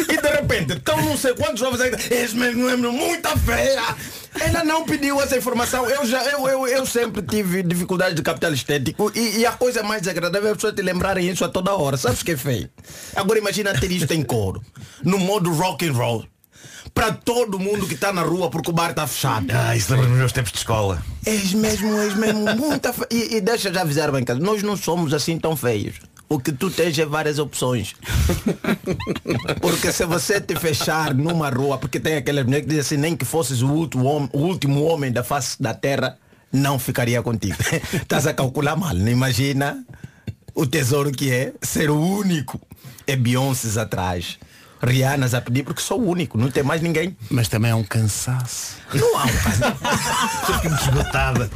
E 0.09 0.17
de 0.21 0.27
repente, 0.27 0.73
estão 0.73 1.01
não 1.01 1.17
sei 1.17 1.33
quantos 1.35 1.59
jovens 1.59 1.81
ainda, 1.81 1.97
és 2.11 2.33
mesmo, 2.33 2.63
mesmo 2.63 2.91
muita 2.91 3.35
feia. 3.37 3.95
Ela 4.39 4.63
não 4.63 4.85
pediu 4.85 5.21
essa 5.21 5.37
informação. 5.37 5.89
Eu, 5.89 6.05
já, 6.05 6.23
eu, 6.25 6.47
eu, 6.47 6.67
eu 6.67 6.85
sempre 6.85 7.21
tive 7.21 7.63
dificuldade 7.63 8.15
de 8.15 8.21
capital 8.21 8.53
estético 8.53 9.11
e, 9.15 9.37
e 9.37 9.45
a 9.45 9.53
coisa 9.53 9.81
mais 9.81 10.01
desagradável 10.01 10.49
é 10.49 10.51
as 10.51 10.57
pessoas 10.57 10.75
te 10.75 10.81
lembrarem 10.81 11.29
isso 11.29 11.45
a 11.45 11.49
toda 11.49 11.73
hora. 11.73 11.95
Sabes 11.95 12.21
o 12.21 12.25
que 12.25 12.31
é 12.31 12.37
feio? 12.37 12.69
Agora 13.15 13.39
imagina 13.39 13.73
ter 13.79 13.91
isto 13.91 14.11
em 14.13 14.21
coro, 14.23 14.61
no 15.03 15.17
modo 15.17 15.51
rock 15.53 15.87
and 15.87 15.93
roll. 15.93 16.25
Para 16.95 17.11
todo 17.11 17.59
mundo 17.59 17.85
que 17.85 17.93
está 17.93 18.13
na 18.13 18.21
rua 18.21 18.49
porque 18.49 18.69
o 18.69 18.73
bar 18.73 18.91
está 18.91 19.05
fechado. 19.05 19.47
Ah, 19.53 19.75
isso 19.75 19.91
lembra-me 19.91 20.13
dos 20.13 20.19
meus 20.19 20.31
tempos 20.31 20.53
de 20.53 20.59
escola. 20.59 21.03
És 21.25 21.53
mesmo, 21.53 21.93
és 21.99 22.15
mesmo 22.15 22.45
muita 22.55 22.93
fe... 22.93 23.05
e, 23.11 23.35
e 23.35 23.41
deixa 23.41 23.71
já 23.71 23.81
avisar 23.81 24.11
bem, 24.13 24.23
cara, 24.23 24.39
nós 24.39 24.63
não 24.63 24.77
somos 24.77 25.13
assim 25.13 25.37
tão 25.37 25.57
feios. 25.57 25.99
O 26.29 26.39
que 26.39 26.53
tu 26.53 26.71
tens 26.71 26.97
é 26.97 27.05
várias 27.05 27.37
opções. 27.37 27.95
Porque 29.61 29.91
se 29.91 30.05
você 30.05 30.39
te 30.39 30.55
fechar 30.55 31.13
numa 31.13 31.49
rua, 31.49 31.77
porque 31.77 31.99
tem 31.99 32.15
aquelas 32.15 32.45
mulheres 32.45 32.63
que 32.65 32.69
dizem 32.69 32.81
assim, 32.81 32.97
nem 32.97 33.15
que 33.15 33.25
fosses 33.25 33.61
o 33.61 33.67
último, 33.67 34.05
homem, 34.05 34.29
o 34.33 34.39
último 34.39 34.83
homem 34.85 35.11
da 35.11 35.23
face 35.23 35.61
da 35.61 35.73
terra, 35.73 36.17
não 36.51 36.79
ficaria 36.79 37.21
contigo. 37.21 37.57
Estás 37.93 38.25
a 38.25 38.33
calcular 38.33 38.75
mal, 38.75 38.95
não 38.95 39.09
imagina 39.09 39.85
o 40.55 40.65
tesouro 40.65 41.11
que 41.11 41.29
é 41.29 41.53
ser 41.61 41.91
o 41.91 41.99
único. 41.99 42.59
É 43.05 43.15
Beyoncé 43.15 43.79
atrás. 43.79 44.39
Rihanna 44.81 45.25
a 45.25 45.41
pedir 45.41 45.63
porque 45.63 45.81
sou 45.81 45.99
o 45.99 46.09
único, 46.09 46.37
não 46.37 46.51
tem 46.51 46.63
mais 46.63 46.81
ninguém. 46.81 47.15
Mas 47.29 47.47
também 47.47 47.71
é 47.71 47.75
um 47.75 47.83
cansaço. 47.83 48.77
Não 48.93 49.17
há 49.17 49.23
um 49.23 49.27
Fiquei 50.53 50.69
muito 50.69 50.83
esgotada. 50.83 51.49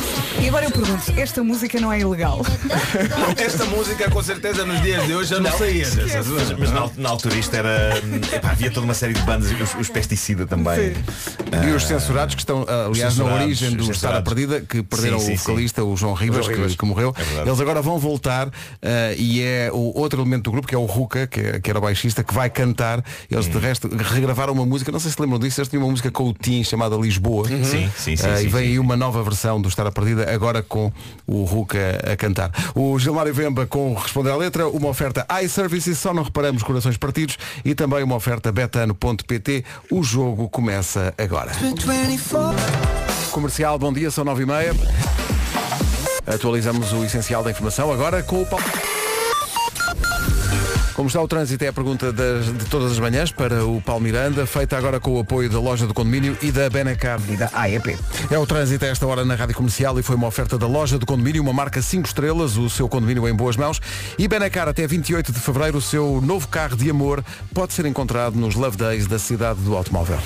E 0.40 0.48
agora 0.48 0.66
eu 0.66 0.70
pergunto, 0.70 1.12
esta 1.16 1.42
música 1.42 1.80
não 1.80 1.92
é 1.92 2.00
ilegal? 2.00 2.40
Esta 3.36 3.64
música 3.66 4.10
com 4.10 4.22
certeza 4.22 4.64
nos 4.64 4.80
dias 4.82 5.06
de 5.06 5.14
hoje 5.14 5.30
já 5.30 5.40
não, 5.40 5.50
saía 5.56 5.88
dessas. 5.88 6.26
Mas, 6.26 6.50
mas 6.58 6.70
na, 6.70 6.90
na 6.96 7.08
altura 7.10 7.34
isto 7.36 7.54
era. 7.54 7.92
epá, 8.32 8.50
havia 8.50 8.70
toda 8.70 8.84
uma 8.84 8.94
série 8.94 9.12
de 9.14 9.22
bandas, 9.22 9.50
os, 9.52 9.74
os 9.80 9.88
pesticida 9.88 10.46
também. 10.46 10.94
E 11.66 11.70
os 11.70 11.86
censurados 11.86 12.34
que 12.34 12.40
estão, 12.40 12.64
ah, 12.68 12.86
aliás, 12.86 13.16
na 13.16 13.24
origem 13.24 13.72
do 13.72 13.90
Estar 13.90 14.14
a. 14.16 14.22
Perdida, 14.22 14.60
que 14.60 14.82
perderam 14.82 15.18
Sim, 15.18 15.26
sim, 15.26 15.32
o 15.34 15.38
sim. 15.38 15.44
vocalista, 15.44 15.84
o 15.84 15.96
João 15.96 16.14
Ribas, 16.14 16.46
João 16.46 16.68
que-. 16.68 16.76
Que, 16.76 16.84
morreu. 16.86 17.14
É. 17.36 17.40
Eles 17.48 17.60
agora 17.60 17.80
vão 17.82 17.98
voltar 17.98 18.48
ah, 18.82 19.14
e 19.16 19.42
é 19.42 19.70
o 19.72 19.98
outro 19.98 20.20
elemento 20.20 20.44
do 20.44 20.52
grupo, 20.52 20.66
que 20.66 20.74
é 20.74 20.78
o 20.78 20.84
Ruca, 20.84 21.26
que, 21.26 21.40
é- 21.40 21.60
que 21.60 21.70
era 21.70 21.80
baixista, 21.80 22.22
que 22.24 22.34
vai 22.34 22.50
cantar. 22.50 23.02
Eles 23.30 23.46
Hum. 23.46 23.50
de 23.50 23.58
resto 23.58 23.88
regravaram 23.88 24.52
uma 24.52 24.64
música, 24.66 24.90
não 24.90 24.98
sei 25.00 25.10
se 25.10 25.20
lembram 25.20 25.38
disso, 25.38 25.60
eles 25.60 25.68
tinham 25.68 25.82
uma 25.84 25.90
música 25.90 26.10
com 26.10 26.24
o 26.28 26.34
Tim 26.34 26.64
chamada 26.64 26.96
Lisboa. 26.96 27.46
Sim, 27.48 27.62
sim, 27.64 27.90
sim, 27.96 28.16
sim, 28.16 28.26
e 28.26 28.48
vem 28.48 28.50
sim. 28.50 28.56
aí 28.58 28.78
uma 28.78 28.96
nova 28.96 29.22
versão 29.22 29.60
do 29.60 29.68
Estar 29.68 29.86
a 29.86 29.92
Perdida, 29.92 30.23
agora 30.32 30.62
com 30.62 30.92
o 31.26 31.44
Ruca 31.44 32.00
a 32.10 32.16
cantar. 32.16 32.50
O 32.74 32.98
Gilmário 32.98 33.34
Vemba 33.34 33.66
com 33.66 33.94
Responder 33.94 34.30
à 34.30 34.36
Letra, 34.36 34.68
uma 34.68 34.88
oferta 34.88 35.26
iServices, 35.42 35.98
só 35.98 36.12
não 36.12 36.22
reparamos 36.22 36.62
corações 36.62 36.96
partidos, 36.96 37.38
e 37.64 37.74
também 37.74 38.02
uma 38.02 38.16
oferta 38.16 38.52
betano.pt. 38.52 39.64
O 39.90 40.02
jogo 40.02 40.48
começa 40.48 41.14
agora. 41.18 41.52
Comercial, 43.30 43.78
bom 43.78 43.92
dia, 43.92 44.10
são 44.10 44.24
9 44.24 44.42
e 44.42 44.46
meia. 44.46 44.74
Atualizamos 46.26 46.92
o 46.92 47.04
essencial 47.04 47.42
da 47.42 47.50
informação 47.50 47.92
agora 47.92 48.22
com 48.22 48.42
o 48.42 48.46
Paulo. 48.46 48.64
Como 50.94 51.08
está 51.08 51.20
o 51.20 51.26
trânsito 51.26 51.64
é 51.64 51.68
a 51.68 51.72
pergunta 51.72 52.12
das- 52.12 52.46
de 52.56 52.64
todas 52.66 52.92
as 52.92 52.98
manhãs 53.00 53.32
para 53.32 53.64
o 53.66 53.80
Paulo 53.82 54.00
Miranda, 54.00 54.46
feita 54.46 54.76
agora 54.78 55.00
com 55.00 55.14
o 55.14 55.18
apoio 55.18 55.50
da 55.50 55.58
loja 55.58 55.88
do 55.88 55.92
condomínio 55.94 56.38
e 56.40 56.52
da 56.52 56.70
Benacar. 56.70 57.20
E 57.28 57.36
da 57.36 57.50
AEP. 57.52 57.98
É 58.30 58.38
o 58.38 58.46
trânsito 58.46 58.84
a 58.84 58.88
esta 58.88 59.04
hora 59.04 59.24
na 59.24 59.34
Rádio 59.34 59.56
Comercial 59.56 59.98
e 59.98 60.04
foi 60.04 60.14
uma 60.14 60.28
oferta 60.28 60.56
da 60.56 60.68
loja 60.68 60.96
do 60.96 61.04
condomínio, 61.04 61.42
uma 61.42 61.52
marca 61.52 61.82
5 61.82 62.06
estrelas, 62.06 62.56
o 62.56 62.70
seu 62.70 62.88
condomínio 62.88 63.28
em 63.28 63.34
boas 63.34 63.56
mãos. 63.56 63.80
E 64.16 64.28
Benacar 64.28 64.68
até 64.68 64.86
28 64.86 65.32
de 65.32 65.40
fevereiro, 65.40 65.78
o 65.78 65.82
seu 65.82 66.20
novo 66.24 66.46
carro 66.46 66.76
de 66.76 66.88
amor 66.88 67.24
pode 67.52 67.72
ser 67.72 67.86
encontrado 67.86 68.36
nos 68.36 68.54
Love 68.54 68.76
Days 68.76 69.08
da 69.08 69.18
cidade 69.18 69.58
do 69.62 69.76
automóvel. 69.76 70.18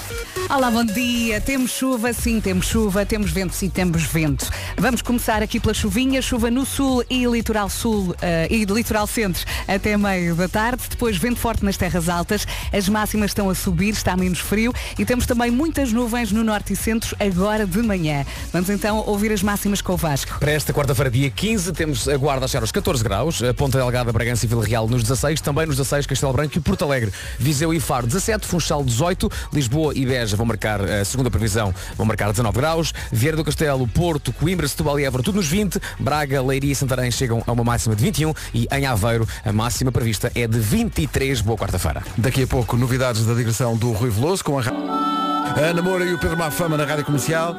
Olá, 0.50 0.70
bom 0.70 0.84
dia. 0.84 1.40
Temos 1.40 1.70
chuva, 1.70 2.12
sim, 2.12 2.40
temos 2.42 2.66
chuva, 2.66 3.06
temos 3.06 3.30
vento, 3.30 3.54
sim, 3.54 3.70
temos 3.70 4.02
vento. 4.02 4.50
Vamos 4.76 5.00
começar 5.00 5.42
aqui 5.42 5.58
pela 5.60 5.72
chuvinha, 5.74 6.20
chuva 6.20 6.50
no 6.50 6.66
sul 6.66 7.02
e 7.08 7.24
litoral 7.26 7.70
sul 7.70 8.14
eh, 8.20 8.48
e 8.50 8.64
litoral 8.66 9.06
centro 9.06 9.44
até 9.66 9.96
meio 9.96 10.34
da 10.34 10.46
tarde. 10.48 10.57
Depois 10.90 11.16
vento 11.16 11.38
forte 11.38 11.64
nas 11.64 11.76
terras 11.76 12.08
altas, 12.08 12.44
as 12.72 12.88
máximas 12.88 13.30
estão 13.30 13.48
a 13.48 13.54
subir, 13.54 13.90
está 13.90 14.16
menos 14.16 14.40
frio 14.40 14.72
e 14.98 15.04
temos 15.04 15.24
também 15.24 15.52
muitas 15.52 15.92
nuvens 15.92 16.32
no 16.32 16.42
norte 16.42 16.72
e 16.72 16.76
centro 16.76 17.16
agora 17.20 17.64
de 17.64 17.78
manhã. 17.80 18.26
Vamos 18.52 18.68
então 18.68 18.98
ouvir 19.06 19.30
as 19.30 19.40
máximas 19.40 19.80
com 19.80 19.92
o 19.92 19.96
Vasco. 19.96 20.36
Para 20.40 20.50
esta 20.50 20.72
quarta-feira, 20.72 21.10
dia 21.10 21.30
15, 21.30 21.72
temos 21.72 22.08
a 22.08 22.16
Guarda 22.16 22.44
a 22.44 22.48
chegar 22.48 22.62
aos 22.62 22.72
14 22.72 23.04
graus, 23.04 23.40
a 23.40 23.54
Ponta 23.54 23.78
Delgada, 23.78 24.12
Bragança 24.12 24.46
e 24.46 24.48
Vila 24.48 24.66
Real 24.66 24.88
nos 24.88 25.02
16, 25.02 25.40
também 25.40 25.64
nos 25.64 25.76
16, 25.76 26.06
Castelo 26.06 26.32
Branco 26.32 26.58
e 26.58 26.60
Porto 26.60 26.84
Alegre, 26.84 27.12
Viseu 27.38 27.72
e 27.72 27.78
Faro 27.78 28.08
17, 28.08 28.44
Funchal 28.44 28.82
18, 28.82 29.30
Lisboa 29.52 29.92
e 29.94 30.04
Beja 30.04 30.36
vão 30.36 30.44
marcar, 30.44 30.80
a 30.80 31.04
segunda 31.04 31.30
previsão, 31.30 31.72
vão 31.96 32.04
marcar 32.04 32.30
19 32.30 32.56
graus, 32.58 32.92
Vieira 33.12 33.36
do 33.36 33.44
Castelo, 33.44 33.86
Porto, 33.86 34.32
Coimbra, 34.32 34.66
Setúbal 34.66 34.98
e 34.98 35.04
Évora, 35.04 35.22
tudo 35.22 35.36
nos 35.36 35.46
20, 35.46 35.80
Braga, 36.00 36.42
Leiria 36.42 36.72
e 36.72 36.74
Santarém 36.74 37.12
chegam 37.12 37.44
a 37.46 37.52
uma 37.52 37.62
máxima 37.62 37.94
de 37.94 38.02
21 38.02 38.34
e 38.52 38.66
em 38.72 38.86
Aveiro 38.86 39.28
a 39.44 39.52
máxima 39.52 39.92
prevista 39.92 40.32
é 40.34 40.47
de 40.48 40.58
23. 40.58 41.40
Boa 41.42 41.58
quarta-feira. 41.58 42.02
Daqui 42.16 42.42
a 42.42 42.46
pouco, 42.46 42.76
novidades 42.76 43.24
da 43.26 43.34
digressão 43.34 43.76
do 43.76 43.92
Rui 43.92 44.10
Veloso 44.10 44.42
com 44.42 44.58
a, 44.58 44.62
a 44.62 45.60
Ana 45.60 45.82
Moura 45.82 46.04
e 46.04 46.14
o 46.14 46.18
Pedro 46.18 46.36
Mafama 46.36 46.76
na 46.76 46.84
Rádio 46.84 47.04
Comercial. 47.04 47.54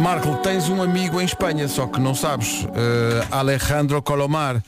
Marco, 0.00 0.36
tens 0.36 0.68
um 0.68 0.80
amigo 0.82 1.20
em 1.20 1.24
Espanha, 1.24 1.68
só 1.68 1.86
que 1.86 2.00
não 2.00 2.14
sabes. 2.14 2.66
eh, 2.74 3.26
Alejandro 3.30 4.00
Colomar. 4.00 4.62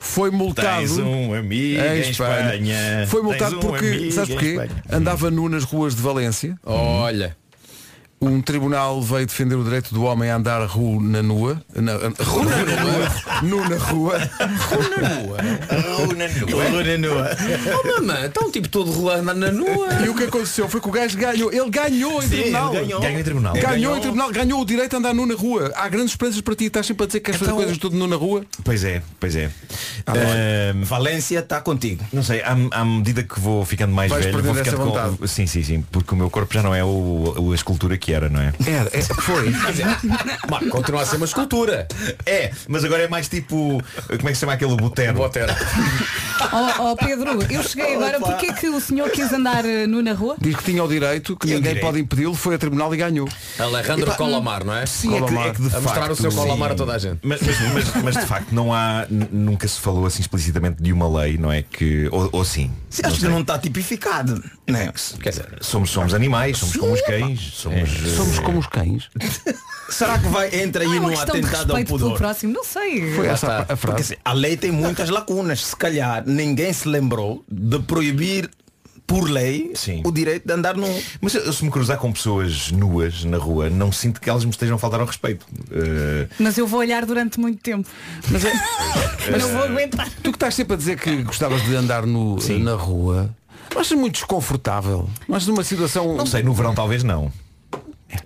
Foi 0.00 0.30
multado. 0.30 0.78
Tens 0.78 0.98
um 0.98 1.32
amigo 1.34 1.80
em 1.80 2.00
Espanha. 2.00 3.06
Foi 3.06 3.22
multado 3.22 3.52
Tens 3.58 3.64
um 3.64 3.68
porque, 3.68 3.86
amigo 3.86 4.12
sabes 4.12 4.30
porquê? 4.34 4.68
Andava 4.90 5.30
nu 5.30 5.48
nas 5.48 5.64
ruas 5.64 5.94
de 5.94 6.02
Valência. 6.02 6.56
Olha. 6.64 7.36
Um 8.24 8.40
tribunal 8.40 9.00
veio 9.02 9.26
defender 9.26 9.54
o 9.54 9.64
direito 9.64 9.92
do 9.92 10.04
homem 10.04 10.30
a 10.30 10.36
andar 10.36 10.64
ru 10.66 11.00
na 11.00 11.22
nua. 11.22 11.60
Na, 11.74 11.92
ru 11.94 12.44
na 12.44 12.56
nua. 12.56 13.42
Nu 13.42 13.68
na 13.68 13.76
rua. 13.76 14.18
Runa 16.58 16.98
nua. 16.98 17.30
Oh 17.84 18.00
mamãe, 18.00 18.26
está 18.26 18.44
um 18.44 18.50
tipo 18.50 18.68
todo 18.68 18.90
rolando 18.90 19.34
na 19.34 19.50
nua. 19.52 19.88
E 20.04 20.08
o 20.08 20.14
que 20.14 20.24
aconteceu 20.24 20.68
foi 20.68 20.80
que 20.80 20.88
o 20.88 20.92
gajo 20.92 21.16
ganhou. 21.18 21.52
Ele 21.52 21.70
ganhou 21.70 22.22
em 22.22 22.26
Sim, 22.26 22.28
tribunal. 22.28 22.72
ganhou. 22.72 23.00
Ganhou 23.00 23.20
em 23.20 23.24
tribunal. 23.24 23.52
Ganhou, 23.54 23.70
Ganhou. 23.70 23.96
em 23.96 24.00
tribunal, 24.00 24.30
ganhou 24.32 24.60
o 24.60 24.64
direito 24.64 24.94
a 24.94 24.98
andar 24.98 25.14
nu 25.14 25.26
na 25.26 25.34
rua. 25.34 25.72
Há 25.74 25.88
grandes 25.88 26.12
esperanças 26.12 26.40
para 26.40 26.54
ti. 26.54 26.64
Estás 26.64 26.86
sempre 26.86 27.04
a 27.04 27.06
dizer 27.06 27.20
que 27.20 27.26
queres 27.26 27.38
fazer 27.38 27.50
Então- 27.52 27.62
coisas 27.62 27.78
tudo 27.78 27.96
nu 27.96 28.06
na 28.06 28.16
rua. 28.16 28.44
Pois 28.64 28.84
é, 28.84 29.02
pois 29.20 29.36
é. 29.36 29.50
Ah, 30.06 30.12
Valência 30.82 31.38
está 31.40 31.60
contigo. 31.60 32.04
não 32.12 32.22
sei, 32.22 32.40
à, 32.42 32.56
à 32.70 32.84
medida 32.84 33.22
que 33.22 33.38
vou 33.38 33.64
ficando 33.64 33.92
mais 33.94 34.10
Vais 34.10 34.24
velho, 34.24 34.42
vou 34.42 34.54
ficando 34.54 34.76
com. 34.76 34.84
vontade. 34.86 35.16
Sim, 35.28 35.46
sim, 35.46 35.62
sim. 35.62 35.84
Porque 35.90 36.14
o 36.14 36.16
meu 36.16 36.30
corpo 36.30 36.52
já 36.54 36.62
não 36.62 36.74
é 36.74 36.82
o, 36.84 37.34
o- 37.38 37.52
a 37.52 37.54
escultura 37.54 37.96
que 37.96 38.12
era, 38.14 38.28
não 38.28 38.40
é? 38.40 38.52
É, 38.66 38.98
é, 38.98 39.02
foi. 39.02 39.52
Mas 40.50 40.68
continua 40.70 41.02
a 41.02 41.06
ser 41.06 41.16
uma 41.16 41.26
escultura. 41.26 41.86
É, 42.26 42.50
mas 42.68 42.84
agora 42.84 43.02
é 43.02 43.08
mais 43.08 43.28
tipo. 43.28 43.82
Como 44.06 44.28
é 44.28 44.32
que 44.32 44.34
se 44.34 44.40
chama 44.40 44.52
aquele 44.54 44.76
botero? 44.76 45.14
Botera. 45.14 45.54
Oh, 46.52 46.90
oh, 46.90 46.96
Pedro, 46.96 47.38
eu 47.50 47.62
cheguei 47.62 47.94
agora, 47.94 48.20
porque 48.20 48.46
é 48.46 48.52
que 48.52 48.68
o 48.68 48.80
senhor 48.80 49.08
quis 49.10 49.32
andar 49.32 49.64
eh, 49.64 49.86
nu 49.86 50.02
na 50.02 50.12
rua? 50.12 50.36
Diz 50.38 50.54
que 50.56 50.64
tinha 50.64 50.82
o 50.84 50.88
direito, 50.88 51.36
que 51.36 51.46
ninguém 51.46 51.62
direito. 51.62 51.80
pode 51.80 52.00
impedi-lo, 52.00 52.34
foi 52.34 52.56
a 52.56 52.58
tribunal 52.58 52.92
e 52.92 52.98
ganhou. 52.98 53.28
Alejandro 53.58 54.08
Epá, 54.08 54.16
Colomar, 54.16 54.64
não 54.64 54.74
é? 54.74 54.84
Sim, 54.84 55.16
é 55.16 55.22
que, 55.22 55.34
é 55.36 55.52
que 55.52 55.62
de 55.62 55.74
A 55.74 55.80
mostrar 55.80 56.02
facto, 56.02 56.10
o 56.12 56.16
seu 56.16 56.32
Colomar 56.32 56.68
sim. 56.70 56.74
a 56.74 56.76
toda 56.76 56.92
a 56.92 56.98
gente. 56.98 57.18
Mas, 57.22 57.40
mas, 57.40 57.60
mas- 57.72 58.02
mas, 58.04 58.14
de 58.16 58.26
facto 58.26 58.52
não 58.52 58.72
há, 58.74 59.06
n- 59.10 59.28
nunca 59.32 59.66
se 59.66 59.80
falou 59.80 60.04
assim 60.06 60.20
explicitamente 60.20 60.82
de 60.82 60.92
uma 60.92 61.08
lei, 61.22 61.38
não 61.38 61.50
é? 61.50 61.62
Que, 61.62 62.08
ou, 62.12 62.28
ou 62.30 62.44
sim. 62.44 62.70
Se 62.90 63.04
acho 63.06 63.18
que 63.20 63.26
não 63.28 63.40
está 63.40 63.58
tipificado. 63.58 64.42
Né? 64.66 64.92
Quer 65.22 65.30
dizer, 65.30 65.46
Somos, 65.60 65.90
somos 65.90 66.14
animais, 66.14 66.58
somos 66.58 66.76
como 66.76 66.92
os 66.92 67.00
cães, 67.02 67.40
somos. 67.54 67.90
Eh, 68.04 68.16
Somos 68.16 68.38
como 68.38 68.58
os 68.58 68.66
cães. 68.66 69.08
Será 69.90 70.18
que 70.18 70.28
vai 70.28 70.54
entra 70.62 70.82
Ah, 70.84 70.88
aí 70.90 70.96
é 70.96 71.00
uma 71.00 71.10
num 71.10 71.18
atentado 71.18 71.76
ao 71.76 71.84
pudor? 71.84 72.16
próximo, 72.16 72.52
não 72.52 72.64
sei. 72.64 73.12
Foi 73.14 73.26
essa 73.26 73.46
a, 73.52 73.58
a 73.60 73.64
Porque 73.64 73.76
frase. 73.76 74.00
assim, 74.02 74.16
a 74.24 74.32
lei 74.32 74.56
tem 74.56 74.70
muitas 74.72 75.10
lacunas. 75.10 75.64
Se 75.64 75.76
calhar 75.76 76.24
ninguém 76.26 76.72
se 76.72 76.88
lembrou 76.88 77.44
de 77.50 77.78
proibir 77.80 78.50
por 79.06 79.28
lei 79.28 79.72
Sim. 79.74 80.00
o 80.02 80.10
direito 80.10 80.46
de 80.46 80.52
andar 80.54 80.74
num. 80.74 81.00
Mas 81.20 81.34
eu, 81.34 81.52
se 81.52 81.62
me 81.62 81.70
cruzar 81.70 81.98
com 81.98 82.10
pessoas 82.10 82.72
nuas 82.72 83.22
na 83.24 83.36
rua, 83.36 83.68
não 83.68 83.92
sinto 83.92 84.18
que 84.18 84.30
elas 84.30 84.42
me 84.46 84.50
estejam 84.50 84.76
a 84.76 84.78
faltar 84.78 84.98
ao 85.00 85.06
respeito. 85.06 85.44
Eh, 85.70 86.26
Mas 86.38 86.56
eu 86.56 86.66
vou 86.66 86.80
olhar 86.80 87.04
durante 87.04 87.38
muito 87.38 87.60
tempo. 87.60 87.86
Mas 88.30 88.42
é, 88.46 88.52
Mas 89.30 89.42
não 89.42 89.50
vou 89.50 89.64
aguentar. 89.64 90.08
tu 90.22 90.30
que 90.30 90.36
estás 90.36 90.54
sempre 90.54 90.72
a 90.74 90.76
dizer 90.78 90.98
que 90.98 91.22
gostavas 91.22 91.62
de 91.62 91.76
andar 91.76 92.06
nu, 92.06 92.38
na 92.60 92.74
rua, 92.74 93.28
não 93.74 93.82
achas 93.82 93.98
muito 93.98 94.14
desconfortável? 94.14 95.08
Não 95.28 95.36
achas 95.36 95.48
uma 95.48 95.62
situação. 95.62 96.16
não 96.16 96.24
sei, 96.24 96.42
no 96.42 96.54
verão 96.54 96.74
talvez 96.74 97.02
não. 97.04 97.30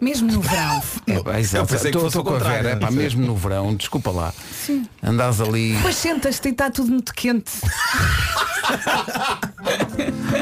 Mesmo 0.01 0.31
no 0.31 0.41
verão. 0.41 0.83
É, 1.07 1.21
pá, 1.23 1.41
exato. 1.41 1.65
Eu 1.65 1.67
pensei 1.67 1.91
que 1.91 1.97
Estou- 1.99 2.03
fosse 2.03 2.19
estou 2.19 2.25
com 2.25 2.31
a 2.31 2.33
contrário. 2.35 2.63
Vera, 2.63 2.77
é 2.77 2.81
pá, 2.81 2.91
mesmo 2.91 3.27
no 3.27 3.35
verão, 3.37 3.75
desculpa 3.75 4.11
lá. 4.11 4.33
Sim. 4.67 4.87
Andares 5.03 5.41
ali. 5.41 5.73
Depois 5.75 5.97
sentas-te 5.97 6.49
e 6.49 6.51
está 6.53 6.71
tudo 6.71 6.91
muito 6.91 7.13
quente. 7.15 7.51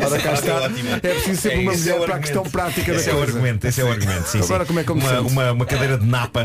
Ora, 0.05 0.19
cá 0.21 0.33
está. 0.33 0.55
Ótimo. 0.63 0.89
É 0.91 0.99
preciso 0.99 1.41
sempre 1.41 1.59
É, 1.59 1.63
uma 1.63 1.73
esse 1.75 1.89
é 1.89 1.93
mulher 1.93 2.03
o 2.03 2.07
para 2.07 2.17
a 2.17 2.19
questão 2.19 2.43
prática 2.45 2.93
da 2.93 2.99
esse 2.99 3.09
é 3.09 3.13
o 3.13 3.17
coisa. 3.17 3.33
argumento, 3.33 3.67
esse 3.67 3.81
é 3.81 3.85
o 3.85 3.91
argumento. 3.91 4.29
Sim, 4.29 4.41
Agora 4.43 4.65
sim. 4.65 4.67
como 4.69 4.81
é 4.81 4.85
que 4.85 4.91
eu 4.91 4.97
me 4.97 5.03
uma, 5.03 5.11
sinto? 5.17 5.29
uma, 5.29 5.53
uma 5.53 5.67
cadeira 5.67 5.97
de 5.99 6.07
napa, 6.07 6.41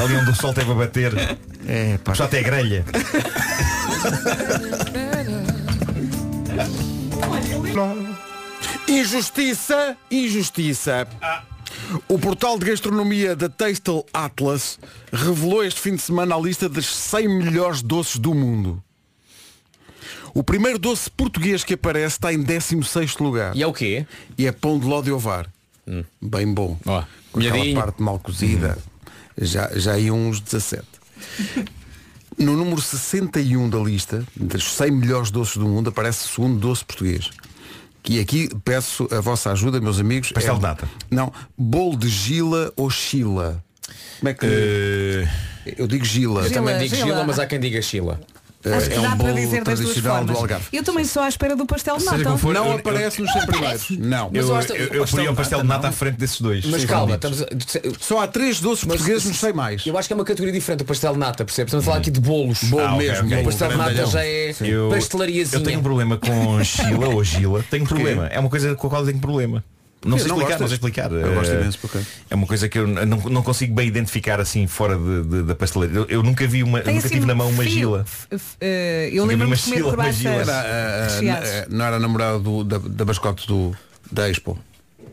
ali 0.00 0.16
onde 0.16 0.30
o 0.30 0.34
sol 0.34 0.54
teve 0.54 0.70
a 0.70 0.74
bater, 0.74 1.12
É, 1.66 1.98
pá. 1.98 2.14
só 2.14 2.24
até 2.24 2.42
grelha. 2.42 2.84
Injustiça, 8.88 9.96
injustiça. 10.10 11.06
O 12.08 12.18
portal 12.18 12.58
de 12.58 12.66
gastronomia 12.66 13.36
da 13.36 13.48
Tastel 13.48 14.06
Atlas 14.12 14.78
revelou 15.12 15.64
este 15.64 15.80
fim 15.80 15.96
de 15.96 16.02
semana 16.02 16.34
a 16.34 16.40
lista 16.40 16.68
das 16.68 16.86
100 16.86 17.28
melhores 17.28 17.82
doces 17.82 18.16
do 18.18 18.34
mundo. 18.34 18.82
O 20.34 20.42
primeiro 20.42 20.78
doce 20.78 21.10
português 21.10 21.62
que 21.62 21.74
aparece 21.74 22.16
está 22.16 22.32
em 22.32 22.42
16º 22.42 23.20
lugar. 23.20 23.54
E 23.54 23.62
é 23.62 23.66
o 23.66 23.72
quê? 23.72 24.06
E 24.38 24.46
é 24.46 24.52
pão 24.52 24.78
de 24.78 24.86
ló 24.86 25.02
de 25.02 25.12
ovar. 25.12 25.46
Bem 26.20 26.52
bom. 26.52 26.78
Ó, 26.86 27.04
Com 27.32 27.40
aquela 27.40 27.74
parte 27.74 28.02
mal 28.02 28.18
cozida. 28.18 28.78
Já, 29.36 29.70
já 29.74 29.98
iam 29.98 30.16
uns 30.28 30.40
17. 30.40 30.82
No 32.38 32.56
número 32.56 32.80
61 32.80 33.68
da 33.68 33.78
lista, 33.78 34.24
das 34.34 34.64
100 34.64 34.90
melhores 34.90 35.30
doces 35.30 35.56
do 35.56 35.68
mundo, 35.68 35.90
aparece 35.90 36.26
o 36.26 36.28
segundo 36.28 36.58
doce 36.58 36.84
português. 36.84 37.30
Que 38.02 38.18
aqui 38.20 38.48
peço 38.64 39.06
a 39.12 39.20
vossa 39.20 39.52
ajuda, 39.52 39.80
meus 39.80 40.00
amigos. 40.00 40.32
Pastel 40.32 40.54
É- 40.54 40.56
de 40.56 40.62
nata. 40.62 40.88
Não, 41.10 41.32
bolo 41.56 41.96
de 41.96 42.08
gila 42.08 42.72
ou 42.76 42.90
chila. 42.90 43.62
Como 44.18 44.28
é 44.28 44.34
que. 44.34 44.46
Eh, 44.46 45.28
Eu 45.78 45.86
digo 45.86 46.04
gila. 46.04 46.42
Eu 46.42 46.50
também 46.52 46.76
digo 46.78 46.94
Gila. 46.96 47.06
Gila, 47.08 47.24
mas 47.24 47.38
há 47.38 47.46
quem 47.46 47.60
diga 47.60 47.80
Chila. 47.80 48.20
Acho 48.64 48.88
que 48.88 48.94
é 48.96 49.00
dá 49.00 49.14
um 49.14 49.18
para 49.18 49.32
dizer 49.32 49.64
das 49.64 49.80
duas 49.80 49.92
tradicional 49.94 50.24
do 50.24 50.32
formas. 50.34 50.40
Algarve. 50.52 50.66
Eu 50.72 50.82
também 50.84 51.04
sou 51.04 51.22
à 51.22 51.28
espera 51.28 51.56
do 51.56 51.66
pastel 51.66 51.96
de 51.98 52.04
nata. 52.04 52.36
for, 52.38 52.54
Não 52.54 52.66
eu- 52.66 52.72
aparece 52.78 53.20
nos 53.20 53.32
100 53.32 53.46
primeiros. 53.46 53.90
Não. 53.90 54.30
Eu, 54.32 54.42
eu 54.42 54.48
eu, 54.48 54.52
o 54.52 54.52
eu 54.52 54.60
pastel 54.62 55.06
poria 55.10 55.30
um 55.32 55.34
pastel 55.34 55.62
de 55.62 55.66
nata 55.68 55.88
à 55.88 55.92
frente 55.92 56.16
desses 56.16 56.40
dois. 56.40 56.64
Mas 56.66 56.84
calma, 56.84 57.14
estamos 57.16 57.42
a... 57.42 57.46
Só 57.98 58.20
há 58.20 58.26
três 58.28 58.60
doces 58.60 58.84
Mas- 58.84 58.96
portugueses, 58.98 59.24
não 59.26 59.34
sei 59.34 59.52
mais. 59.52 59.84
Eu 59.86 59.96
acho 59.98 60.08
que 60.08 60.12
é 60.12 60.16
uma 60.16 60.24
categoria 60.24 60.52
diferente 60.52 60.82
o 60.82 60.84
pastel 60.84 61.12
de 61.12 61.18
nata, 61.18 61.44
percebes? 61.44 61.70
Estamos 61.70 61.84
a 61.84 61.86
falar 61.86 61.98
aqui 61.98 62.10
de 62.10 62.20
bolos. 62.20 62.62
Bolo 62.64 62.84
Ah, 62.84 62.96
mesmo. 62.96 63.26
ok. 63.26 63.40
O 63.40 63.44
pastel 63.44 63.68
de 63.70 63.76
nata 63.76 64.06
já 64.06 64.24
é 64.24 64.54
pastelariazinha. 64.90 65.60
eu 65.60 65.64
tenho 65.64 65.80
um 65.80 65.82
problema 65.82 66.16
com 66.16 66.62
Chila 66.64 67.08
ou 67.08 67.24
Gila. 67.24 67.64
Tenho 67.70 67.84
um 67.84 67.86
problema. 67.86 68.26
É 68.28 68.38
uma 68.38 68.48
coisa 68.50 68.74
com 68.74 68.86
a 68.86 68.90
qual 68.90 69.02
eu 69.02 69.06
tenho 69.08 69.18
problema. 69.20 69.64
Não 70.04 70.18
sei 70.18 70.26
Não 70.28 70.36
explicar, 70.36 70.38
não 70.38 70.44
gostas? 70.48 70.68
sei 70.68 70.74
explicar. 70.76 71.12
Eu 71.12 71.34
gosto 71.34 71.52
Eh, 71.52 71.60
imenso, 71.60 71.78
porque- 71.80 71.98
É 72.30 72.34
uma 72.34 72.46
coisa 72.46 72.68
que 72.68 72.78
eu 72.78 72.86
não, 72.88 73.18
não 73.18 73.42
consigo 73.42 73.72
bem 73.74 73.86
identificar 73.86 74.40
assim 74.40 74.66
fora 74.66 74.96
de- 74.98 75.22
de- 75.22 75.42
da 75.44 75.54
pastelaria. 75.54 75.96
Eu, 75.96 76.06
eu 76.08 76.22
nunca 76.22 76.46
vi 76.46 76.62
uma, 76.62 76.80
Tem 76.80 76.94
nunca 76.94 77.06
assim 77.06 77.14
tive 77.14 77.26
na 77.26 77.34
mão 77.34 77.48
uma 77.50 77.62
fio. 77.62 77.72
Gila. 77.72 78.04
Eh, 78.60 79.10
eu 79.12 79.24
lembro-me 79.24 79.54
de 79.56 79.62
comer 79.62 80.12
Gila, 80.12 80.32
Era, 80.34 80.60
ah, 80.60 81.66
não 81.70 81.84
era 81.84 81.98
namorado 82.00 82.40
do- 82.40 82.64
da, 82.64 82.78
da 82.78 83.04
mascote 83.04 83.46
do, 83.46 83.72
da 84.10 84.28
Expo. 84.28 84.58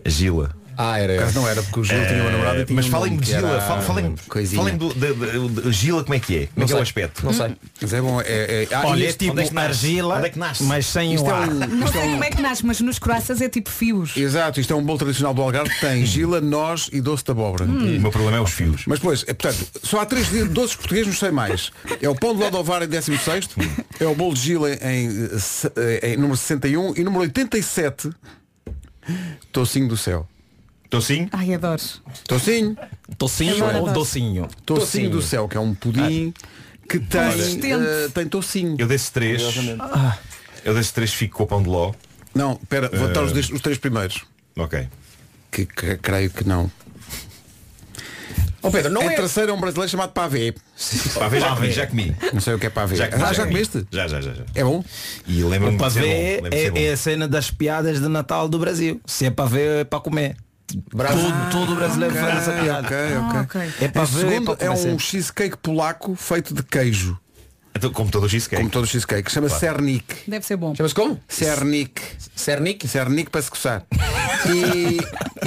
A 0.03 0.09
Gila. 0.09 0.55
Ah, 0.81 0.97
era 0.97 1.13
Por 1.15 1.23
acaso 1.23 1.39
não 1.41 1.49
era, 1.49 1.61
porque 1.61 1.79
o 1.81 1.83
Gil 1.83 2.07
tinha 2.07 2.21
uma 2.21 2.31
namorada 2.31 2.61
e 2.61 2.65
tinha 2.65 2.75
Mas 2.77 2.85
um 2.85 2.89
falem 2.89 3.11
nome, 3.11 3.21
de 3.21 3.27
que 3.31 3.35
Gila, 3.37 3.51
era 3.51 3.61
fal- 3.61 3.81
falem, 3.81 4.15
coisinha. 4.29 4.61
falem 4.61 4.77
do, 4.77 4.93
de, 4.93 5.13
de- 5.13 5.61
de- 5.61 5.71
Gila 5.73 6.03
como 6.05 6.13
é 6.13 6.19
que 6.21 6.37
é? 6.37 6.47
Como 6.47 6.63
é 6.63 6.67
que 6.67 6.71
é 6.73 6.75
o 6.77 6.81
aspecto? 6.81 7.25
Não 7.25 7.33
sei. 7.33 7.53
Mas 7.81 7.91
é 7.93 7.99
bom, 8.01 8.21
é, 8.21 8.25
é, 8.27 8.67
ah, 8.73 8.83
Olha, 8.87 9.09
é 9.09 9.11
tipo 9.11 9.33
onde 9.33 9.41
é 9.41 9.47
que 9.49 9.53
nasce? 9.53 9.67
argila, 9.67 10.15
Onde 10.15 10.25
é 10.27 10.29
que 10.29 10.39
nasce? 10.39 10.63
mas 10.63 10.85
sem 10.85 11.13
isto 11.13 11.25
o 11.27 11.29
é 11.29 11.33
ar. 11.33 11.49
um, 11.49 11.53
Não 11.53 11.85
isto 11.85 11.97
é 11.97 12.01
sei 12.01 12.09
um- 12.09 12.11
como 12.13 12.23
é 12.23 12.29
que 12.29 12.41
nasce, 12.41 12.65
mas 12.65 12.79
nos 12.79 12.97
croissants 12.97 13.41
é 13.41 13.49
tipo 13.49 13.69
fios. 13.69 14.15
Exato, 14.15 14.61
isto 14.61 14.71
é 14.71 14.75
um 14.77 14.81
bolo 14.81 14.97
tradicional 14.99 15.33
do 15.33 15.41
Algarve 15.41 15.69
que 15.69 15.81
tem 15.81 16.05
gila, 16.05 16.39
noz 16.39 16.89
e 16.93 17.01
doce 17.01 17.25
de 17.25 17.31
abóbora. 17.31 17.65
Hum. 17.65 17.97
O 17.97 18.01
meu 18.01 18.11
problema 18.11 18.37
é 18.37 18.39
os 18.41 18.51
fios. 18.51 18.83
Mas 18.87 18.99
pois, 18.99 19.23
é, 19.27 19.33
portanto, 19.33 19.67
só 19.83 19.99
há 19.99 20.05
três 20.05 20.29
doces 20.49 20.77
portugueses, 20.77 21.07
não 21.07 21.13
sei 21.13 21.31
mais. 21.31 21.73
É 22.01 22.07
o 22.07 22.15
pão 22.15 22.33
de 22.33 22.39
Lodovar 22.41 22.83
em 22.83 22.87
16 22.87 23.49
é 23.99 24.05
o 24.05 24.15
bolo 24.15 24.33
de 24.33 24.39
Gila 24.39 24.71
em, 24.75 25.07
eh, 25.25 25.39
se- 25.39 25.69
eh, 25.75 26.11
em 26.13 26.15
número 26.15 26.37
61 26.37 26.93
e 26.95 27.03
número 27.03 27.23
87, 27.23 28.09
Tocinho 29.51 29.89
do 29.89 29.97
Céu. 29.97 30.25
Tocinho? 30.89 31.29
Ai, 31.31 31.53
adoro. 31.53 31.81
Tocinho, 32.27 32.75
Tocinho 33.17 33.53
Adoro, 33.57 33.69
ou 33.77 33.83
adoro. 33.83 33.93
docinho? 33.93 34.47
Tocinho 34.65 34.79
Tocinho. 34.81 35.09
do 35.11 35.21
Céu, 35.21 35.47
que 35.47 35.55
é 35.55 35.59
um 35.59 35.73
pudim 35.75 36.33
que 36.89 36.99
tem, 36.99 37.21
Consistente. 37.31 37.67
eh, 37.87 38.09
tem 38.13 38.25
tocinho. 38.27 38.75
Eu 38.79 38.87
desses 38.87 39.09
três. 39.11 39.41
Eu 40.65 40.73
desses 40.73 40.91
três 40.91 41.13
fico 41.13 41.37
com 41.37 41.43
o 41.43 41.47
pão 41.47 41.61
de 41.61 41.69
ló. 41.69 41.93
Não, 42.33 42.53
espera, 42.53 42.89
vou 42.91 43.07
dar 43.09 43.23
os, 43.23 43.31
dez- 43.31 43.49
os 43.51 43.61
três 43.61 43.77
primeiros. 43.77 44.23
Ok. 44.57 44.87
Que, 45.51 45.65
que- 45.67 45.97
creio 45.97 46.29
que 46.31 46.47
não. 46.47 46.71
Ó 48.61 48.69
Pedro, 48.69 48.91
não 48.91 49.03
em 49.03 49.09
é. 49.13 49.15
terceiro 49.15 49.51
é 49.51 49.53
um 49.53 49.59
brasileiro 49.61 49.89
chamado 49.89 50.11
Pavê. 50.11 50.53
Pavê 51.17 51.39
já 51.39 51.55
comi, 51.55 51.71
já 51.71 51.87
comi. 51.87 52.15
Não 52.33 52.41
sei 52.41 52.55
o 52.55 52.59
que 52.59 52.65
é 52.65 52.69
Pavê. 52.69 52.95
Já, 52.97 53.05
ah, 53.05 53.31
já 53.33 53.45
comeste? 53.47 53.85
Já, 53.89 54.05
já, 54.07 54.19
já, 54.19 54.33
já. 54.33 54.43
É 54.53 54.63
bom? 54.63 54.83
E 55.25 55.43
lembro-me 55.43 55.77
de 55.77 55.91
ser 55.91 55.99
bom. 56.01 56.05
ver 56.07 56.41
lembro-me 56.41 56.49
de 56.49 56.61
ser 56.63 56.71
bom. 56.71 56.77
é, 56.77 56.83
é 56.85 56.91
a 56.91 56.97
cena 56.97 57.27
das 57.27 57.49
piadas 57.51 58.01
de 58.01 58.07
Natal 58.09 58.49
do 58.49 58.59
Brasil. 58.59 58.99
Se 59.05 59.27
é 59.27 59.31
para 59.31 59.45
ver, 59.45 59.79
é 59.81 59.83
para 59.85 59.99
comer. 60.01 60.35
Tudo, 60.69 61.49
tudo 61.51 61.75
brasileiro 61.75 62.15
faz 62.15 62.47
essa 62.47 62.51
piada. 62.61 62.87
Ok, 62.87 62.97
Ah, 62.97 63.27
ok. 63.27 63.39
ok. 63.61 63.73
É 63.81 63.87
para 63.87 64.03
Em 64.03 64.05
ver, 64.05 64.17
é 64.25 64.29
segundo 64.29 64.55
para 64.57 64.65
é 64.65 64.69
comer 64.69 64.93
um 64.93 64.99
cheesecake 64.99 65.57
polaco 65.57 66.15
feito 66.15 66.53
de 66.53 66.63
queijo. 66.63 67.17
Então, 67.75 67.91
como 67.91 68.09
todo 68.11 68.25
o 68.25 68.29
cheesecake. 68.29 68.57
Como 68.61 68.69
todo 68.69 68.85
cheesecake. 68.85 69.31
Chama-se 69.31 69.59
Cernik. 69.59 70.03
Deve 70.27 70.45
ser 70.45 70.57
bom. 70.57 70.75
Chama-se 70.75 70.93
como? 70.95 71.19
Cernik. 71.27 72.01
Cernik? 72.35 72.87
Cernik 72.87 73.29
para 73.31 73.41
se 73.41 73.49
coçar. 73.49 73.83
E, 74.47 74.97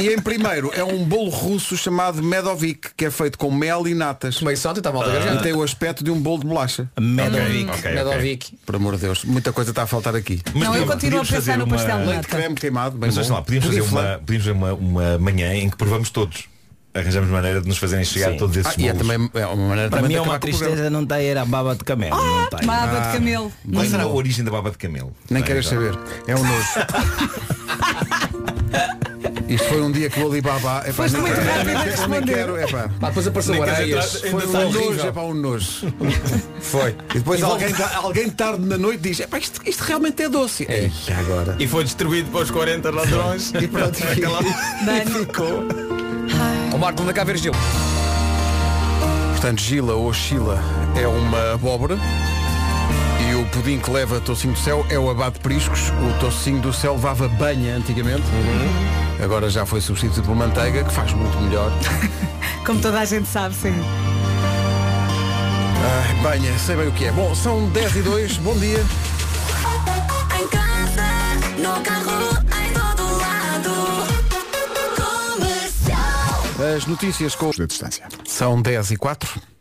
e 0.03 0.09
em 0.13 0.19
primeiro 0.21 0.71
é 0.75 0.85
um 0.85 1.05
bolo 1.05 1.31
russo 1.31 1.77
chamado 1.77 2.23
Medovik, 2.23 2.91
que 2.97 3.07
é 3.07 3.11
feito 3.11 3.39
com 3.39 3.51
mel 3.51 3.87
e 3.89 3.95
natas. 3.95 4.41
Meio 4.43 4.57
só 4.57 4.73
está 4.73 4.93
mal 4.93 5.09
E 5.09 5.13
garganta. 5.13 5.43
tem 5.43 5.53
o 5.55 5.63
aspecto 5.63 6.05
de 6.05 6.11
um 6.11 6.21
bolo 6.21 6.41
de 6.41 6.47
bolacha. 6.47 6.89
Medovic. 7.01 7.71
Ok, 7.71 7.79
ok. 7.79 7.95
Medovic. 7.95 8.59
Por 8.67 8.77
amor 8.77 8.97
de 8.97 9.03
Deus, 9.03 9.25
muita 9.25 9.53
coisa 9.53 9.71
está 9.71 9.85
a 9.85 9.87
faltar 9.87 10.15
aqui. 10.15 10.41
Mas 10.47 10.55
Não, 10.55 10.61
eu 10.61 10.87
podíamos- 10.87 10.95
continuo 10.95 11.21
a 11.21 11.25
podíamos 11.25 11.29
pensar 11.31 11.41
fazer 11.41 11.57
no 11.59 11.65
uma- 11.65 11.77
pastel 11.77 11.99
de 11.99 12.05
Leite 12.07 12.17
nata. 12.17 12.29
creme 12.29 12.55
queimado, 12.55 12.91
bem 12.99 13.01
Mas 13.09 13.15
bom. 13.15 13.21
veja 13.23 13.35
lá, 13.35 13.43
podíamos 13.43 13.69
Pudim 13.69 13.81
fazer, 13.83 13.95
uma, 13.95 14.19
podíamos 14.19 14.45
fazer 14.47 14.57
uma, 14.59 14.73
uma 14.75 15.19
manhã 15.19 15.55
em 15.55 15.71
que 15.71 15.77
provamos 15.77 16.11
todos. 16.11 16.45
Arranjamos 16.95 17.31
maneira 17.31 17.63
de 17.63 17.67
nos 17.69 17.79
fazerem 17.79 18.05
chegar 18.05 18.33
Sim. 18.33 18.37
todos 18.37 18.55
esses 18.55 18.71
Ah, 18.71 18.75
e 18.79 18.87
é 18.87 18.93
bolos. 18.93 19.09
também 19.09 19.31
é 19.43 19.47
uma 19.47 19.69
maneira 19.69 19.89
Para 19.89 20.01
também 20.03 20.09
mim 20.09 20.09
de 20.09 20.19
é 20.19 20.21
uma 20.21 20.35
acabar 20.37 20.41
com 20.41 20.47
o 20.47 20.51
programa. 20.51 20.75
tristeza 20.77 20.91
não 20.91 21.07
ter 21.07 21.39
a 21.39 21.45
baba 21.47 21.75
de 21.75 21.85
camelo. 21.85 22.17
não 22.17 22.47
tem. 22.51 22.67
Baba 22.67 23.01
de 23.01 23.13
camelo. 23.15 23.53
Qual 23.73 23.85
será 23.87 24.03
a 24.03 24.09
origem 24.09 24.45
da 24.45 24.51
baba 24.51 24.71
de 24.71 24.77
camelo? 24.77 25.17
Nem 25.31 25.43
Bem, 25.43 25.47
queres 25.47 25.65
já. 25.65 25.71
saber. 25.71 25.99
É 26.27 26.37
um 26.37 26.43
nojo. 26.45 26.69
Isto 29.49 29.69
foi 29.69 29.83
um 29.83 29.93
dia 29.93 30.09
que 30.09 30.21
o 30.21 30.27
Alibaba. 30.27 30.81
Epá, 30.81 30.93
Foste 30.93 31.17
muito 31.19 31.35
rápido 31.35 31.51
a 31.51 31.65
nem 31.65 31.65
quero, 31.65 31.69
nem 31.69 31.85
responder. 31.85 32.35
quero. 32.35 32.59
Epá. 32.59 32.91
Pá, 33.01 33.09
depois 33.09 33.27
apareceu 33.27 33.63
areias. 33.63 34.21
Foi 34.21 34.47
um 34.47 34.53
nojo, 34.73 35.07
é 35.07 35.13
para 35.13 35.23
um 35.23 35.35
nojo. 35.35 35.95
Foi. 36.61 36.97
E 37.11 37.19
depois 37.19 37.43
alguém, 37.43 37.75
alguém 37.95 38.31
tarde 38.31 38.65
na 38.65 38.79
noite 38.79 39.01
diz, 39.01 39.21
epá, 39.21 39.39
isto, 39.39 39.61
isto 39.67 39.81
realmente 39.83 40.23
é 40.23 40.29
doce. 40.29 40.67
É. 40.69 40.91
E 41.09 41.13
agora. 41.13 41.57
E 41.59 41.67
foi 41.67 41.85
distribuído 41.85 42.31
para 42.31 42.41
os 42.41 42.51
40 42.51 42.91
ladrões. 42.91 43.53
E 43.61 43.69
pronto, 43.69 43.99
e 44.01 45.11
ficou. 45.11 45.65
O 46.75 46.79
Marco, 46.79 47.03
anda 47.03 47.13
cá 47.13 47.25
ver 47.25 47.37
Gil. 47.37 47.53
Portanto, 49.33 49.61
Gila 49.61 49.95
ou 49.95 50.13
Chila 50.13 50.59
é 50.97 51.07
uma 51.07 51.55
abóbora. 51.55 51.99
O 53.43 53.47
pudim 53.47 53.81
que 53.81 53.91
leva 53.91 54.21
tocinho 54.21 54.55
do 54.55 54.59
céu 54.61 54.87
é 54.89 54.97
o 54.97 55.11
abate 55.11 55.39
de 55.39 55.41
priscos. 55.41 55.91
O 55.91 56.21
tocinho 56.21 56.61
do 56.61 56.73
céu 56.73 56.95
levava 56.95 57.29
banha 57.29 57.75
antigamente. 57.75 58.23
Agora 59.21 59.51
já 59.51 59.67
foi 59.67 59.81
substituído 59.81 60.29
por 60.29 60.37
manteiga, 60.37 60.85
que 60.85 60.93
faz 60.93 61.13
muito 61.13 61.37
melhor. 61.41 61.73
Como 62.65 62.81
toda 62.81 63.01
a 63.01 63.05
gente 63.05 63.27
sabe, 63.27 63.53
sim. 63.57 63.75
Ai, 65.85 66.23
banha, 66.23 66.57
sei 66.57 66.77
bem 66.77 66.87
o 66.87 66.93
que 66.93 67.07
é. 67.07 67.11
Bom, 67.11 67.35
são 67.35 67.69
10 67.71 67.97
e 67.97 68.03
2, 68.03 68.37
bom 68.37 68.57
dia. 68.57 68.79
Em 70.41 70.47
casa, 70.47 71.03
no 71.59 71.83
carro, 71.83 72.39
em 72.63 72.73
todo 72.73 73.03
lado. 73.19 73.75
Comercial. 75.35 76.77
As 76.77 76.87
notícias 76.87 77.35
com 77.35 77.51
a 77.51 77.67
distância. 77.67 78.07
São 78.25 78.63
10 78.63 78.93
e 78.93 78.97
4. 78.97 79.52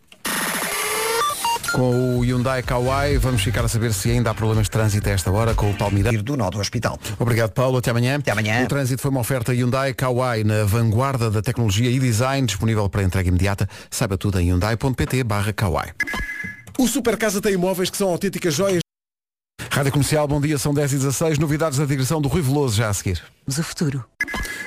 Com 1.73 2.17
o 2.17 2.25
Hyundai 2.25 2.61
Kauai, 2.61 3.17
vamos 3.17 3.41
ficar 3.41 3.63
a 3.63 3.67
saber 3.67 3.93
se 3.93 4.11
ainda 4.11 4.31
há 4.31 4.33
problemas 4.33 4.65
de 4.65 4.71
trânsito 4.71 5.07
a 5.07 5.11
esta 5.13 5.31
hora 5.31 5.55
com 5.55 5.71
o 5.71 5.73
Palmeiras. 5.73 6.13
Ir 6.13 6.21
do 6.21 6.35
nó 6.35 6.49
do 6.49 6.59
hospital. 6.59 6.99
Obrigado, 7.17 7.51
Paulo. 7.51 7.77
Até 7.77 7.91
amanhã. 7.91 8.17
Até 8.17 8.31
amanhã. 8.31 8.63
O 8.65 8.67
trânsito 8.67 9.01
foi 9.01 9.09
uma 9.09 9.21
oferta 9.21 9.53
Hyundai 9.53 9.93
Kauai 9.93 10.43
na 10.43 10.65
vanguarda 10.65 11.31
da 11.31 11.41
tecnologia 11.41 11.89
e 11.89 11.97
design, 11.97 12.45
disponível 12.45 12.89
para 12.89 13.03
entrega 13.03 13.29
imediata. 13.29 13.69
Saiba 13.89 14.17
tudo 14.17 14.39
em 14.39 14.47
hyundai.pt 14.47 15.23
barra 15.23 15.53
Kauai. 15.53 15.91
O 16.77 16.87
Super 16.87 17.17
Casa 17.17 17.39
tem 17.39 17.53
imóveis 17.53 17.89
que 17.89 17.97
são 17.97 18.09
autênticas 18.09 18.53
joias. 18.53 18.81
Rádio 19.71 19.93
Comercial, 19.93 20.27
bom 20.27 20.41
dia, 20.41 20.57
são 20.57 20.73
10 20.73 20.93
e 20.93 20.97
16 20.97 21.37
Novidades 21.39 21.79
da 21.79 21.85
digressão 21.85 22.21
do 22.21 22.27
Rui 22.27 22.41
Veloso 22.41 22.75
já 22.75 22.89
a 22.89 22.93
seguir. 22.93 23.21
Mas 23.47 23.57
o 23.57 23.63
futuro. 23.63 24.03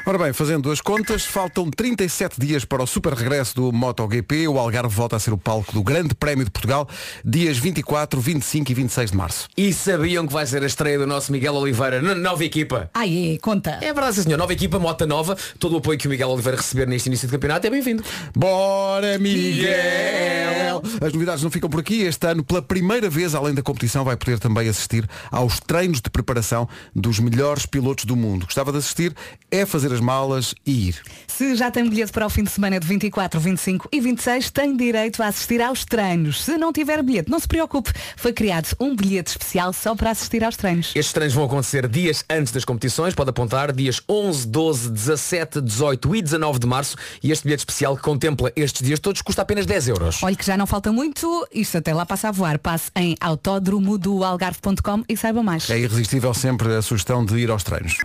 Ora 0.07 0.19
bem, 0.19 0.35
fazendo 0.35 0.71
as 0.71 0.83
contas, 0.83 1.25
faltam 1.25 1.71
37 1.71 2.39
dias 2.39 2.63
para 2.63 2.83
o 2.83 2.87
super 2.87 3.15
regresso 3.15 3.55
do 3.55 3.73
MotoGP. 3.73 4.47
O 4.49 4.59
Algarve 4.59 4.95
volta 4.95 5.17
a 5.17 5.19
ser 5.19 5.33
o 5.33 5.39
palco 5.39 5.73
do 5.73 5.83
Grande 5.83 6.15
Prémio 6.15 6.45
de 6.45 6.51
Portugal, 6.51 6.87
dias 7.25 7.57
24, 7.57 8.21
25 8.21 8.71
e 8.71 8.75
26 8.75 9.11
de 9.13 9.17
março. 9.17 9.49
E 9.57 9.73
sabiam 9.73 10.27
que 10.27 10.33
vai 10.35 10.45
ser 10.45 10.63
a 10.63 10.67
estreia 10.67 10.99
do 10.99 11.07
nosso 11.07 11.33
Miguel 11.33 11.55
Oliveira 11.55 12.03
na 12.03 12.15
nova 12.15 12.45
equipa? 12.45 12.91
Ai, 12.93 13.39
conta. 13.41 13.79
É 13.81 13.95
verdade, 13.95 14.23
senhor. 14.23 14.37
Nova 14.37 14.53
equipa, 14.53 14.79
mota 14.79 15.07
nova. 15.07 15.39
Todo 15.59 15.73
o 15.73 15.79
apoio 15.79 15.99
que 15.99 16.07
o 16.07 16.11
Miguel 16.11 16.29
Oliveira 16.29 16.59
receber 16.59 16.87
neste 16.87 17.07
início 17.07 17.27
de 17.27 17.33
campeonato 17.33 17.67
é 17.67 17.71
bem-vindo. 17.71 18.05
Bora, 18.37 19.19
Miguel! 19.19 20.83
As 21.01 21.15
novidades 21.15 21.43
não 21.43 21.51
ficam 21.51 21.71
por 21.71 21.81
aqui. 21.81 22.03
Este 22.03 22.27
ano, 22.27 22.45
pela 22.45 22.61
primeira 22.61 23.09
vez, 23.09 23.35
além 23.35 23.55
da 23.55 23.63
competição, 23.63 24.05
vai 24.05 24.19
poder 24.19 24.39
também 24.39 24.69
assistir 24.69 25.09
aos 25.31 25.59
treinos 25.61 26.03
de 26.03 26.11
preparação 26.11 26.69
dos 26.95 27.19
melhores 27.19 27.65
pilotos 27.65 28.05
do 28.05 28.15
mundo. 28.15 28.45
Gostava 28.45 28.71
de 28.71 28.77
assistir, 28.77 29.15
é 29.51 29.65
fazer 29.65 29.94
as 29.95 30.01
malas 30.01 30.55
e 30.67 30.89
ir. 30.89 31.03
Se 31.27 31.57
já 31.57 31.71
tem 31.71 31.89
bilhete 31.89 32.13
para 32.13 32.27
o 32.27 32.31
fim 32.31 32.45
de 32.45 32.51
semana 32.51 32.79
de 32.79 32.87
24, 32.87 33.41
25 33.41 33.89
e 33.91 34.01
26, 34.01 34.51
tem 34.51 34.77
direito 34.77 35.23
a 35.23 35.27
assistir 35.27 35.61
aos 35.61 35.85
treinos. 35.85 36.45
Se 36.45 36.57
não 36.57 36.73
tiver 36.73 37.03
bilhete, 37.03 37.31
não 37.31 37.41
se 37.41 37.49
preocupe. 37.49 37.93
Foi 38.17 38.33
criado 38.33 38.69
um 38.79 38.95
bilhete 38.95 39.31
especial 39.31 39.73
só 39.73 39.95
para 39.95 40.11
assistir 40.11 40.45
aos 40.45 40.57
treinos. 40.57 40.93
Estes 40.95 41.13
treinos 41.13 41.35
vão 41.35 41.45
acontecer 41.45 41.89
dias 41.89 42.25
antes 42.29 42.53
das 42.53 42.65
competições, 42.65 43.15
pode 43.15 43.31
apontar 43.31 43.73
dias 43.73 44.01
11, 44.09 44.47
12, 44.47 44.91
17, 44.91 45.61
18 45.61 46.17
e 46.17 46.23
19 46.23 46.59
de 46.59 46.67
março 46.67 46.97
e 47.23 47.33
este 47.33 47.45
bilhete 47.45 47.61
especial 47.61 47.97
que 47.97 48.03
contempla 48.03 48.53
estes 48.55 48.87
dias 48.87 49.01
todos 49.01 49.23
custa 49.23 49.43
apenas 49.43 49.67
10 49.67 49.89
euros. 49.89 50.23
Olha 50.23 50.37
que 50.37 50.45
já 50.45 50.57
não 50.57 50.67
falta 50.67 50.93
muito, 50.93 51.47
isto 51.53 51.79
até 51.79 51.93
lá 51.93 52.05
passa 52.07 52.29
a 52.29 52.33
voar. 52.33 52.59
Passe 52.59 52.91
em 52.97 53.17
autódromo 53.21 53.99
do 53.99 54.23
algarve.com 54.23 55.05
e 55.09 55.17
saiba 55.17 55.43
mais. 55.43 55.69
É 55.71 55.79
irresistível 55.79 56.33
sempre 56.35 56.75
a 56.75 56.83
sugestão 56.83 57.25
de 57.25 57.39
ir 57.39 57.51
aos 57.51 57.63
treinos. 57.63 57.97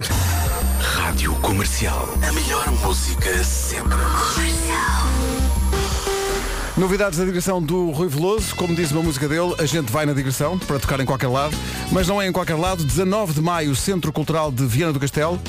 Rádio 0.00 1.32
Comercial. 1.36 2.08
A 2.26 2.32
melhor 2.32 2.68
música 2.82 3.44
sempre. 3.44 3.96
Novidades 6.76 7.18
da 7.18 7.24
digressão 7.24 7.62
do 7.62 7.92
Rui 7.92 8.08
Veloso, 8.08 8.56
como 8.56 8.74
diz 8.74 8.90
uma 8.90 9.04
música 9.04 9.28
dele, 9.28 9.54
a 9.56 9.64
gente 9.64 9.92
vai 9.92 10.04
na 10.04 10.12
digressão 10.12 10.58
para 10.58 10.80
tocar 10.80 10.98
em 10.98 11.04
qualquer 11.04 11.28
lado, 11.28 11.56
mas 11.92 12.08
não 12.08 12.20
é 12.20 12.26
em 12.26 12.32
qualquer 12.32 12.56
lado. 12.56 12.82
19 12.82 13.34
de 13.34 13.40
maio, 13.40 13.76
Centro 13.76 14.12
Cultural 14.12 14.50
de 14.50 14.66
Viana 14.66 14.92
do 14.92 14.98
Castelo, 14.98 15.40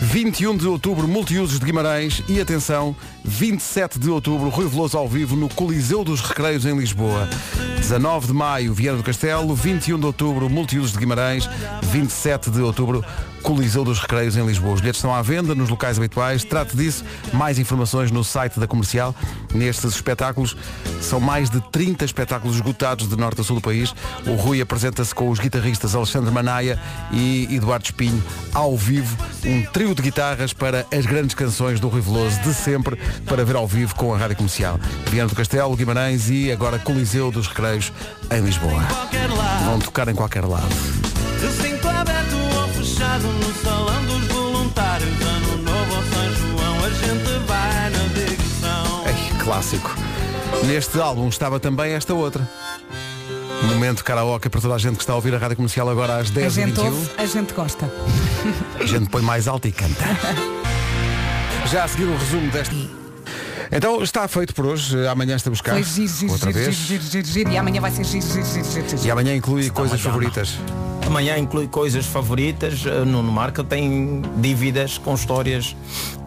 21 0.00 0.56
de 0.56 0.66
outubro, 0.66 1.06
Multiusos 1.06 1.60
de 1.60 1.66
Guimarães 1.66 2.22
e 2.26 2.40
atenção, 2.40 2.96
27 3.24 3.98
de 3.98 4.10
outubro, 4.10 4.48
Rui 4.48 4.68
Veloso 4.68 4.96
ao 4.96 5.08
vivo 5.08 5.36
no 5.36 5.48
Coliseu 5.48 6.04
dos 6.04 6.20
Recreios 6.20 6.64
em 6.64 6.76
Lisboa. 6.76 7.28
19 7.76 8.28
de 8.28 8.32
maio, 8.32 8.74
Viana 8.74 8.98
do 8.98 9.04
Castelo, 9.04 9.54
21 9.54 9.98
de 9.98 10.06
outubro, 10.06 10.48
Multiusos 10.48 10.92
de 10.92 10.98
Guimarães, 10.98 11.48
27 11.82 12.50
de 12.50 12.60
outubro, 12.60 13.04
Coliseu 13.42 13.84
dos 13.84 13.98
Recreios 13.98 14.36
em 14.36 14.46
Lisboa. 14.46 14.74
Os 14.74 14.80
bilhetes 14.80 14.98
estão 14.98 15.14
à 15.14 15.22
venda 15.22 15.54
nos 15.54 15.68
locais 15.68 15.98
habituais. 15.98 16.44
Trate 16.44 16.76
disso. 16.76 17.04
Mais 17.32 17.58
informações 17.58 18.10
no 18.10 18.22
site 18.22 18.60
da 18.60 18.66
comercial. 18.66 19.14
Nestes 19.54 19.94
espetáculos 19.94 20.56
são 21.00 21.18
mais 21.18 21.48
de 21.48 21.60
30 21.70 22.04
espetáculos 22.04 22.56
esgotados 22.56 23.08
de 23.08 23.16
norte 23.16 23.40
a 23.40 23.44
sul 23.44 23.56
do 23.56 23.62
país. 23.62 23.94
O 24.26 24.34
Rui 24.34 24.60
apresenta-se 24.60 25.14
com 25.14 25.30
os 25.30 25.38
guitarristas 25.38 25.94
Alexandre 25.94 26.30
Manaia 26.30 26.78
e 27.12 27.48
Eduardo 27.50 27.86
Espinho 27.86 28.22
ao 28.52 28.76
vivo. 28.76 29.16
Um 29.44 29.62
trio 29.72 29.94
de 29.94 30.02
guitarras 30.02 30.52
para 30.52 30.86
as 30.92 31.06
grandes 31.06 31.34
canções 31.34 31.80
do 31.80 31.88
Rui 31.88 32.00
Veloso 32.00 32.40
de 32.42 32.52
sempre 32.52 32.98
para 33.26 33.44
ver 33.44 33.56
ao 33.56 33.66
vivo 33.66 33.94
com 33.94 34.14
a 34.14 34.18
Rádio 34.18 34.36
Comercial. 34.36 34.78
Viana 35.10 35.28
do 35.28 35.36
Castelo, 35.36 35.74
Guimarães 35.76 36.28
e 36.30 36.50
agora 36.50 36.78
Coliseu 36.78 37.30
dos 37.30 37.46
Recreios 37.48 37.92
em 38.30 38.40
Lisboa. 38.40 38.82
Vão 39.64 39.78
tocar 39.78 40.08
em 40.08 40.14
qualquer 40.14 40.44
lado. 40.44 40.68
Recinto 41.40 41.88
aberto 41.88 42.36
ou 42.36 42.68
fechado 42.68 43.26
no 43.26 43.54
salão 43.54 44.04
dos 44.04 44.26
voluntários 44.28 45.20
Ano 45.20 45.62
novo 45.62 45.94
ou 45.96 46.02
São 46.02 46.90
gente 46.90 47.46
vai 47.46 47.90
na 47.90 47.98
direção. 48.14 49.04
Ei, 49.06 49.38
clássico. 49.42 49.94
Neste 50.66 51.00
álbum 51.00 51.28
estava 51.28 51.58
também 51.58 51.92
esta 51.92 52.12
outra. 52.14 52.48
Momento 53.62 54.02
karaoke 54.04 54.48
para 54.48 54.60
toda 54.60 54.74
a 54.74 54.78
gente 54.78 54.96
que 54.96 55.02
está 55.02 55.12
a 55.12 55.16
ouvir 55.16 55.34
a 55.34 55.38
rádio 55.38 55.56
comercial 55.56 55.88
agora 55.88 56.18
às 56.18 56.30
A 56.30 56.32
10 56.32 56.58
h 56.58 56.66
gente 56.66 56.76
21 56.76 56.84
ouve, 56.86 57.10
a 57.18 57.26
gente 57.26 57.54
gosta. 57.54 57.92
A 58.78 58.86
gente 58.86 59.08
põe 59.10 59.22
mais 59.22 59.46
alto 59.46 59.68
e 59.68 59.72
canta. 59.72 60.04
Já 61.70 61.84
a 61.84 61.88
seguir 61.88 62.04
o 62.04 62.16
resumo 62.16 62.50
desta. 62.50 62.99
Então 63.72 64.02
está 64.02 64.26
feito 64.26 64.54
por 64.54 64.66
hoje. 64.66 65.06
Amanhã 65.06 65.36
estamos 65.36 65.60
cá. 65.60 65.72
Foi 65.72 65.82
giro, 65.84 66.08
giro, 66.08 66.32
outra 66.32 66.52
giro, 66.52 66.64
vez. 66.64 66.76
giro, 66.76 67.02
giro, 67.02 67.12
giro, 67.12 67.26
giro. 67.26 67.50
E 67.52 67.56
amanhã 67.58 67.80
vai 67.80 67.90
ser 67.90 68.04
giro, 68.04 68.26
giro, 68.26 68.44
giro, 68.44 68.64
giro, 68.70 68.88
giro. 68.88 69.02
E 69.06 69.10
amanhã 69.10 69.34
inclui 69.34 69.70
coisas 69.70 70.00
favoritas. 70.00 70.58
Amanhã 71.06 71.38
inclui 71.38 71.68
coisas 71.68 72.04
favoritas. 72.06 72.84
Uh, 72.84 73.04
Nuno 73.04 73.30
Marca 73.32 73.62
tem 73.64 74.22
dívidas 74.38 74.98
com 74.98 75.14
histórias 75.14 75.74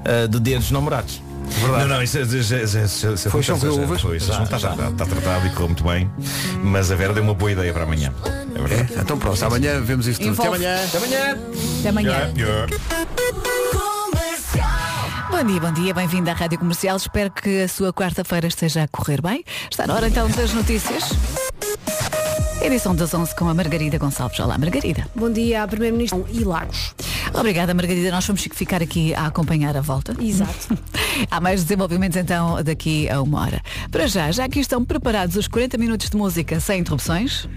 uh, 0.06 0.28
de 0.28 0.40
dia 0.40 0.58
dos 0.60 0.72
namorados. 0.72 1.22
Não, 1.62 1.88
não, 1.88 2.02
isso, 2.02 2.20
isso, 2.20 2.36
isso, 2.56 2.56
isso, 2.78 3.14
isso 3.14 3.30
Foi 3.30 3.44
chão 3.44 3.60
com 3.60 3.68
uvas? 3.68 4.02
Foi, 4.02 4.18
isso 4.18 4.32
Já, 4.32 4.44
está, 4.44 4.58
já. 4.58 4.72
está- 4.72 4.90
está 4.90 5.06
tratado 5.06 5.46
e 5.46 5.50
correu 5.52 5.68
muito 5.68 5.84
bem. 5.84 6.10
Mas 6.64 6.90
a 6.90 6.96
Vera 6.96 7.14
deu 7.14 7.22
uma 7.22 7.34
boa 7.34 7.52
ideia 7.52 7.72
para 7.74 7.84
amanhã. 7.84 8.14
É 8.56 8.62
verdade. 8.62 8.94
Então 8.98 9.18
pronto, 9.18 9.44
amanhã 9.46 9.82
vemos 9.82 10.08
isso 10.08 10.20
tudo. 10.20 10.32
Até 10.34 10.42
Envolve. 10.48 10.66
amanhã. 10.66 10.84
Até 10.86 10.98
amanhã. 10.98 11.38
Até 11.80 11.90
amanhã. 11.90 13.53
Bom 15.34 15.44
dia, 15.44 15.60
bom 15.60 15.74
dia, 15.74 15.94
bem-vindo 15.96 16.30
à 16.30 16.34
Rádio 16.34 16.60
Comercial. 16.60 16.96
Espero 16.96 17.32
que 17.32 17.64
a 17.64 17.68
sua 17.68 17.92
quarta-feira 17.92 18.46
esteja 18.46 18.84
a 18.84 18.88
correr 18.88 19.20
bem. 19.20 19.44
Está 19.70 19.88
na 19.88 19.96
hora 19.96 20.08
então 20.08 20.30
das 20.30 20.54
notícias. 20.54 21.06
Edição 22.62 22.96
das 22.96 23.12
11 23.16 23.36
com 23.36 23.50
a 23.50 23.54
Margarida 23.54 23.98
Gonçalves. 23.98 24.40
Olá, 24.40 24.60
Margarida. 24.60 25.08
Bom 25.16 25.32
dia, 25.32 25.68
Primeiro-Ministro 25.68 26.24
e 26.32 26.44
Lagos. 26.44 26.94
Obrigada, 27.34 27.74
Margarida. 27.74 28.12
Nós 28.12 28.28
vamos 28.28 28.44
ficar 28.44 28.84
aqui 28.84 29.16
a 29.16 29.26
acompanhar 29.26 29.76
a 29.76 29.82
volta. 29.82 30.16
Exato. 30.22 30.78
Há 31.32 31.42
mais 31.42 31.64
desenvolvimentos 31.64 32.16
então 32.16 32.62
daqui 32.64 33.10
a 33.10 33.20
uma 33.20 33.42
hora. 33.42 33.62
Para 33.90 34.06
já, 34.06 34.32
já 34.32 34.46
aqui 34.46 34.60
estão 34.60 34.86
preparados 34.86 35.36
os 35.36 35.48
40 35.48 35.80
minutos 35.80 36.12
de 36.12 36.16
música 36.16 36.60
sem 36.60 36.82
interrupções. 36.82 37.50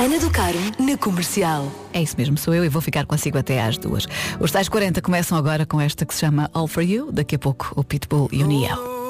Ana 0.00 0.18
do 0.18 0.30
Carmo, 0.30 0.72
na 0.78 0.96
comercial. 0.96 1.70
É 1.92 2.02
isso 2.02 2.14
mesmo, 2.16 2.36
sou 2.36 2.54
eu 2.54 2.64
e 2.64 2.68
vou 2.68 2.82
ficar 2.82 3.06
consigo 3.06 3.38
até 3.38 3.62
às 3.62 3.78
duas. 3.78 4.06
Os 4.40 4.50
tais 4.50 4.68
40 4.68 5.00
começam 5.00 5.36
agora 5.36 5.66
com 5.66 5.80
esta 5.80 6.04
que 6.04 6.14
se 6.14 6.20
chama 6.20 6.50
All 6.52 6.66
For 6.66 6.82
You, 6.82 7.12
daqui 7.12 7.36
a 7.36 7.38
pouco 7.38 7.72
o 7.76 7.84
Pitbull 7.84 8.28
e 8.32 8.42
o 8.42 8.46
Niel. 8.46 9.03